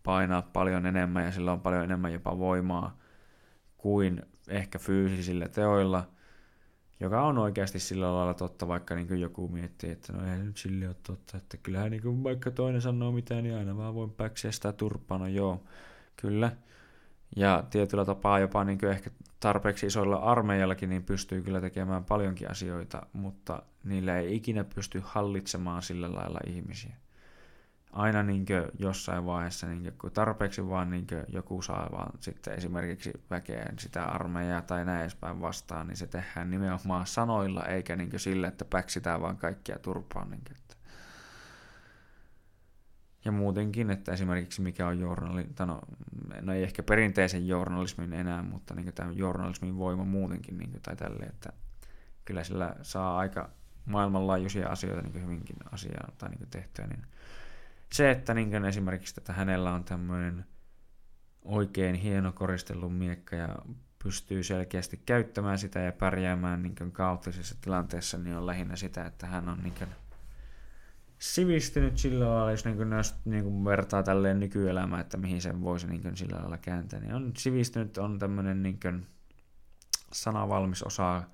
[0.04, 3.03] painaa paljon enemmän ja sillä on paljon enemmän jopa voimaa
[3.84, 6.08] kuin ehkä fyysisillä teoilla,
[7.00, 10.88] joka on oikeasti sillä lailla totta, vaikka niin joku miettii, että no ei nyt sille
[10.88, 14.74] ole totta, että kyllähän niin vaikka toinen sanoo mitään, niin aina vaan voin päksiä sitä
[14.74, 15.64] turpaa, no joo,
[16.16, 16.52] kyllä.
[17.36, 23.06] Ja tietyllä tapaa jopa niin ehkä tarpeeksi isoilla armeijallakin niin pystyy kyllä tekemään paljonkin asioita,
[23.14, 27.03] mutta niillä ei ikinä pysty hallitsemaan sillä lailla ihmisiä
[27.94, 28.46] aina niin
[28.80, 34.62] jossain vaiheessa niin kun tarpeeksi vaan niin joku saa vaan sitten esimerkiksi väkeen sitä armeijaa
[34.62, 39.38] tai näin edespäin vastaan, niin se tehdään nimenomaan sanoilla eikä niin sillä, että päksitään vaan
[39.38, 40.30] kaikkia turpaan.
[40.30, 40.76] Niin kuin, että.
[43.26, 45.82] Ja muutenkin, että esimerkiksi mikä on journalismi, no,
[46.42, 50.96] no ei ehkä perinteisen journalismin enää, mutta niin tämä journalismin voima muutenkin niin kuin, tai
[50.96, 51.54] tälle, että
[52.26, 53.50] kyllä sillä saa aika
[53.86, 57.06] maailmanlaajuisia asioita niin hyvinkin asiaa tai niin tehtyä, niin
[57.94, 60.46] se, että niin esimerkiksi että hänellä on tämmöinen
[61.42, 63.56] oikein hieno koristellut miekka ja
[64.04, 69.50] pystyy selkeästi käyttämään sitä ja pärjäämään niin kaoottisessa tilanteessa, niin on lähinnä sitä, että hän
[69.50, 69.74] on niin
[71.20, 72.90] sivistynyt sillä lailla, jos niin kuin,
[73.26, 77.32] niin kuin vertaa tälleen nykyelämään, että mihin sen voisi niin sillä lailla kääntää, niin on
[77.38, 78.80] sivistynyt, on tämmöinen niin
[80.12, 81.34] sanavalmis, osaa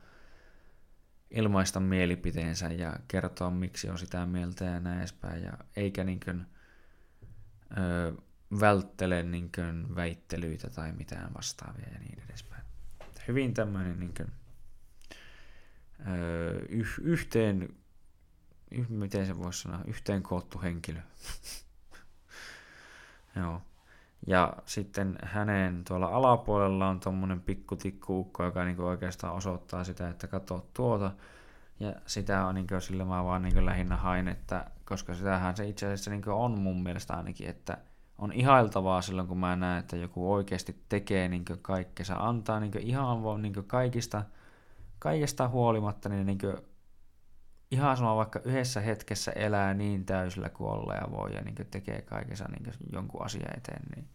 [1.32, 6.46] ilmaista mielipiteensä ja kertoa, miksi on sitä mieltä ja näin edespäin, ja eikä niin kuin,
[7.78, 8.14] ö,
[8.60, 12.64] välttele niin kuin väittelyitä tai mitään vastaavia ja niin edespäin.
[13.28, 14.32] Hyvin tämmöinen niin kuin,
[16.08, 17.76] ö, yh, yhteen,
[18.72, 21.00] yh, miten se voisi sanoa, yhteen koottu henkilö.
[23.36, 23.62] Joo.
[24.28, 30.66] Ja sitten hänen tuolla alapuolella on tuommoinen pikkutikkuukko, joka niinku oikeastaan osoittaa sitä, että katso
[30.74, 31.12] tuota.
[31.80, 35.86] Ja sitä on niinku, sillä mä vaan niinku lähinnä hain, että, koska sitähän se itse
[35.86, 37.78] asiassa niinku on mun mielestä ainakin, että
[38.18, 43.42] on ihailtavaa silloin, kun mä näen, että joku oikeasti tekee niinku kaikkensa, antaa niinku ihan
[43.42, 44.24] niinku kaikista,
[45.00, 46.48] kaikesta huolimatta, niin niinku
[47.72, 52.02] ihan sama vaikka yhdessä hetkessä elää niin täysillä kuin olla ja voi ja niin tekee
[52.02, 54.10] kaikessa niin jonkun asian eteen, niin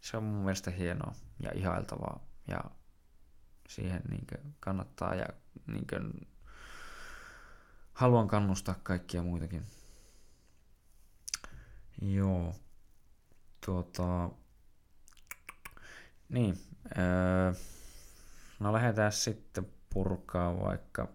[0.00, 2.60] se on mun mielestä hienoa ja ihailtavaa ja
[3.68, 4.26] siihen niin
[4.60, 5.26] kannattaa ja
[5.66, 6.28] niin kuin,
[7.92, 9.62] haluan kannustaa kaikkia muitakin.
[12.02, 12.54] Joo.
[13.66, 14.30] Tuota,
[16.28, 16.58] niin.
[16.98, 17.52] Öö,
[18.60, 21.08] no lähdetään sitten purkaa vaikka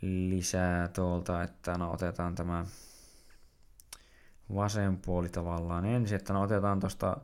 [0.00, 2.64] lisää tuolta, että no otetaan tämä
[4.54, 7.16] vasen puoli tavallaan ensin, että no otetaan tuosta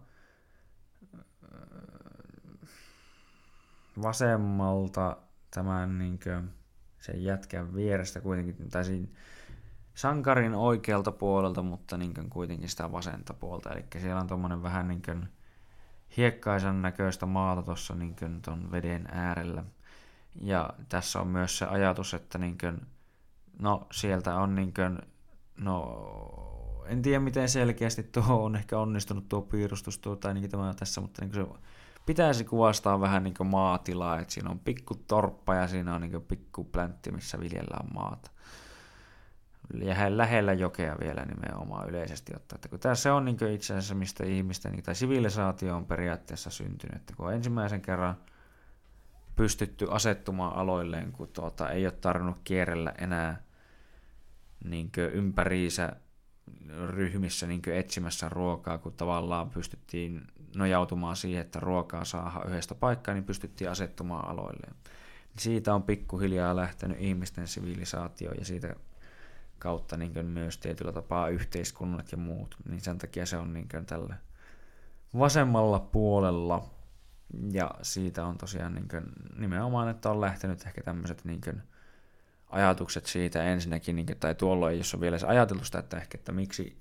[4.03, 5.17] vasemmalta
[5.51, 6.51] tämän niin kuin,
[6.99, 9.09] sen jätkän vierestä kuitenkin, tai siinä
[9.95, 13.73] sankarin oikealta puolelta, mutta niin kuin, kuitenkin sitä vasenta puolta.
[13.73, 15.29] Eli siellä on tuommoinen vähän niin kuin,
[16.17, 19.65] hiekkaisen näköistä maata tuossa niin tuon veden äärellä.
[20.41, 22.81] Ja tässä on myös se ajatus, että niin kuin,
[23.59, 24.99] no sieltä on niin kuin,
[25.57, 26.07] no
[26.87, 31.01] en tiedä miten selkeästi tuo on ehkä onnistunut tuo piirustus tuo, tai niin tämä tässä,
[31.01, 31.47] mutta niin se
[32.07, 36.23] pitäisi kuvastaa vähän niin kuin maatilaa, että siinä on pikku torppa ja siinä on niin
[36.23, 38.31] pikku pläntti, missä viljellään maata.
[40.09, 42.57] Lähellä jokea vielä nimenomaan yleisesti ottaen.
[42.57, 46.97] Että kun tässä on niin itse asiassa, mistä ihmisten niin, tai sivilisaatio on periaatteessa syntynyt.
[46.97, 48.17] Että kun ensimmäisen kerran
[49.37, 53.43] pystytty asettumaan aloilleen, kun tuota, ei ole tarvinnut kierrellä enää
[54.65, 55.93] niin ympäriinsä
[56.87, 60.27] ryhmissä niin etsimässä ruokaa, kun tavallaan pystyttiin
[60.57, 64.75] nojautumaan siihen, että ruokaa saa yhdestä paikkaa, niin pystyttiin asettumaan aloilleen.
[65.39, 68.75] Siitä on pikkuhiljaa lähtenyt ihmisten sivilisaatio ja siitä
[69.59, 72.57] kautta niin myös tietyllä tapaa yhteiskunnat ja muut.
[72.69, 74.17] Niin sen takia se on niin tällä
[75.19, 76.76] vasemmalla puolella.
[77.53, 78.89] Ja siitä on tosiaan niin
[79.37, 81.63] nimenomaan, että on lähtenyt ehkä tämmöiset niin
[82.51, 86.19] ajatukset siitä ensinnäkin, niin kuin, tai tuolloin, jos on vielä se ajateltu sitä, että ehkä,
[86.19, 86.77] että miksi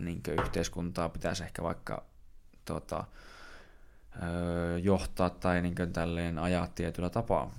[0.00, 2.04] niin yhteiskuntaa pitäisi ehkä vaikka
[2.64, 3.04] tota,
[4.82, 7.54] johtaa tai niin kuin, tälleen ajaa tietyllä tapaa.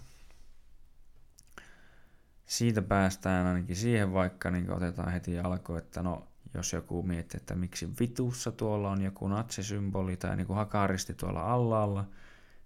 [2.46, 7.56] Siitä päästään ainakin siihen, vaikka niin otetaan heti alkuun, että no, jos joku miettii, että
[7.56, 12.10] miksi vitussa tuolla on joku natsisymboli tai niin kuin hakaristi tuolla alla,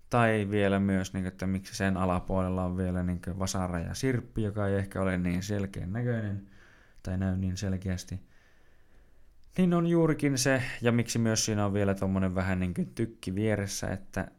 [0.09, 4.67] tai vielä myös, niin, että miksi sen alapuolella on vielä niin vasara ja sirppi, joka
[4.67, 6.47] ei ehkä ole niin selkeän näköinen
[7.03, 8.19] tai näy niin selkeästi.
[9.57, 13.35] Niin on juurikin se, ja miksi myös siinä on vielä tuommoinen vähän niin kuin tykki
[13.35, 14.31] vieressä, että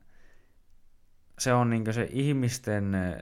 [1.39, 3.17] se on niin se ihmisten eh,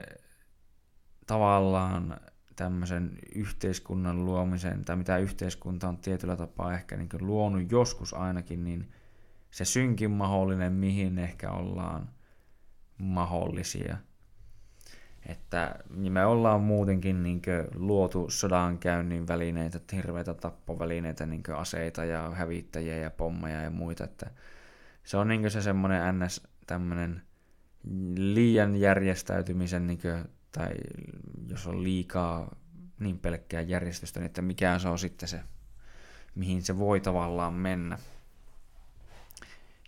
[1.27, 2.19] tavallaan
[2.63, 8.91] tämmöisen yhteiskunnan luomisen, tai mitä yhteiskunta on tietyllä tapaa ehkä niin luonut joskus ainakin, niin
[9.51, 12.09] se synkin mahdollinen, mihin ehkä ollaan–
[13.01, 13.97] mahdollisia.
[15.25, 17.41] Että niin me ollaan muutenkin niin
[17.75, 24.03] luotu sodankäynnin välineitä, hirveitä tappovälineitä, niin aseita ja hävittäjiä ja pommeja ja muita.
[24.03, 24.31] Että
[25.03, 26.47] se on niin se semmoinen ns.
[26.67, 27.21] tämmöinen
[28.15, 29.99] liian järjestäytymisen, niin
[30.51, 30.71] tai
[31.47, 32.55] jos on liikaa
[32.99, 35.41] niin pelkkää järjestystä, niin että mikä se on sitten se,
[36.35, 37.97] mihin se voi tavallaan mennä.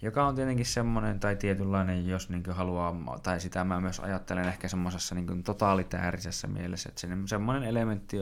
[0.01, 4.67] Joka on tietenkin semmoinen, tai tietynlainen, jos niin haluaa, tai sitä mä myös ajattelen ehkä
[4.67, 8.17] semmoisessa niin totalitäärisessä mielessä, että semmoinen elementti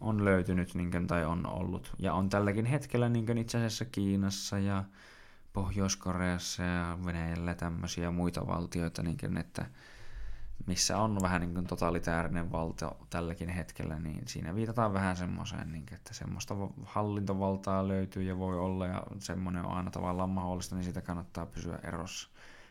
[0.00, 4.84] on löytynyt niin tai on ollut, ja on tälläkin hetkellä niin itse asiassa Kiinassa ja
[5.52, 9.66] Pohjois-Koreassa ja Venäjällä tämmöisiä muita valtioita, niin kuin, että
[10.66, 15.84] missä on vähän niin kuin totalitaarinen valta tälläkin hetkellä, niin siinä viitataan vähän semmoiseen, niin
[15.92, 16.54] että semmoista
[16.84, 21.78] hallintovaltaa löytyy ja voi olla, ja semmoinen on aina tavallaan mahdollista, niin siitä kannattaa pysyä
[21.82, 22.28] erossa,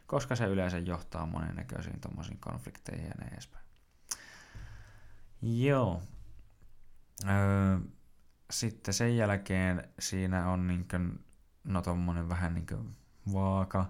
[0.07, 3.65] koska se yleensä johtaa monennäköisiin tuommoisiin konflikteihin ja niin edespäin.
[5.41, 6.01] Joo.
[7.30, 7.80] Öö,
[8.51, 11.26] sitten sen jälkeen siinä on niin kuin,
[11.64, 11.84] no
[12.30, 12.95] vähän niin kuin
[13.34, 13.85] vaaka,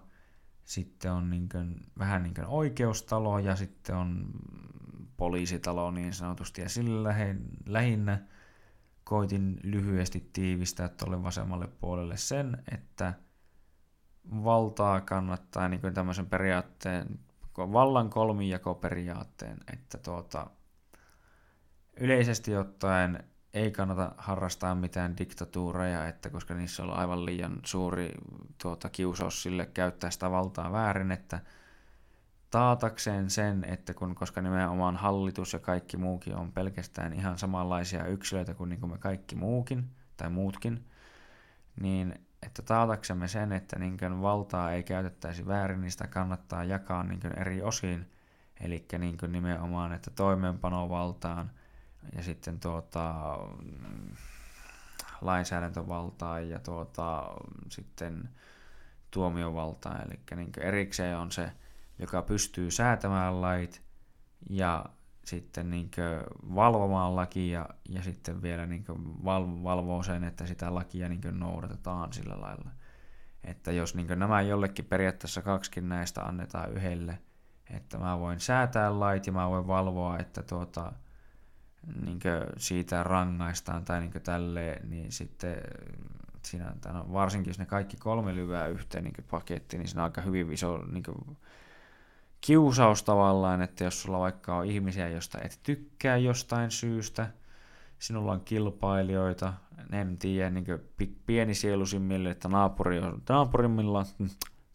[0.67, 4.25] sitten on niin kuin, vähän niin kuin oikeustalo ja sitten on
[5.17, 6.61] poliisitalo niin sanotusti.
[6.61, 7.15] Ja sillä
[7.65, 8.19] lähinnä
[9.03, 13.13] koitin lyhyesti tiivistää tuolle vasemmalle puolelle sen, että
[14.43, 17.19] valtaa kannattaa niin kuin tämmöisen periaatteen,
[17.57, 20.47] vallan kolmijakoperiaatteen, että tuota,
[21.99, 23.23] yleisesti ottaen
[23.53, 28.11] ei kannata harrastaa mitään diktatuureja, että koska niissä on aivan liian suuri
[28.57, 31.39] tuota, kiusaus sille käyttää sitä valtaa väärin, että
[32.51, 38.53] taatakseen sen, että kun, koska nimenomaan hallitus ja kaikki muukin on pelkästään ihan samanlaisia yksilöitä
[38.53, 40.85] kuin, niin kuin me kaikki muukin, tai muutkin,
[41.81, 42.13] niin
[42.43, 47.19] että taataksemme sen, että niin kuin valtaa ei käytettäisi väärin, niin sitä kannattaa jakaa niin
[47.19, 48.11] kuin eri osiin,
[48.59, 51.51] eli niin kuin nimenomaan, että toimeenpanovaltaan–
[52.15, 53.37] ja sitten tuota,
[55.21, 57.23] lainsäädäntövaltaa ja tuota,
[57.69, 58.29] sitten
[59.11, 59.99] tuomiovaltaa.
[60.01, 61.51] Eli niin erikseen on se,
[61.99, 63.81] joka pystyy säätämään lait
[64.49, 64.85] ja
[65.25, 65.91] sitten niin
[66.55, 68.85] valvomaan lakia ja sitten vielä niin
[69.25, 72.71] val- valvoo sen, että sitä lakia niin noudatetaan sillä lailla.
[73.43, 77.19] Että jos niin nämä jollekin periaatteessa kaksikin näistä annetaan yhdelle,
[77.69, 80.93] että mä voin säätää lait ja mä voin valvoa, että tuota,
[82.05, 82.19] niin
[82.57, 85.57] siitä rangaistaan tai niin tälleen, niin sitten
[86.41, 90.21] siinä, no varsinkin jos ne kaikki kolme lyvää yhteen niin paketti, niin siinä on aika
[90.21, 91.03] hyvin iso niin
[92.41, 97.27] kiusaus tavallaan, että jos sulla vaikka on ihmisiä, josta et tykkää jostain syystä,
[97.99, 99.53] sinulla on kilpailijoita,
[99.91, 100.65] en tiedä, niin
[101.25, 104.05] pieni sielusimmille, että naapuri, naapurimilla,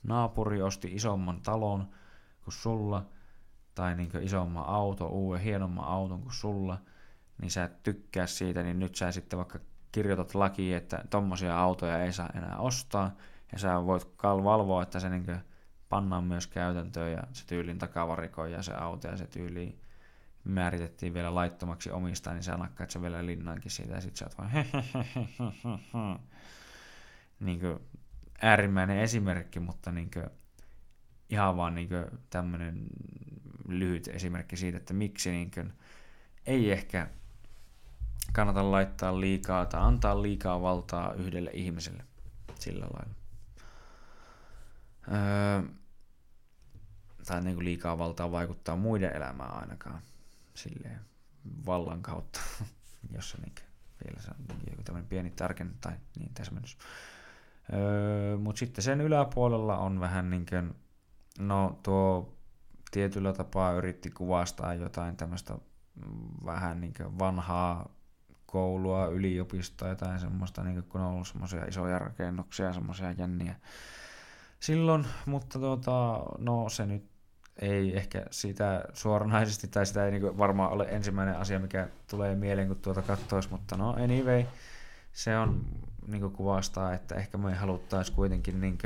[0.03, 1.89] naapuri osti isomman talon
[2.45, 3.07] kuin sulla,
[3.75, 6.79] tai niin isomman auto, uuden hienomman auton kuin sulla–
[7.43, 9.59] niin sä et tykkää siitä, niin nyt sä sitten vaikka
[9.93, 13.17] kirjoitat lakiin, että tommosia autoja ei saa enää ostaa,
[13.53, 15.27] ja sä voit valvoa, että se niin
[15.89, 19.79] pannaan myös käytäntöön, ja se tyylin takavarikoi ja se auto, ja se tyyli
[20.45, 24.39] määritettiin vielä laittomaksi omistaa, niin sä nakkaat se vielä linnaankin siitä, ja sit sä oot
[24.39, 24.51] vaan
[27.41, 27.79] niin kuin
[28.43, 30.27] äärimmäinen esimerkki, mutta niin kuin,
[31.31, 31.89] ihan vaan niin
[32.31, 32.87] tämmöinen
[33.69, 35.73] lyhyt esimerkki siitä, että miksi niin kuin,
[36.47, 37.09] ei ehkä
[38.33, 42.05] kannata laittaa liikaa tai antaa liikaa valtaa yhdelle ihmiselle
[42.59, 43.15] sillä lailla.
[45.13, 45.63] Öö,
[47.27, 50.03] tai niin kuin liikaa valtaa vaikuttaa muiden elämään ainakaan
[50.55, 51.01] silleen
[51.67, 52.41] vallan kautta,
[53.17, 53.55] jos se niin
[54.05, 56.79] vielä se on joku tämmöinen pieni tarkennus tai niin täsmennys.
[57.73, 60.75] Öö, Mutta sitten sen yläpuolella on vähän niin kuin,
[61.39, 62.37] no tuo
[62.91, 65.59] tietyllä tapaa yritti kuvastaa jotain tämmöistä
[66.45, 67.89] vähän niin vanhaa
[68.53, 73.55] koulua, yliopistoa, jotain semmoista, niin kun on ollut semmoisia isoja rakennuksia, semmoisia jänniä
[74.61, 77.05] silloin, mutta tuota, no se nyt
[77.57, 82.69] ei ehkä sitä suoranaisesti, tai sitä ei niin varmaan ole ensimmäinen asia, mikä tulee mieleen,
[82.69, 84.45] kun tuota katsoisi, mutta no anyway,
[85.13, 85.65] se on
[86.07, 88.79] niin kuvastaa, että ehkä me haluttaisiin kuitenkin niin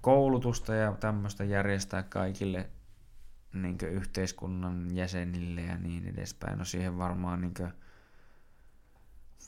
[0.00, 2.70] koulutusta ja tämmöistä järjestää kaikille
[3.52, 6.58] niin yhteiskunnan jäsenille ja niin edespäin.
[6.58, 7.54] No siihen varmaan niin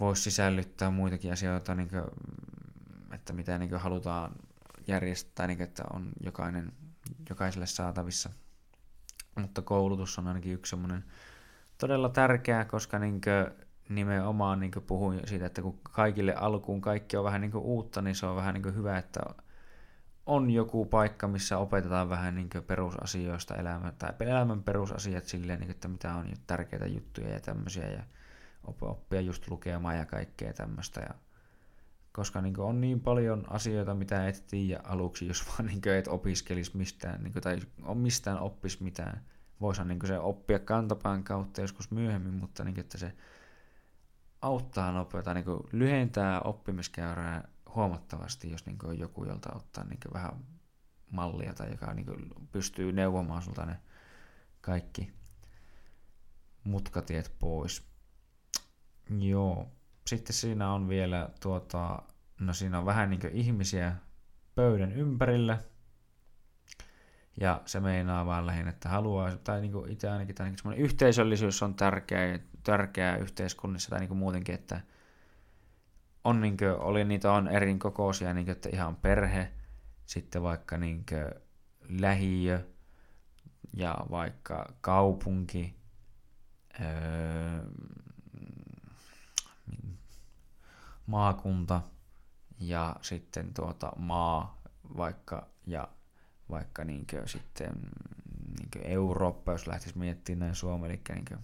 [0.00, 2.04] voisi sisällyttää muitakin asioita, niin kuin,
[3.14, 4.32] että mitä niin halutaan
[4.86, 6.72] järjestää, niin kuin, että on jokainen,
[7.28, 8.30] jokaiselle saatavissa.
[9.40, 11.04] Mutta koulutus on ainakin yksi semmoinen
[11.78, 17.24] todella tärkeää, koska niin kuin, nimenomaan niin puhuin siitä, että kun kaikille alkuun kaikki on
[17.24, 19.20] vähän niin uutta, niin se on vähän niin hyvä, että
[20.26, 25.88] on joku paikka, missä opetetaan vähän niin perusasioista elämä, tai elämän perusasiat silleen, niin että
[25.88, 28.02] mitä on tärkeitä juttuja ja tämmöisiä, ja
[28.66, 31.00] oppia just lukemaan ja kaikkea tämmöistä.
[31.00, 31.14] Ja
[32.12, 36.76] koska niin on niin paljon asioita, mitä et tiedä aluksi, jos vaan niin et opiskelisi
[36.76, 39.24] mistään, niin kuin, tai on mistään oppisi mitään.
[39.60, 43.12] Voisihan niin se oppia kantapään kautta joskus myöhemmin, mutta niin, että se
[44.42, 50.32] auttaa nopeutta, niin lyhentää oppimiskäyrää huomattavasti, jos niin on joku, jolta ottaa niin vähän
[51.10, 52.06] mallia tai joka niin
[52.52, 53.76] pystyy neuvomaan sulta ne
[54.60, 55.12] kaikki
[56.64, 57.93] mutkatiet pois.
[59.10, 59.68] Joo.
[60.06, 62.02] Sitten siinä on vielä tuota,
[62.40, 63.96] no siinä on vähän niin ihmisiä
[64.54, 65.58] pöydän ympärillä.
[67.40, 71.62] Ja se meinaa vaan lähinnä, että haluaa, tai niin kuin itse ainakin, tai niin yhteisöllisyys
[71.62, 74.80] on tärkeää, tärkeää yhteiskunnissa, tai niin muutenkin, että
[76.24, 79.52] on niin kuin, oli niitä on eri kokoisia, niin kuin, että ihan perhe,
[80.06, 81.42] sitten vaikka niin kuin,
[82.00, 82.68] lähiö
[83.76, 85.74] ja vaikka kaupunki,
[86.80, 86.86] öö,
[91.06, 91.82] maakunta
[92.60, 94.62] ja sitten tuota maa
[94.96, 95.88] vaikka ja
[96.50, 97.72] vaikka niinkö sitten
[98.58, 101.36] niinkö Eurooppa, jos lähtisi miettimään näin Suomi, eli niinkö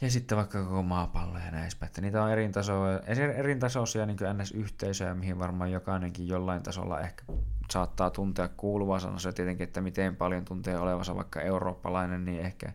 [0.00, 3.00] ja sitten vaikka koko maapallo ja näin että niitä on eri, tasoja,
[3.36, 7.24] eri tasoisia niin NS-yhteisöjä, mihin varmaan jokainenkin jollain tasolla ehkä
[7.70, 9.10] saattaa tuntea kuuluvansa.
[9.10, 12.72] No se tietenkin, että miten paljon tuntee olevansa vaikka eurooppalainen, niin ehkä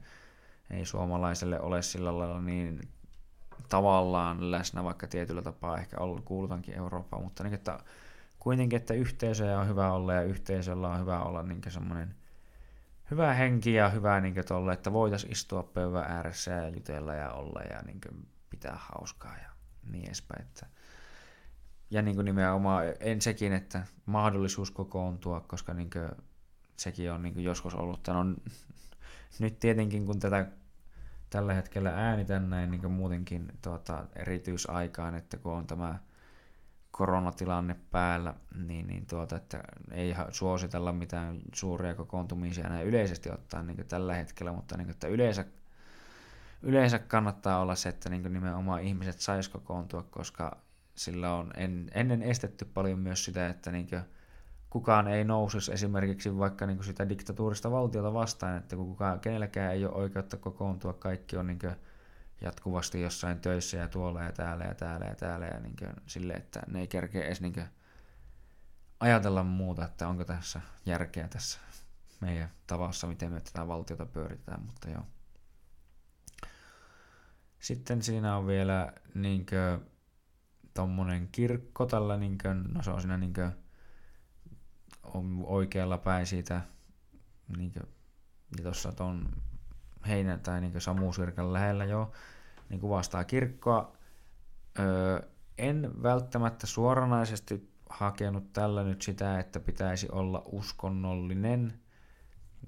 [0.70, 2.80] ei suomalaiselle ole sillä lailla niin
[3.70, 7.80] tavallaan läsnä, vaikka tietyllä tapaa ehkä kuulutankin Eurooppaan, mutta niin, että
[8.40, 12.16] kuitenkin, että yhteisöjä on hyvä olla ja yhteisöllä on hyvä olla niin semmoinen
[13.12, 17.62] hyvä henki ja hyvä niin tolle, että voitaisiin istua pöydän ääressä ja jutella ja olla
[17.62, 18.02] ja niin
[18.50, 19.50] pitää hauskaa ja
[19.92, 20.42] niin edespäin.
[20.42, 20.66] Että
[21.90, 25.90] ja niin kuin nimenomaan en sekin, että mahdollisuus kokoontua, koska niin
[26.78, 28.08] sekin on niin joskus ollut.
[28.08, 28.24] No,
[29.40, 30.48] nyt tietenkin kun tätä
[31.36, 36.00] tällä hetkellä äänitän näin niin muutenkin tuota, erityisaikaan, että kun on tämä
[36.92, 38.34] koronatilanne päällä,
[38.68, 44.54] niin, niin tuota, että ei suositella mitään suuria kokoontumisia näin yleisesti ottaen niin tällä hetkellä,
[44.54, 45.46] mutta niin, että yleensä,
[46.62, 50.58] yleensä kannattaa olla se, että niin nimenomaan ihmiset sais kokoontua, koska
[50.96, 53.88] sillä on en, ennen estetty paljon myös sitä, että niin
[54.76, 59.74] kukaan ei nousisi esimerkiksi vaikka niin kuin sitä diktatuurista valtiota vastaan, että kun kukaan, kenelläkään
[59.74, 61.76] ei ole oikeutta kokoontua, kaikki on niin kuin
[62.42, 65.76] jatkuvasti jossain töissä ja tuolla ja täällä ja täällä ja täällä ja niin
[66.06, 67.64] sille, että ne ei kerkeä edes niin
[69.00, 71.60] ajatella muuta, että onko tässä järkeä tässä
[72.22, 75.04] meidän tavassa, miten me tätä valtiota pyöritetään, mutta joo.
[77.60, 79.46] Sitten siinä on vielä niin
[80.74, 83.65] tuommoinen kirkko tällä, niin kuin, no se on siinä niin kuin,
[85.14, 86.62] on oikealla päin siitä,
[87.58, 87.84] niin kuin,
[88.58, 89.30] ja tuossa tuon
[90.08, 92.12] heinä tai niin Samusirkan lähellä jo,
[92.70, 93.92] niin kuvastaa kirkkoa.
[94.80, 95.22] Öö,
[95.58, 101.80] en välttämättä suoranaisesti hakenut tällä nyt sitä, että pitäisi olla uskonnollinen.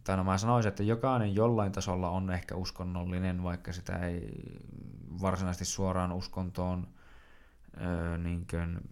[0.04, 4.32] Tai no mä sanoisin, että jokainen jollain tasolla on ehkä uskonnollinen, vaikka sitä ei
[5.22, 6.88] varsinaisesti suoraan uskontoon
[7.82, 8.90] öö, niin kuin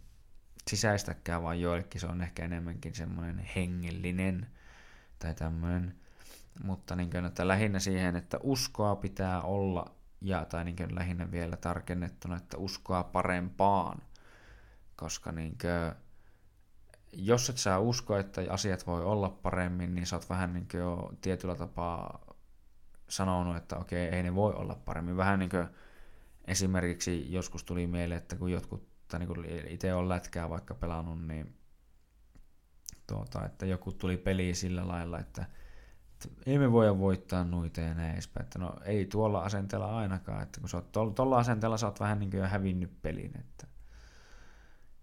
[0.69, 4.47] sisäistäkään, vaan joillekin se on ehkä enemmänkin semmoinen hengellinen
[5.19, 5.95] tai tämmöinen.
[6.63, 11.31] Mutta niin kuin, että lähinnä siihen, että uskoa pitää olla ja tai niin kuin lähinnä
[11.31, 14.01] vielä tarkennettuna, että uskoa parempaan,
[14.95, 16.01] koska niin kuin,
[17.13, 20.81] jos et sä usko, että asiat voi olla paremmin, niin sä oot vähän niin kuin
[20.81, 22.35] jo tietyllä tapaa
[23.09, 25.17] sanonut, että okei, ei ne voi olla paremmin.
[25.17, 25.67] Vähän niin kuin
[26.45, 31.57] esimerkiksi joskus tuli mieleen, että kun jotkut, tai niin itse on lätkää vaikka pelannut, niin
[33.07, 35.45] tuota, että joku tuli peliin sillä lailla, että,
[36.13, 38.43] että ei me voida voittaa noita ja näin edespäin.
[38.43, 42.19] Että no ei tuolla asenteella ainakaan, että kun sä oot tuolla asenteella, sä oot vähän
[42.19, 43.67] niin kuin jo hävinnyt pelin, että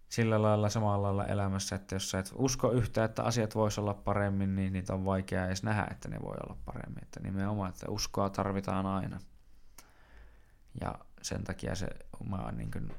[0.09, 3.95] sillä lailla samalla lailla elämässä, että jos sä et usko yhtään, että asiat voisi olla
[3.95, 7.03] paremmin, niin niitä on vaikea edes nähdä, että ne voi olla paremmin.
[7.03, 9.19] Että nimenomaan, että uskoa tarvitaan aina.
[10.81, 11.89] Ja sen takia se
[12.21, 12.93] oma niin kuin,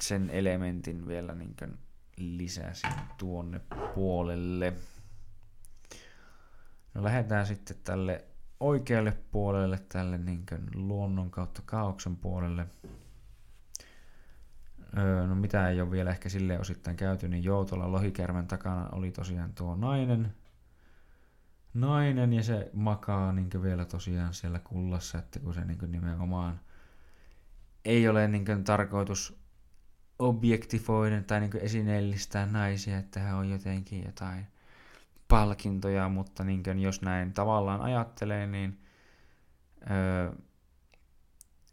[0.00, 1.78] sen elementin vielä niin kuin,
[2.16, 3.60] lisäsin tuonne
[3.94, 4.72] puolelle.
[6.94, 8.24] No lähdetään sitten tälle
[8.60, 10.44] oikealle puolelle, tälle niin
[10.74, 12.66] luonnon kautta kaauksen puolelle.
[14.98, 18.88] Öö, no mitä ei ole vielä ehkä sille osittain käyty, niin joo, tuolla lohikärmen takana
[18.92, 20.34] oli tosiaan tuo nainen.
[21.74, 26.60] Nainen ja se makaa niin vielä tosiaan siellä kullassa, että kun se niin nimenomaan
[27.84, 29.37] ei ole niin tarkoitus
[30.18, 34.46] objektifoida tai niin esineellistää naisia, että hän on jotenkin jotain
[35.28, 38.78] palkintoja, mutta niin jos näin tavallaan ajattelee, niin
[39.90, 40.32] öö,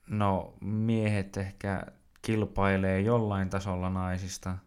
[0.08, 1.84] no miehet ehkä
[2.22, 4.58] kilpailee jollain tasolla naisista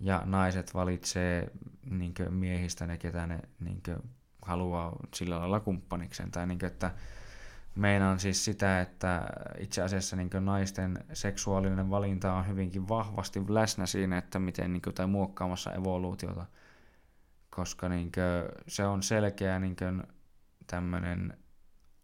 [0.00, 1.50] ja naiset valitsee
[1.90, 3.82] niin miehistä ne, ketä ne niin
[4.42, 6.30] haluaa sillä lailla kumppanikseen.
[6.30, 6.90] Tai niin kuin, että
[7.74, 9.26] meinaan siis sitä, että
[9.58, 14.94] itse asiassa niin naisten seksuaalinen valinta on hyvinkin vahvasti läsnä siinä, että miten niin kuin,
[14.94, 16.46] tai muokkaamassa evoluutiota,
[17.50, 19.76] koska niin kuin, se on selkeä niin
[20.66, 21.38] tämmöinen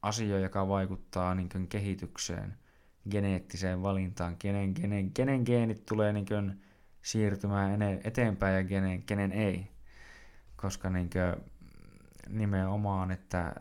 [0.02, 2.56] asia, joka vaikuttaa niin kuin, kehitykseen–
[3.10, 6.60] geneettiseen valintaan, kenen, kenen, kenen geenit tulee niin kuin
[7.02, 9.66] siirtymään eteenpäin ja kenen, kenen ei.
[10.56, 11.50] Koska niin kuin,
[12.28, 13.54] nimenomaan, että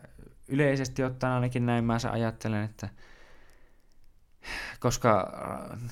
[0.50, 2.88] yleisesti ottaen ainakin näin mä ajattelen, että
[4.80, 5.32] koska
[5.72, 5.90] äh,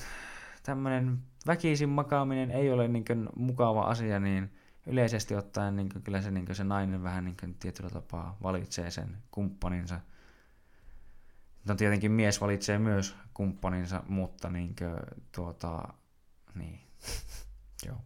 [0.63, 1.17] tämmöinen
[1.47, 4.51] väkisin makaaminen ei ole niin kuin mukava asia, niin
[4.85, 8.37] yleisesti ottaen niin kuin, kyllä se, niin kuin se nainen vähän niin kuin tietyllä tapaa
[8.43, 9.99] valitsee sen kumppaninsa.
[11.65, 14.95] No tietenkin mies valitsee myös kumppaninsa, mutta niin kuin,
[15.31, 15.93] tuota,
[16.55, 16.79] niin,
[17.87, 17.97] joo.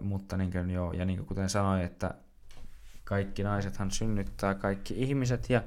[0.00, 2.14] Mutta niin kuin, joo, ja niin kuin kuten sanoin, että
[3.04, 5.62] kaikki naisethan synnyttää kaikki ihmiset ja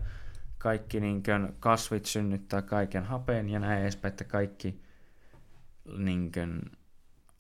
[0.58, 4.82] kaikki niin kuin, kasvit synnyttää kaiken hapeen ja näin edespäin, että kaikki
[5.98, 6.62] niin kuin,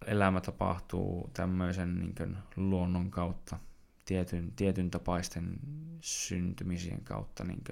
[0.06, 3.60] elämä tapahtuu tämmöisen niin kuin, luonnon kautta
[4.06, 5.60] tietyn, tietyn tapaisten
[6.02, 7.64] syntymisien kautta niin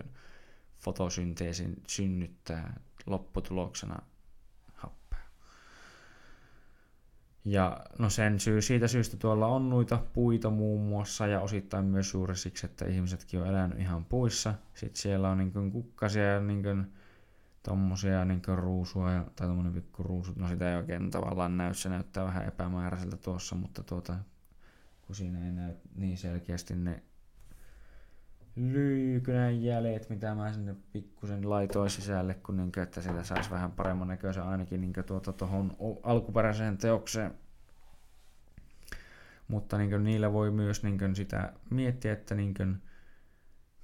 [0.80, 4.00] fotosynteesin synnyttää lopputuloksena
[7.46, 12.14] Ja no sen syy, siitä syystä tuolla on noita puita muun muassa ja osittain myös
[12.14, 14.54] juuri siksi, että ihmisetkin on elänyt ihan puissa.
[14.74, 16.94] Sitten siellä on niin kukkasia ja niin
[17.64, 20.34] tommosia niin ruusua ja, tai tommonen pikku ruusu.
[20.36, 24.16] No sitä ei oikein tavallaan näy, se näyttää vähän epämääräiseltä tuossa, mutta tuota,
[25.02, 27.04] kun siinä ei näy niin selkeästi ne
[28.56, 34.08] lyykynän jäljet, mitä mä sinne pikkusen laitoin sisälle, kun niin, että sitä saisi vähän paremman
[34.08, 35.72] näköisen ainakin niin tuota tuohon
[36.04, 37.32] alkuperäiseen teokseen.
[39.48, 42.82] Mutta niin niillä voi myös niin sitä miettiä, että niin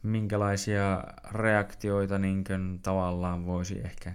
[0.04, 2.44] minkälaisia reaktioita niin
[2.84, 4.14] tavallaan voisi ehkä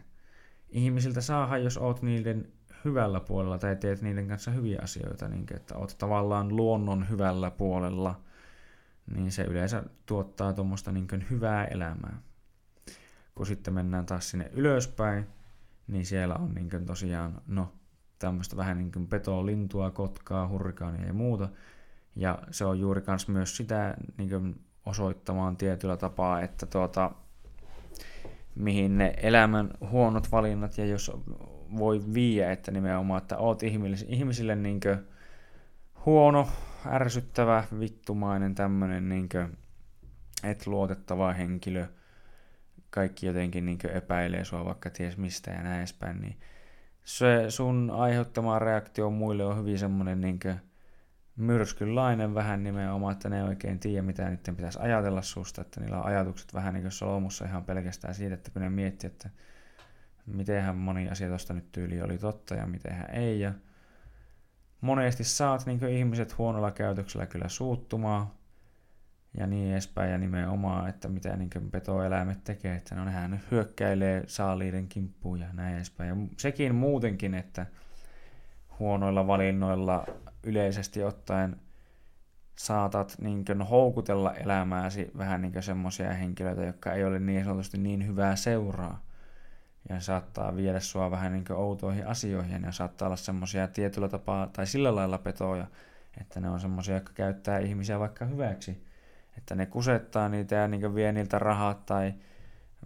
[0.69, 2.53] ihmisiltä saada, jos oot niiden
[2.85, 8.21] hyvällä puolella tai teet niiden kanssa hyviä asioita, niin että oot tavallaan luonnon hyvällä puolella,
[9.11, 12.19] niin se yleensä tuottaa tuommoista niin hyvää elämää.
[13.35, 15.27] Kun sitten mennään taas sinne ylöspäin,
[15.87, 17.73] niin siellä on niin tosiaan, no,
[18.19, 21.49] tämmöistä vähän niin kuin petoa, lintua, kotkaa, hurrikaania ja muuta.
[22.17, 27.11] Ja se on juuri kans myös sitä niin osoittamaan tietyllä tapaa, että tuota,
[28.55, 31.13] mihin ne elämän huonot valinnat ja jos
[31.79, 34.81] voi viiä, että nimenomaan, että oot ihmisille, ihmisille niin
[36.07, 36.49] huono,
[36.87, 39.29] ärsyttävä, vittumainen tämmöinen niin
[40.45, 41.87] et luotettava henkilö,
[42.91, 46.37] kaikki jotenkin niin epäilee sua vaikka ties mistä ja näin edespäin, niin
[47.05, 50.39] se sun aiheuttama reaktio muille on hyvin semmoinen niin
[51.37, 55.99] myrskynlainen vähän nimenomaan, että ne ei oikein tiedä, mitä niiden pitäisi ajatella susta, että niillä
[55.99, 59.31] on ajatukset vähän niin kuin solmussa ihan pelkästään siitä, että kun ne miettii, että
[60.27, 63.41] mitenhän moni asia tuosta nyt tyyli oli totta ja mitenhän ei.
[63.41, 63.53] Ja
[64.85, 68.27] monesti saat niin ihmiset huonolla käytöksellä kyllä suuttumaan.
[69.39, 74.89] ja niin edespäin, ja nimenomaan, että mitä niin petoeläimet tekee, että no nehän hyökkäilee saaliiden
[74.89, 76.09] kimppuun ja näin edespäin.
[76.09, 77.67] Ja sekin muutenkin, että
[78.79, 80.07] huonoilla valinnoilla
[80.43, 81.57] yleisesti ottaen
[82.57, 88.37] saatat niin houkutella elämääsi vähän niin semmoisia henkilöitä, jotka ei ole niin sanotusti niin hyvää
[88.37, 89.03] seuraa.
[89.89, 94.67] Ja saattaa viedä sua vähän niin outoihin asioihin ja saattaa olla semmoisia tietyllä tapaa tai
[94.67, 95.67] sillä lailla petoja,
[96.21, 98.85] että ne on semmoisia, jotka käyttää ihmisiä vaikka hyväksi.
[99.39, 102.15] Että ne kusettaa niitä ja niin vie niiltä rahat tai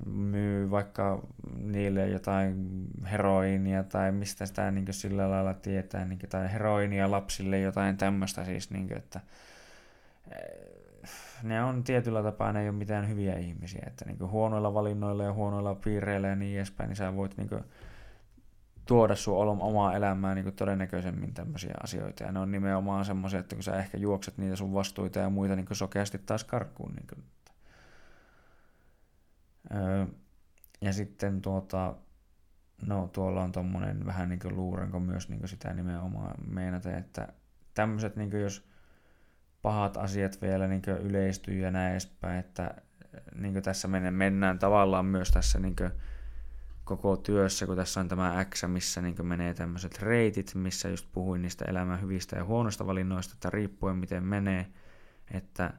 [0.07, 1.23] myy vaikka
[1.59, 7.61] niille jotain heroinia tai mistä sitä niin sillä lailla tietää, niin kuin, tai heroinia lapsille
[7.61, 9.21] jotain tämmöistä siis, niin kuin, että
[11.43, 15.33] ne on tietyllä tapaa, ne ei ole mitään hyviä ihmisiä, että niin huonoilla valinnoilla ja
[15.33, 17.51] huonoilla piireillä ja niin edespäin, niin sä voit niin
[18.89, 22.25] tuoda sun omaa elämää niin todennäköisemmin tämmöisiä asioita.
[22.25, 25.57] Ja ne on nimenomaan semmoisia, että kun sä ehkä juokset niitä sun vastuita ja muita
[25.57, 26.93] niin sokeasti taas karkuun.
[26.93, 27.25] Niin kuin.
[29.75, 30.07] Öö,
[30.81, 31.95] ja sitten tuota,
[32.87, 37.29] no tuolla on tommonen vähän niin kuin luuranko myös niin sitä nimenomaan meinata, että
[37.75, 38.69] tämmöiset niin jos
[39.63, 42.75] pahat asiat vielä niin yleistyy ja näin edespäin, että
[43.35, 45.77] niin tässä mennään tavallaan myös tässä niin
[46.85, 51.43] koko työssä, kun tässä on tämä X, missä niin menee tämmöiset reitit, missä just puhuin
[51.43, 54.67] niistä elämän hyvistä ja huonoista valinnoista, että riippuen miten menee,
[55.31, 55.71] että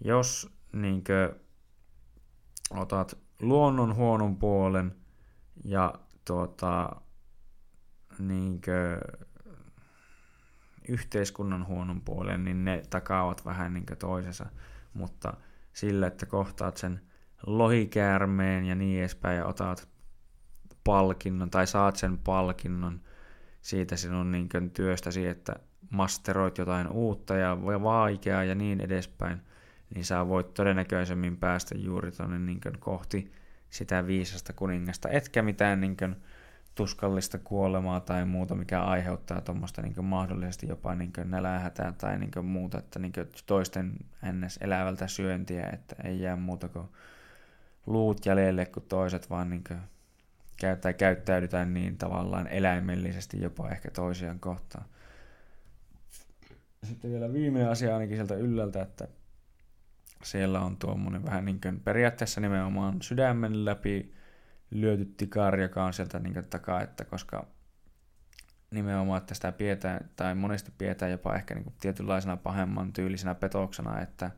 [0.00, 1.04] jos niin
[2.70, 4.94] otat luonnon huonon puolen
[5.64, 5.94] ja
[6.24, 6.96] tuota,
[8.18, 9.24] niin kuin,
[10.88, 14.46] yhteiskunnan huonon puolen, niin ne takaavat vähän niin toisensa,
[14.94, 15.34] mutta
[15.72, 17.00] sillä, että kohtaat sen
[17.46, 19.88] lohikäärmeen ja niin edespäin ja otat
[20.84, 23.00] palkinnon tai saat sen palkinnon
[23.60, 25.56] siitä sinun niin kuin, työstäsi, että
[25.90, 29.40] masteroit jotain uutta ja vaikeaa ja niin edespäin,
[29.94, 33.32] niin sä voit todennäköisemmin päästä juuri tuonne niin kohti
[33.70, 36.16] sitä viisasta kuningasta, etkä mitään niin kuin,
[36.74, 42.78] tuskallista kuolemaa tai muuta, mikä aiheuttaa tuommoista niin mahdollisesti jopa niin nälähätää tai niin muuta,
[42.78, 43.12] että niin
[43.46, 43.92] toisten
[44.32, 44.58] ns.
[44.60, 46.88] elävältä syöntiä, että ei jää muuta kuin
[47.86, 49.64] luut jäljelle kuin toiset, vaan niin
[50.60, 54.84] käyttää, käyttäydytään niin tavallaan eläimellisesti jopa ehkä toisiaan kohtaan.
[56.84, 59.08] Sitten vielä viimeinen asia ainakin sieltä ylältä, että
[60.22, 64.14] siellä on tuommoinen vähän niin kuin periaatteessa nimenomaan sydämen läpi
[64.74, 65.28] lyöty
[65.76, 67.46] on sieltä niin kuin takaa, että koska
[68.70, 74.00] nimenomaan, että sitä pidetään, tai monesti pidetään jopa ehkä niin kuin tietynlaisena pahemman tyylisenä petoksena,
[74.00, 74.30] että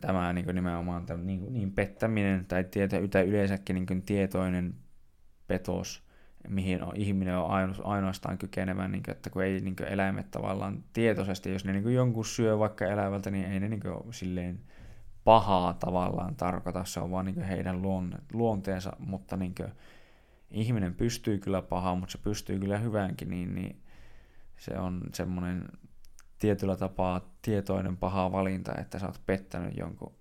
[0.00, 2.96] tämä niin kuin nimenomaan tämän, niin, niin pettäminen tai, tieto,
[3.26, 4.74] yleensäkin niin kuin tietoinen
[5.46, 6.02] petos,
[6.48, 7.50] mihin on, ihminen on
[7.84, 11.82] ainoastaan kykenevä, niin kuin, että kun ei niin kuin eläimet tavallaan tietoisesti, jos ne niin
[11.82, 14.60] kuin jonkun syö vaikka elävältä, niin ei ne niin kuin silleen
[15.24, 17.82] pahaa tavallaan tarkoita, se on vaan niin heidän
[18.32, 19.54] luonteensa, mutta niin
[20.50, 23.82] ihminen pystyy kyllä pahaan, mutta se pystyy kyllä hyväänkin, niin, niin
[24.56, 25.68] se on semmoinen
[26.38, 30.14] tietyllä tapaa tietoinen paha valinta, että sä oot pettänyt jonkun.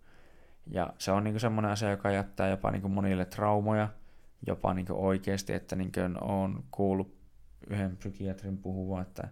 [0.67, 3.89] Ja se on niin semmoinen asia, joka jättää jopa niin monille traumoja,
[4.47, 7.15] jopa niin oikeasti, että niin on kuullut
[7.69, 9.27] yhden psykiatrin puhuvan, että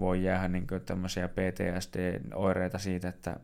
[0.00, 3.40] voi jäädä niin tämmöisiä PTSD-oireita siitä, että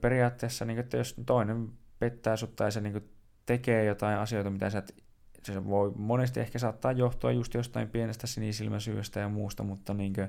[0.00, 3.10] periaatteessa, niin kuin, että jos toinen pettää sut tai se niin
[3.46, 5.04] tekee jotain asioita, mitä sä et,
[5.42, 10.28] se voi monesti ehkä saattaa johtua just jostain pienestä sinisilmäsyystä ja muusta, mutta niin kuin,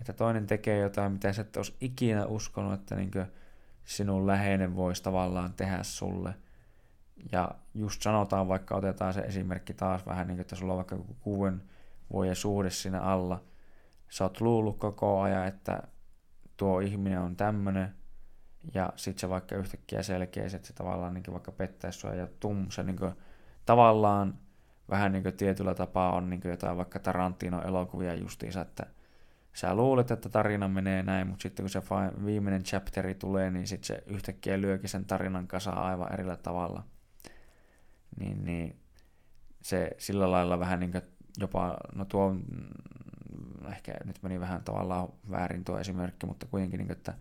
[0.00, 3.26] että toinen tekee jotain, mitä sä et olisi ikinä uskonut, että niin kuin,
[3.84, 6.34] sinun läheinen voisi tavallaan tehdä sulle.
[7.32, 10.98] Ja just sanotaan, vaikka otetaan se esimerkki taas vähän niin kuin, että sulla on vaikka
[11.20, 11.62] kuuden
[12.12, 13.44] vuoden suhde siinä alla.
[14.08, 15.82] Sä oot luullut koko ajan, että
[16.56, 17.94] tuo ihminen on tämmöinen,
[18.74, 22.66] ja sitten se vaikka yhtäkkiä selkeä, että se tavallaan niin vaikka pettäisi sua ja tum,
[22.70, 23.12] se niin kuin,
[23.66, 24.38] tavallaan
[24.90, 28.86] vähän niin kuin tietyllä tapaa on niin kuin jotain vaikka Tarantino-elokuvia justiinsa, että
[29.52, 31.82] sä luulet, että tarina menee näin, mutta sitten kun se
[32.24, 36.84] viimeinen chapteri tulee, niin sitten se yhtäkkiä lyökin sen tarinan kasaan aivan erillä tavalla.
[38.20, 38.76] Niin, niin
[39.62, 41.02] se sillä lailla vähän niin kuin
[41.38, 46.86] jopa, no tuo mm, ehkä nyt meni vähän tavallaan väärin tuo esimerkki, mutta kuitenkin, niin
[46.86, 47.14] kuin, että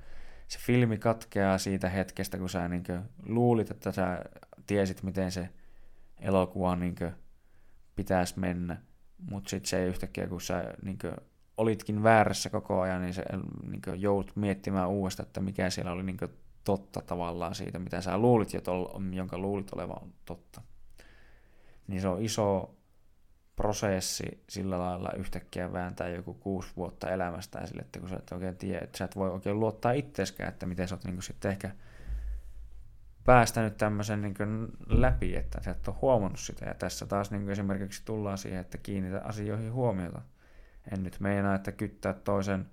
[0.48, 4.20] se filmi katkeaa siitä hetkestä, kun sä niin kuin, luulit, että sä
[4.68, 5.50] tiesit, miten se
[6.20, 7.14] elokuva niin kuin,
[7.96, 8.78] pitäisi mennä,
[9.30, 11.14] mutta sitten se ei yhtäkkiä, kun sä niin kuin,
[11.58, 13.24] olitkin väärässä koko ajan, niin se
[13.70, 16.32] niin kuin, joudut miettimään uudestaan, että mikä siellä oli niin kuin,
[16.64, 18.50] totta tavallaan siitä, mitä sä luulit,
[19.12, 20.62] jonka luulit olevan totta.
[21.88, 22.76] Niin se on iso
[23.56, 28.58] prosessi sillä lailla yhtäkkiä vääntää joku kuusi vuotta elämästä sille, että kun sä et oikein
[28.58, 31.72] tiedä, että sä et voi oikein luottaa itseskään, että miten sä oot niin sitten ehkä
[33.24, 34.36] päästänyt tämmöisen niin
[34.88, 36.66] läpi, että sä et ole huomannut sitä.
[36.66, 40.22] Ja tässä taas niin esimerkiksi tullaan siihen, että kiinnitä asioihin huomiota.
[40.94, 42.70] En nyt meinaa, että kyttää toisen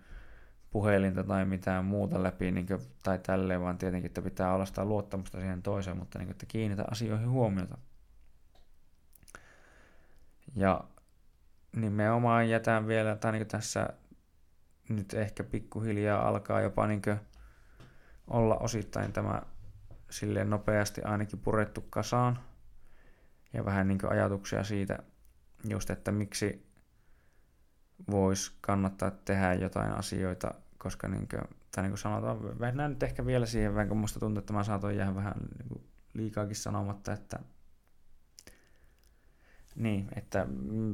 [0.71, 4.85] puhelinta tai mitään muuta läpi niin kuin, tai tälleen, vaan tietenkin, että pitää olla sitä
[4.85, 7.79] luottamusta siihen toiseen, mutta niin kuin, että kiinnitä asioihin huomiota.
[10.57, 10.85] Ja
[11.77, 13.89] nimenomaan jätän vielä, tai niin tässä
[14.89, 17.03] nyt ehkä pikkuhiljaa alkaa jopa niin
[18.27, 19.43] olla osittain tämä
[20.11, 22.39] silleen nopeasti ainakin purettu kasaan.
[23.53, 24.99] Ja vähän niin ajatuksia siitä,
[25.69, 26.71] just että miksi
[28.11, 31.43] voisi kannattaa tehdä jotain asioita, koska niin kuin,
[31.75, 34.97] tai niin kuin sanotaan, mennään nyt ehkä vielä siihen, kun musta tuntuu, että mä saatoin
[34.97, 37.39] jäädä vähän niin liikaakin sanomatta, että
[39.83, 40.47] niin, että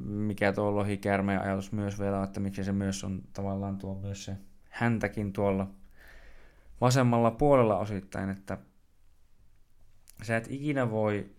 [0.04, 4.36] mikä tuo lohikäärmeen ajatus myös vielä että miksi se myös on tavallaan tuo myös se
[4.70, 5.70] häntäkin tuolla
[6.80, 8.58] vasemmalla puolella osittain, että
[10.22, 11.30] sä et ikinä voi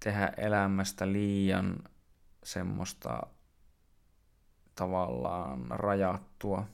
[0.00, 1.78] tehdä elämästä liian
[2.44, 3.26] semmoista
[4.74, 6.66] tavallaan rajattua.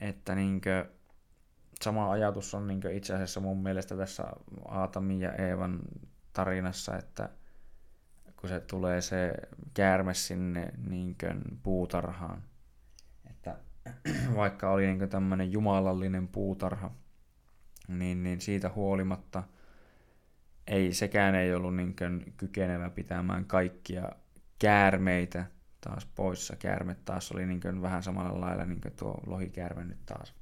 [0.00, 0.90] Että niinkö,
[1.82, 4.24] sama ajatus on niinkö itse asiassa mun mielestä tässä
[4.68, 5.78] Aatamin ja Eevan
[6.32, 7.28] tarinassa, että
[8.40, 9.32] kun se tulee se
[9.74, 12.42] käärme sinne niinkö puutarhaan,
[13.30, 13.56] että
[14.36, 16.90] vaikka oli niinkö tämmöinen jumalallinen puutarha,
[17.88, 19.42] niin, niin siitä huolimatta
[20.66, 24.12] ei, sekään ei ollut niinkö kykenevä pitämään kaikkia
[24.58, 25.46] käärmeitä
[25.80, 26.56] taas poissa.
[26.56, 30.34] Käärme taas oli niin vähän samalla lailla niin tuo lohikäärme nyt taas.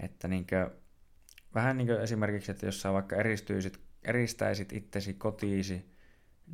[0.00, 0.80] Että niin kuin,
[1.54, 5.90] vähän niin kuin esimerkiksi, että jos sä vaikka eristyisit, eristäisit itsesi kotiisi,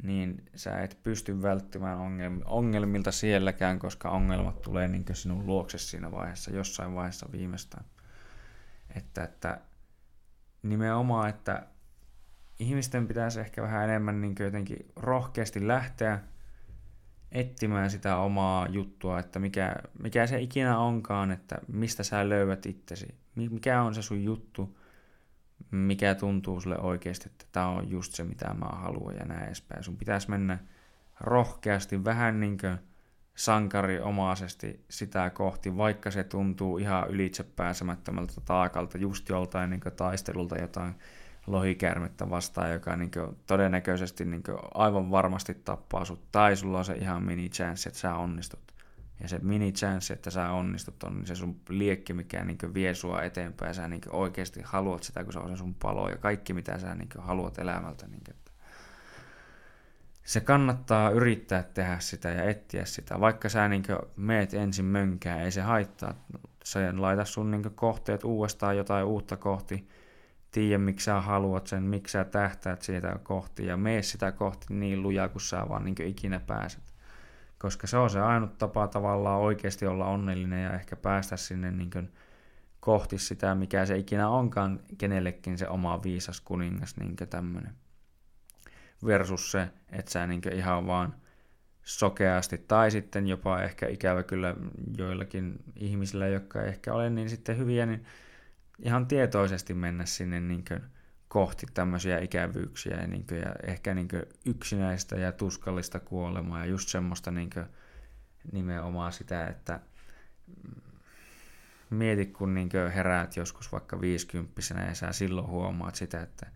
[0.02, 1.98] niin sä et pysty välttymään
[2.44, 7.84] ongelmilta sielläkään, koska ongelmat tulee niin sinun luokse siinä vaiheessa, jossain vaiheessa viimeistään.
[8.94, 9.60] Että, että
[10.62, 11.66] nimenomaan, että
[12.58, 16.20] ihmisten pitäisi ehkä vähän enemmän niin jotenkin rohkeasti lähteä
[17.32, 23.14] etsimään sitä omaa juttua, että mikä, mikä se ikinä onkaan, että mistä sä löydät itsesi.
[23.34, 24.78] Mikä on se sun juttu,
[25.70, 29.84] mikä tuntuu sulle oikeasti, että tämä on just se, mitä mä haluan ja näin edespäin.
[29.84, 30.58] Sun pitäisi mennä
[31.20, 32.78] rohkeasti, vähän niin kuin
[33.34, 40.94] sankariomaisesti sitä kohti, vaikka se tuntuu ihan ylitse pääsemättömältä taakalta, just joltain niin taistelulta jotain
[41.46, 43.10] lohikäärmettä vastaan, joka niin
[43.46, 44.42] todennäköisesti niin
[44.74, 48.75] aivan varmasti tappaa sut, tai sulla on se ihan mini chance, että sä onnistut.
[49.20, 53.22] Ja se mini chance, että sä onnistut, on se sun liekki, mikä niin vie sua
[53.22, 53.74] eteenpäin.
[53.74, 56.94] Sä niin oikeasti haluat sitä, kun se on se sun palo ja kaikki, mitä sä
[56.94, 58.06] niin haluat elämältä.
[58.06, 58.50] Niin että
[60.22, 63.20] se kannattaa yrittää tehdä sitä ja etsiä sitä.
[63.20, 63.84] Vaikka sä niin
[64.16, 66.14] meet ensin mönkään, ei se haittaa.
[66.64, 69.88] Se laita sun niin kohteet uudestaan jotain uutta kohti
[70.50, 75.02] tiedä, miksi sä haluat sen, miksi sä tähtäät siitä kohti ja mene sitä kohti niin
[75.02, 76.95] lujaa kuin sä vaan niin ikinä pääset.
[77.58, 81.90] Koska se on se ainut tapa tavallaan oikeasti olla onnellinen ja ehkä päästä sinne niin
[81.90, 82.12] kuin
[82.80, 87.72] kohti sitä, mikä se ikinä onkaan kenellekin se oma viisas kuningas niin tämmöinen.
[89.06, 91.14] Versus se, että sä niin ihan vaan
[91.82, 94.56] sokeasti tai sitten jopa ehkä ikävä kyllä
[94.98, 98.04] joillakin ihmisillä, jotka ehkä ole niin sitten hyviä, niin
[98.78, 100.80] ihan tietoisesti mennä sinne niin kuin
[101.28, 106.66] kohti tämmöisiä ikävyyksiä ja, niin kuin, ja ehkä niin kuin yksinäistä ja tuskallista kuolemaa ja
[106.66, 107.66] just semmoista niin kuin
[108.52, 109.80] nimenomaan sitä, että
[111.90, 116.46] mieti kun niin kuin heräät joskus vaikka viisikymppisenä ja sä silloin huomaat sitä, että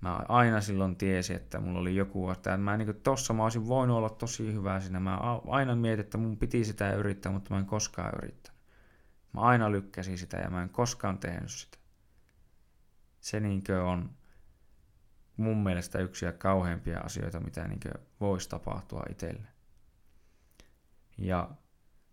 [0.00, 3.68] mä aina silloin tiesin, että mulla oli joku, että mä niin kuin tossa mä olisin
[3.68, 5.00] voinut olla tosi hyvä siinä.
[5.00, 8.60] Mä aina mietin, että mun piti sitä yrittää, mutta mä en koskaan yrittänyt.
[9.32, 11.78] Mä aina lykkäsin sitä ja mä en koskaan tehnyt sitä.
[13.24, 14.10] Se niinkö on
[15.36, 17.90] mun mielestä yksi ja kauheimpia asioita, mitä niinkö
[18.20, 19.48] voisi tapahtua itselle.
[21.18, 21.50] Ja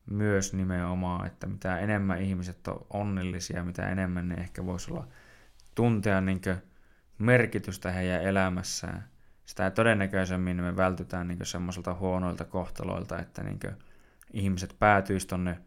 [0.06, 5.08] myös nimenomaan, että mitä enemmän ihmiset on onnellisia, mitä enemmän ne ehkä voisi olla
[5.76, 6.58] tuntea niinkö
[7.18, 9.10] merkitystä heidän elämässään,
[9.46, 13.60] sitä todennäköisemmin me vältytään niin semmoisilta huonoilta kohtaloilta, että niin
[14.34, 15.60] ihmiset päätyisivät tonne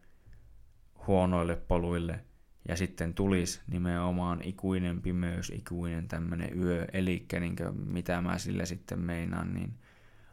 [1.07, 2.25] huonoille poluille
[2.67, 7.55] ja sitten tulisi nimenomaan ikuinen pimeys, ikuinen tämmöinen yö, eli niin
[7.85, 9.73] mitä mä sillä sitten meinaan, niin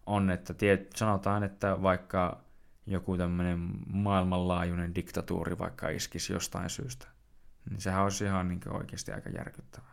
[0.06, 2.44] on, että tiet, sanotaan, että vaikka
[2.86, 7.06] joku tämmöinen maailmanlaajuinen diktatuuri vaikka iskisi jostain syystä,
[7.70, 9.92] niin sehän olisi ihan niin oikeasti aika järkyttävää.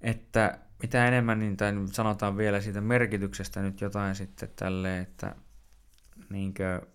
[0.00, 5.36] Että mitä enemmän, niin tai sanotaan vielä siitä merkityksestä nyt jotain sitten tälle, että
[6.30, 6.86] niinkö,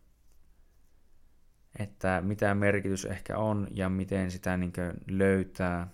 [1.80, 5.88] että mitä merkitys ehkä on ja miten sitä niinkö löytää,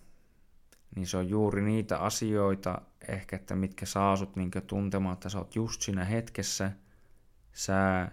[0.96, 5.38] niin se on juuri niitä asioita ehkä, että mitkä saa sut niinkö tuntemaan, että sä
[5.38, 6.72] oot just siinä hetkessä,
[7.54, 8.12] sä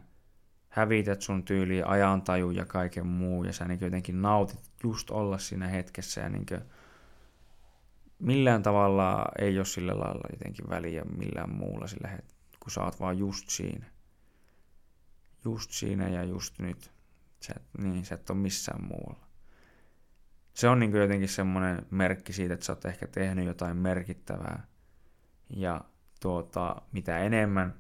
[0.68, 5.68] hävität sun tyyliin ajantaju ja kaiken muu, ja sä niin jotenkin nautit just olla siinä
[5.68, 6.46] hetkessä, ja niin
[8.18, 13.00] millään tavalla ei ole sillä lailla jotenkin väliä millään muulla sillä hetkellä, kun sä oot
[13.00, 13.86] vaan just siinä.
[15.44, 16.97] Just siinä ja just nyt.
[17.40, 19.26] Sä, niin, sä et ole missään muualla.
[20.54, 24.66] Se on niin jotenkin semmoinen merkki siitä, että sä oot ehkä tehnyt jotain merkittävää.
[25.50, 25.80] Ja
[26.20, 27.74] tuota, mitä enemmän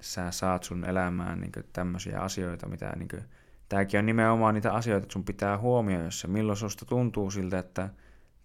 [0.00, 3.24] sä saat sun elämään niin tämmöisiä asioita, mitä niin kuin,
[3.68, 7.90] tämäkin on nimenomaan niitä asioita, että sun pitää huomioida se, milloin susta tuntuu siltä, että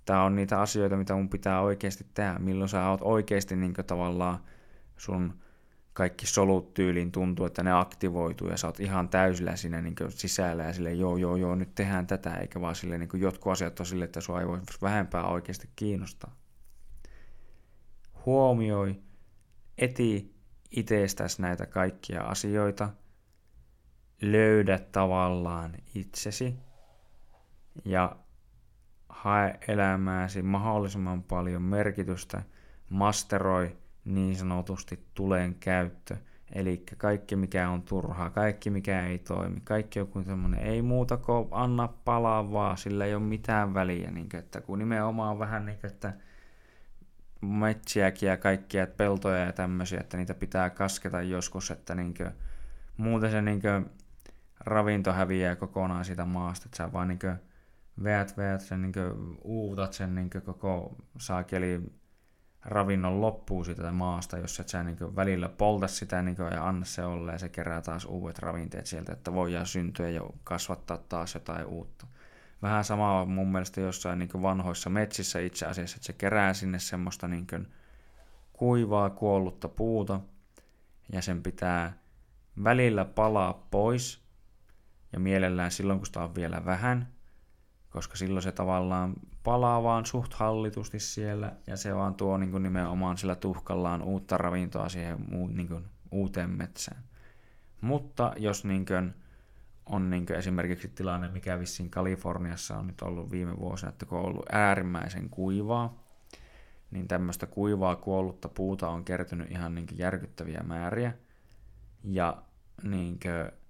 [0.06, 3.86] tämä on niitä asioita, mitä mun pitää oikeasti tehdä, milloin sä oot oikeasti niin kuin,
[3.86, 4.40] tavallaan
[4.98, 5.42] sun
[5.94, 10.64] kaikki solut tyyliin tuntuu, että ne aktivoituu ja sä oot ihan täysillä siinä niin sisällä
[10.64, 13.86] ja sille joo joo joo nyt tehdään tätä, eikä vaan sille niin jotkut asiat on
[13.86, 16.36] sille, että sua ei voi vähempää oikeasti kiinnostaa.
[18.26, 19.02] Huomioi,
[19.78, 20.36] eti
[20.72, 22.90] itsestäsi näitä kaikkia asioita,
[24.22, 26.56] löydä tavallaan itsesi
[27.86, 28.16] ja
[29.10, 32.44] hae elämääsi mahdollisimman paljon merkitystä,
[32.90, 36.18] masteroi niin sanotusti tuleen käyttö,
[36.54, 41.48] eli kaikki mikä on turhaa, kaikki mikä ei toimi, kaikki joku semmoinen, ei muuta kuin
[41.52, 45.78] anna palaa vaan, sillä ei ole mitään väliä, niin kuin, että kun nimenomaan vähän niin
[45.80, 46.14] kuin, että
[47.42, 52.32] metsiäkin ja kaikkia peltoja ja tämmöisiä, että niitä pitää kasketa joskus, että niinkö,
[52.98, 53.82] muuten se niinkö
[54.60, 57.36] ravinto häviää kokonaan siitä maasta, että sä vaan niinkö
[58.04, 61.82] veät, veät sen, niinkö, uutat sen niinkö koko saakeli
[62.66, 67.04] ravinnon loppuu siitä maasta, jos et sä niinkö välillä polta sitä niinkö, ja anna se
[67.06, 71.66] olla ja se kerää taas uudet ravinteet sieltä, että voidaan syntyä ja kasvattaa taas jotain
[71.66, 72.08] uutta.
[72.62, 76.80] Vähän sama on mun mielestä jossain niin vanhoissa metsissä itse asiassa, että se kerää sinne
[76.80, 77.48] semmoista niin
[78.54, 80.20] kuivaa, kuollutta puuta
[81.12, 81.94] ja sen pitää
[82.64, 84.22] välillä palaa pois
[85.14, 87.08] ja mielellään silloin, kun sitä on vielä vähän,
[87.92, 89.14] koska silloin se tavallaan
[89.44, 94.38] palaa vaan suht hallitusti siellä ja se vaan tuo niin kuin nimenomaan sillä tuhkallaan uutta
[94.38, 95.18] ravintoa siihen
[95.50, 97.04] niin kuin uuteen metsään.
[97.82, 99.14] Mutta jos niin kuin
[99.86, 104.26] on niin esimerkiksi tilanne, mikä vissiin Kaliforniassa on nyt ollut viime vuosina, että kun on
[104.26, 106.04] ollut äärimmäisen kuivaa,
[106.92, 111.14] niin tämmöistä kuivaa kuollutta puuta on kertynyt ihan niin järkyttäviä määriä.
[112.04, 112.44] Ja
[112.84, 113.61] niin kuin,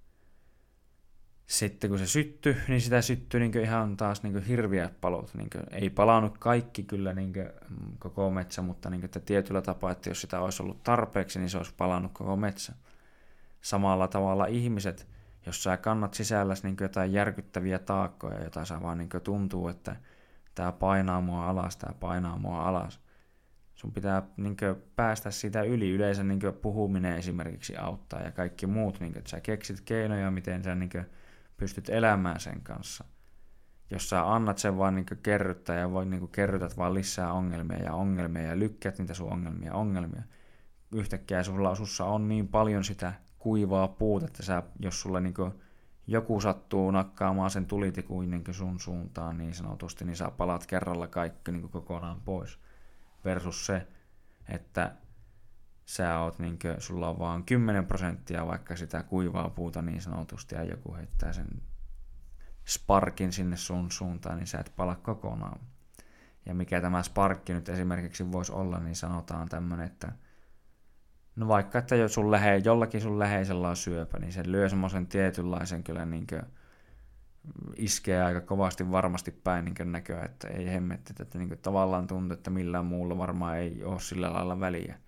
[1.46, 5.34] sitten kun se syttyi, niin sitä syttyi niin ihan taas niin hirviä palot.
[5.34, 7.32] Niin ei palannut kaikki kyllä niin
[7.98, 11.58] koko metsä, mutta niin että tietyllä tapaa, että jos sitä olisi ollut tarpeeksi, niin se
[11.58, 12.72] olisi palannut koko metsä.
[13.60, 15.06] Samalla tavalla ihmiset–
[15.46, 19.96] jos sä kannat sisälläsi niin jotain järkyttäviä taakkoja, jota sä vaan niin tuntuu, että
[20.54, 23.00] tämä painaa mua alas, tämä painaa mua alas.
[23.74, 24.56] Sun pitää niin
[24.96, 25.90] päästä siitä yli.
[25.90, 30.74] Yleensä niin puhuminen esimerkiksi auttaa ja kaikki muut, niin että sä keksit keinoja, miten sä
[30.74, 30.90] niin
[31.62, 33.04] pystyt elämään sen kanssa.
[33.90, 37.94] Jos sä annat sen vaan niin kerryttää ja voi, niin kerrytät vaan lisää ongelmia ja
[37.94, 40.22] ongelmia ja lykkäät niitä sun ongelmia ongelmia,
[40.92, 45.34] yhtäkkiä sulla, sussa on niin paljon sitä kuivaa puuta, että sä, jos sulle niin
[46.06, 51.52] joku sattuu nakkaamaan sen tulitikuin niin sun suuntaan niin sanotusti, niin sä palat kerralla kaikki
[51.52, 52.58] niin kokonaan pois.
[53.24, 53.86] Versus se,
[54.48, 54.92] että
[55.84, 60.54] sä oot, niin kuin, sulla on vaan 10 prosenttia vaikka sitä kuivaa puuta niin sanotusti,
[60.54, 61.48] ja joku heittää sen
[62.66, 65.60] sparkin sinne sun suuntaan, niin sä et pala kokonaan.
[66.46, 70.12] Ja mikä tämä sparkki nyt esimerkiksi voisi olla, niin sanotaan tämmöinen, että
[71.36, 75.06] No vaikka, että jos sun lähe, jollakin sun läheisellä on syöpä, niin se lyö semmoisen
[75.06, 76.42] tietynlaisen kyllä niin kuin,
[77.76, 82.34] iskee aika kovasti varmasti päin niin näköä, että ei hemmetti, että niin kuin, tavallaan tuntuu,
[82.34, 84.98] että millään muulla varmaan ei ole sillä lailla väliä.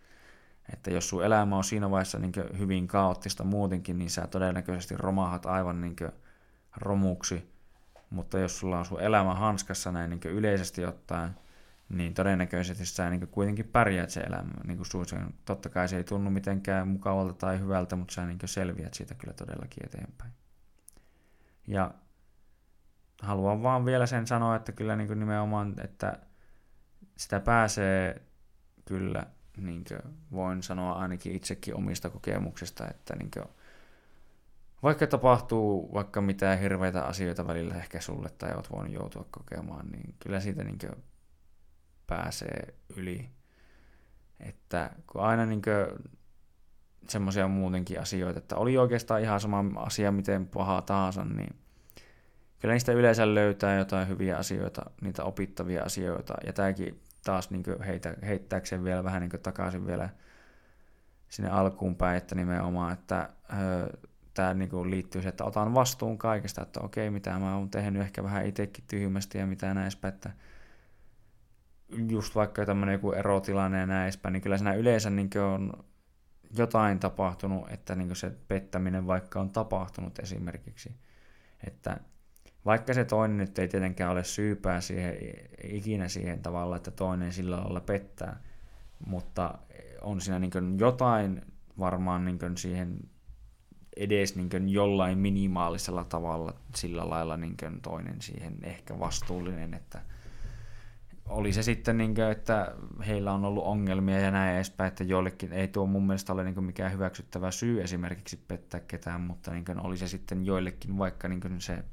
[0.73, 5.47] Että jos sun elämä on siinä vaiheessa niin hyvin kaoottista muutenkin, niin sä todennäköisesti romahat
[5.47, 5.97] aivan niin
[6.77, 7.55] romuksi.
[8.11, 11.37] Mutta jos sulla on sun elämä hanskassa näin niin yleisesti ottaen,
[11.89, 14.51] niin todennäköisesti sä niin kuitenkin pärjäät se elämä.
[14.65, 18.95] Niin kuin totta kai se ei tunnu mitenkään mukavalta tai hyvältä, mutta sä niin selviät
[18.95, 20.33] siitä kyllä todellakin eteenpäin.
[21.67, 21.95] Ja
[23.23, 26.19] haluan vaan vielä sen sanoa, että kyllä niin nimenomaan, että
[27.17, 28.23] sitä pääsee
[28.85, 29.85] kyllä, niin
[30.33, 33.31] voin sanoa ainakin itsekin omista kokemuksista, että niin
[34.83, 40.15] vaikka tapahtuu vaikka mitään hirveitä asioita välillä ehkä sulle tai oot voinut joutua kokemaan, niin
[40.19, 40.79] kyllä siitä niin
[42.07, 43.31] pääsee yli.
[44.41, 45.63] Että kun aina niin
[47.09, 51.57] semmoisia muutenkin asioita, että oli oikeastaan ihan sama asia, miten paha tahansa, niin
[52.59, 56.35] kyllä niistä yleensä löytää jotain hyviä asioita, niitä opittavia asioita.
[56.47, 60.09] Ja tämäkin taas niin heitä, heittääkseen vielä vähän niin takaisin vielä
[61.29, 63.29] sinne alkuun päin, että nimenomaan, että
[63.61, 63.89] öö,
[64.35, 68.23] tämä niin liittyy siihen, että otan vastuun kaikesta, että okei, mitä mä oon tehnyt ehkä
[68.23, 70.31] vähän itsekin tyhmästi ja mitä näispä, että
[72.09, 75.85] just vaikka tämmöinen joku erotilanne ja näispä, niin kyllä siinä yleensä niin on
[76.57, 80.97] jotain tapahtunut, että niin se pettäminen vaikka on tapahtunut esimerkiksi.
[81.67, 82.01] Että
[82.67, 85.17] vaikka se toinen nyt ei tietenkään ole syypää siihen,
[85.65, 88.41] ikinä siihen tavalla, että toinen sillä lailla pettää,
[89.07, 89.59] mutta
[90.03, 91.43] on siinä niin jotain
[91.79, 92.99] varmaan niin siihen
[93.97, 100.03] edes niin jollain minimaalisella tavalla sillä lailla niin toinen siihen ehkä vastuullinen, että
[101.29, 102.75] oli se sitten, niin kuin, että
[103.07, 106.65] heillä on ollut ongelmia ja näin edespäin, että joillekin ei tuo mun mielestä ole niin
[106.65, 111.85] mikään hyväksyttävä syy esimerkiksi pettää ketään, mutta niin oli se sitten joillekin vaikka niin se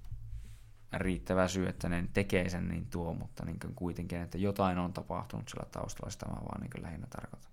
[0.94, 4.94] riittävä syy, että ne tekee sen, niin tuo, mutta niin kuin kuitenkin, että jotain on
[4.94, 7.52] tapahtunut sillä taustalla, sitä mä vaan niin lähinnä tarkoitan.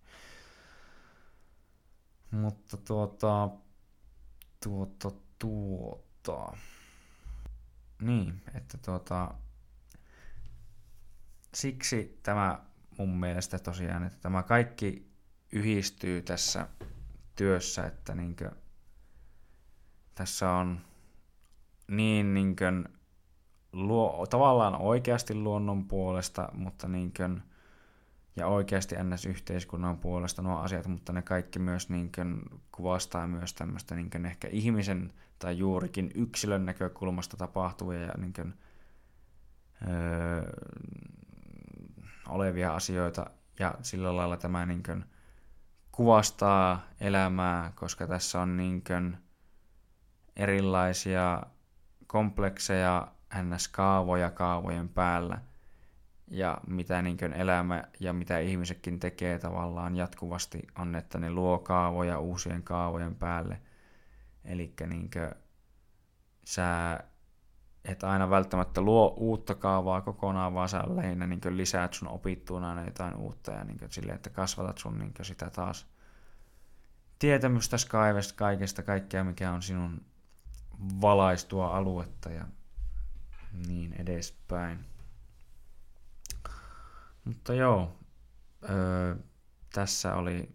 [2.31, 3.49] Mutta tuota,
[4.65, 6.57] tuota, tuota.
[8.01, 9.35] Niin, että tuota,
[11.55, 12.65] siksi tämä
[12.99, 15.13] mun mielestä tosiaan, että tämä kaikki
[15.53, 16.69] yhdistyy tässä
[17.37, 18.51] työssä, että niinkö,
[20.15, 20.81] tässä on
[21.89, 22.73] niin niinkö,
[23.73, 27.29] luo, tavallaan oikeasti luonnon puolesta, mutta niinkö,
[28.37, 32.41] ja oikeasti NS-yhteiskunnan puolesta nuo asiat, mutta ne kaikki myös niin kuin
[32.73, 38.55] kuvastaa myös tämmöistä niin kuin ehkä ihmisen tai juurikin yksilön näkökulmasta tapahtuvia ja niin kuin,
[39.89, 40.43] öö,
[42.29, 43.31] olevia asioita.
[43.59, 45.05] Ja sillä lailla tämä niin kuin
[45.93, 49.19] kuvastaa elämää, koska tässä on niin kuin
[50.37, 51.43] erilaisia
[52.07, 55.39] komplekseja NS-kaavoja kaavojen päällä–
[56.31, 62.19] ja mitä niin elämä ja mitä ihmisetkin tekee tavallaan jatkuvasti on, että ne luo kaavoja
[62.19, 63.61] uusien kaavojen päälle.
[64.45, 65.11] Eli niin
[66.45, 67.01] sä
[67.85, 72.85] et aina välttämättä luo uutta kaavaa kokonaan, vaan sä lähinnä niin lisäät sun opittuun aina
[72.85, 75.87] jotain uutta ja niin silleen, että kasvatat sun niin sitä taas
[77.19, 80.01] tietämystä kaivesta kaikesta, kaikkea mikä on sinun
[81.01, 82.45] valaistua aluetta ja
[83.53, 84.79] niin edespäin.
[87.25, 87.97] Mutta joo,
[88.71, 89.17] öö,
[89.73, 90.49] tässä oli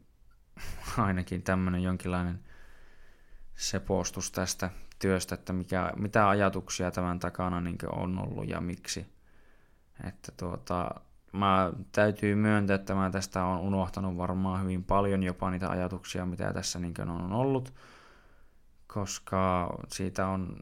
[0.98, 2.40] ainakin tämmöinen jonkinlainen
[3.56, 9.14] sepostus tästä työstä, että mikä, mitä ajatuksia tämän takana niin on ollut ja miksi.
[10.08, 11.02] Että tuota,
[11.32, 16.54] mä täytyy myöntää, että mä tästä on unohtanut varmaan hyvin paljon jopa niitä ajatuksia, mitä
[16.54, 17.74] tässä niin on ollut,
[18.88, 20.56] koska siitä on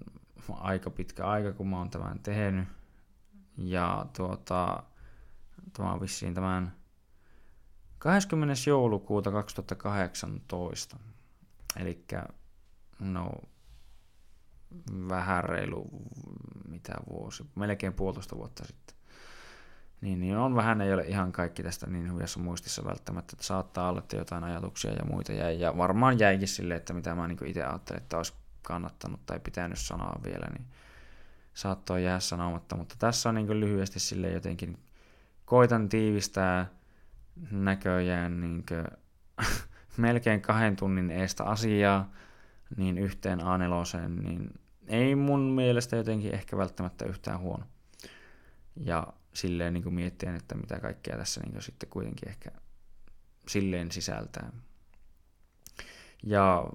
[0.49, 2.67] aika pitkä aika, kun mä oon tämän tehnyt.
[3.57, 4.83] Ja tuota,
[5.73, 6.73] Tämä on vissiin tämän
[7.99, 8.53] 20.
[8.67, 10.97] joulukuuta 2018.
[11.79, 12.05] Eli
[12.99, 13.31] no
[15.09, 15.89] vähän reilu,
[16.67, 18.95] mitä vuosi, melkein puolitoista vuotta sitten.
[20.01, 23.89] Niin, niin on vähän, ei ole ihan kaikki tästä niin hyvässä muistissa välttämättä, että saattaa
[23.89, 27.45] olla, että jotain ajatuksia ja muita jäi, ja varmaan jäikin sille, että mitä mä niin
[27.45, 30.67] itse ajattelin, että olisi kannattanut tai pitänyt sanoa vielä, niin
[31.53, 34.77] saattoi jää sanomatta, mutta tässä on niin lyhyesti sille jotenkin
[35.45, 36.69] koitan tiivistää
[37.51, 38.65] näköjään niin
[39.97, 42.11] melkein kahden tunnin eestä asiaa
[42.77, 44.49] niin yhteen a niin
[44.87, 47.65] ei mun mielestä jotenkin ehkä välttämättä yhtään huono.
[48.75, 52.51] Ja silleen niin kuin miettien, että mitä kaikkea tässä niin sitten kuitenkin ehkä
[53.47, 54.51] silleen sisältää.
[56.23, 56.69] Ja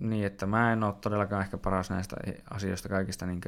[0.00, 2.16] niin, että mä en ole todellakaan ehkä paras näistä
[2.50, 3.40] asioista kaikista niin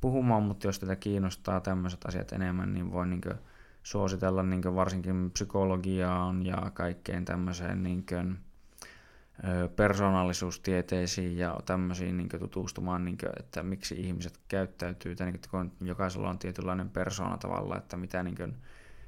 [0.00, 3.34] puhumaan, mutta jos tätä kiinnostaa tämmöiset asiat enemmän, niin voin niin
[3.82, 8.38] suositella niin varsinkin psykologiaan ja kaikkeen tämmöiseen niin kuin,
[9.76, 15.88] persoonallisuustieteisiin ja tämmöisiin niin tutustumaan, niin kuin, että miksi ihmiset käyttäytyy, tai niin kuin, kun
[15.88, 18.56] jokaisella on tietynlainen persoona tavalla, että mitä, niin kuin,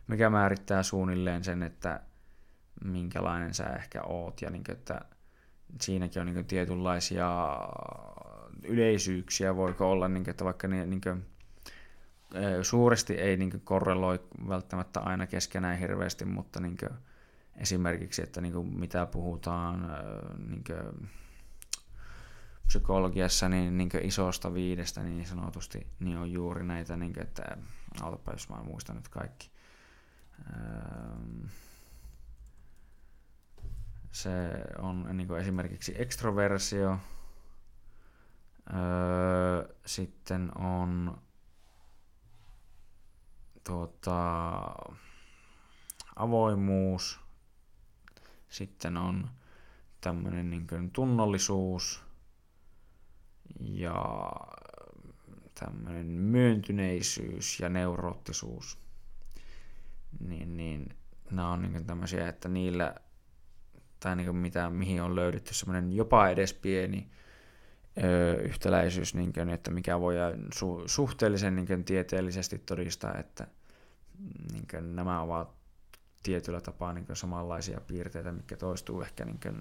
[0.06, 2.00] mikä määrittää suunnilleen sen, että
[2.84, 5.00] minkälainen sä ehkä oot, ja niin kuin, että
[5.80, 7.58] siinäkin on niin kuin, tietynlaisia
[8.64, 11.26] yleisyyksiä, voiko olla, niin kuin, että vaikka niin, niin kuin,
[12.62, 16.76] suuresti ei niin korreloi välttämättä aina keskenään hirveästi, mutta niin
[17.56, 19.90] esimerkiksi, että niin mitä puhutaan
[20.48, 20.64] niin
[22.66, 27.56] psykologiassa niin, niin isosta viidestä niin sanotusti, niin on juuri näitä, niin kuin, että
[28.02, 29.50] autapa jos mä muistan nyt kaikki.
[34.12, 34.30] Se
[34.78, 36.98] on niin kuin esimerkiksi ekstroversio.
[38.74, 41.18] Öö, sitten on
[43.64, 44.52] tuota,
[46.16, 47.20] avoimuus.
[48.48, 49.30] Sitten on
[50.00, 52.04] tämmöinen niin tunnollisuus
[53.60, 54.04] ja
[55.60, 58.78] tämmöinen myöntyneisyys ja neuroottisuus.
[60.20, 60.96] Niin, niin
[61.30, 62.94] nämä on niin tämmöisiä, että niillä,
[64.02, 67.08] tai niin mitä, mihin on löydetty semmoinen jopa edes pieni
[68.02, 70.14] ö, yhtäläisyys, niin kuin, että mikä voi
[70.54, 73.46] su, suhteellisen niin kuin, tieteellisesti todistaa, että
[74.52, 75.50] niin kuin, nämä ovat
[76.22, 79.56] tietyllä tapaa niin kuin, samanlaisia piirteitä, mitkä toistuu ehkä niin kuin,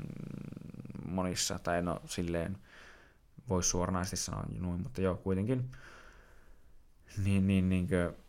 [1.05, 2.57] monissa, tai no silleen
[3.49, 5.71] voisi suoranaisesti sanoa noin, mutta joo, kuitenkin.
[7.23, 8.20] Niin, niin, niin kuin,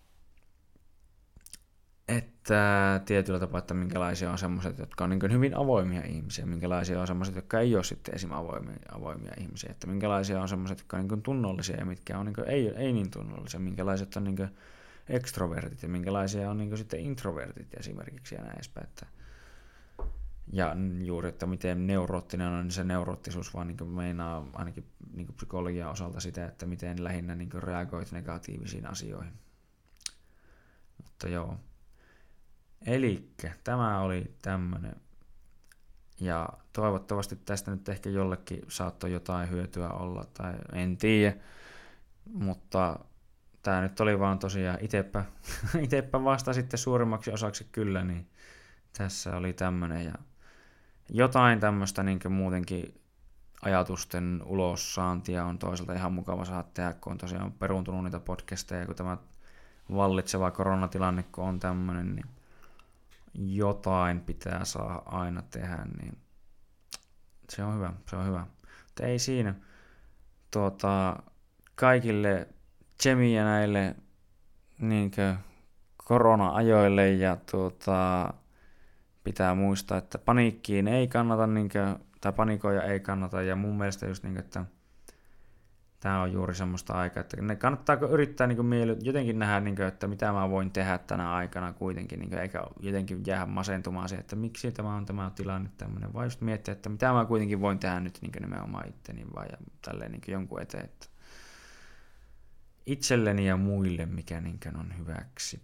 [2.17, 7.07] että tietyllä tapaa, että minkälaisia on semmoiset, jotka on niin hyvin avoimia ihmisiä, minkälaisia on
[7.07, 8.33] semmoiset, jotka ei ole sitten esim.
[8.33, 12.49] avoimia, avoimia ihmisiä, että minkälaisia on semmoiset, jotka on niin tunnollisia ja mitkä on niin
[12.49, 14.49] ei, ei niin tunnollisia, minkälaiset on niin
[15.09, 18.87] ekstrovertit ja minkälaisia on niin sitten introvertit esimerkiksi ja näin edespäin.
[18.87, 19.07] Että
[20.53, 25.91] ja juuri, että miten neuroottinen on, niin se neuroottisuus vaan niin meinaa ainakin niin psykologian
[25.91, 29.33] osalta sitä, että miten lähinnä niin reagoit negatiivisiin asioihin.
[30.99, 31.57] Mutta joo.
[32.87, 33.33] Eli
[33.65, 34.97] tämä oli tämmöinen.
[36.21, 41.37] Ja toivottavasti tästä nyt ehkä jollekin saattoi jotain hyötyä olla, tai en tiedä.
[42.33, 42.99] Mutta
[43.63, 45.25] tämä nyt oli vaan tosiaan itepä,
[45.87, 48.29] itepä vasta sitten suurimmaksi osaksi kyllä, niin
[48.99, 50.05] tässä oli tämmöinen.
[50.05, 50.15] Ja
[51.09, 53.01] jotain tämmöistä niin muutenkin
[53.63, 58.95] ajatusten ulossaantia on toisaalta ihan mukava saada tehdä, kun on tosiaan peruuntunut niitä podcasteja, kun
[58.95, 59.17] tämä
[59.95, 62.27] vallitseva koronatilanne, kun on tämmöinen, niin
[63.35, 66.19] jotain pitää saa aina tehdä, niin
[67.51, 68.47] se on hyvä, se on hyvä.
[68.85, 69.55] Mutta ei siinä.
[70.51, 71.23] Tuota,
[71.75, 72.49] kaikille
[72.99, 73.97] tsemiä näille
[74.79, 75.35] niinkö,
[76.05, 78.35] korona-ajoille ja tuota,
[79.25, 84.25] pitää muistaa, että paniikkiin ei kannata, niinkö, tai panikoja ei kannata, ja mun mielestä just
[84.25, 84.65] niin, että
[86.03, 89.89] tämä on juuri semmoista aikaa, että ne kannattaako yrittää niin mieli, jotenkin nähdä, niin kuin,
[89.89, 94.21] että mitä mä voin tehdä tänä aikana kuitenkin, niin kuin, eikä jotenkin jäädä masentumaan siihen,
[94.21, 97.79] että miksi tämä on tämä tilanne tämmöinen, vai just miettiä, että mitä mä kuitenkin voin
[97.79, 101.07] tehdä nyt niin nimenomaan itteni vai ja tälleen niin jonkun eteen, että
[102.87, 105.63] itselleni ja muille, mikä niin on hyväksi.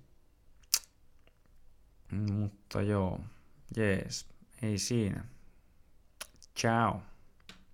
[2.12, 3.20] Mutta joo,
[3.76, 4.28] jees,
[4.62, 5.24] ei siinä.
[6.56, 7.02] Ciao.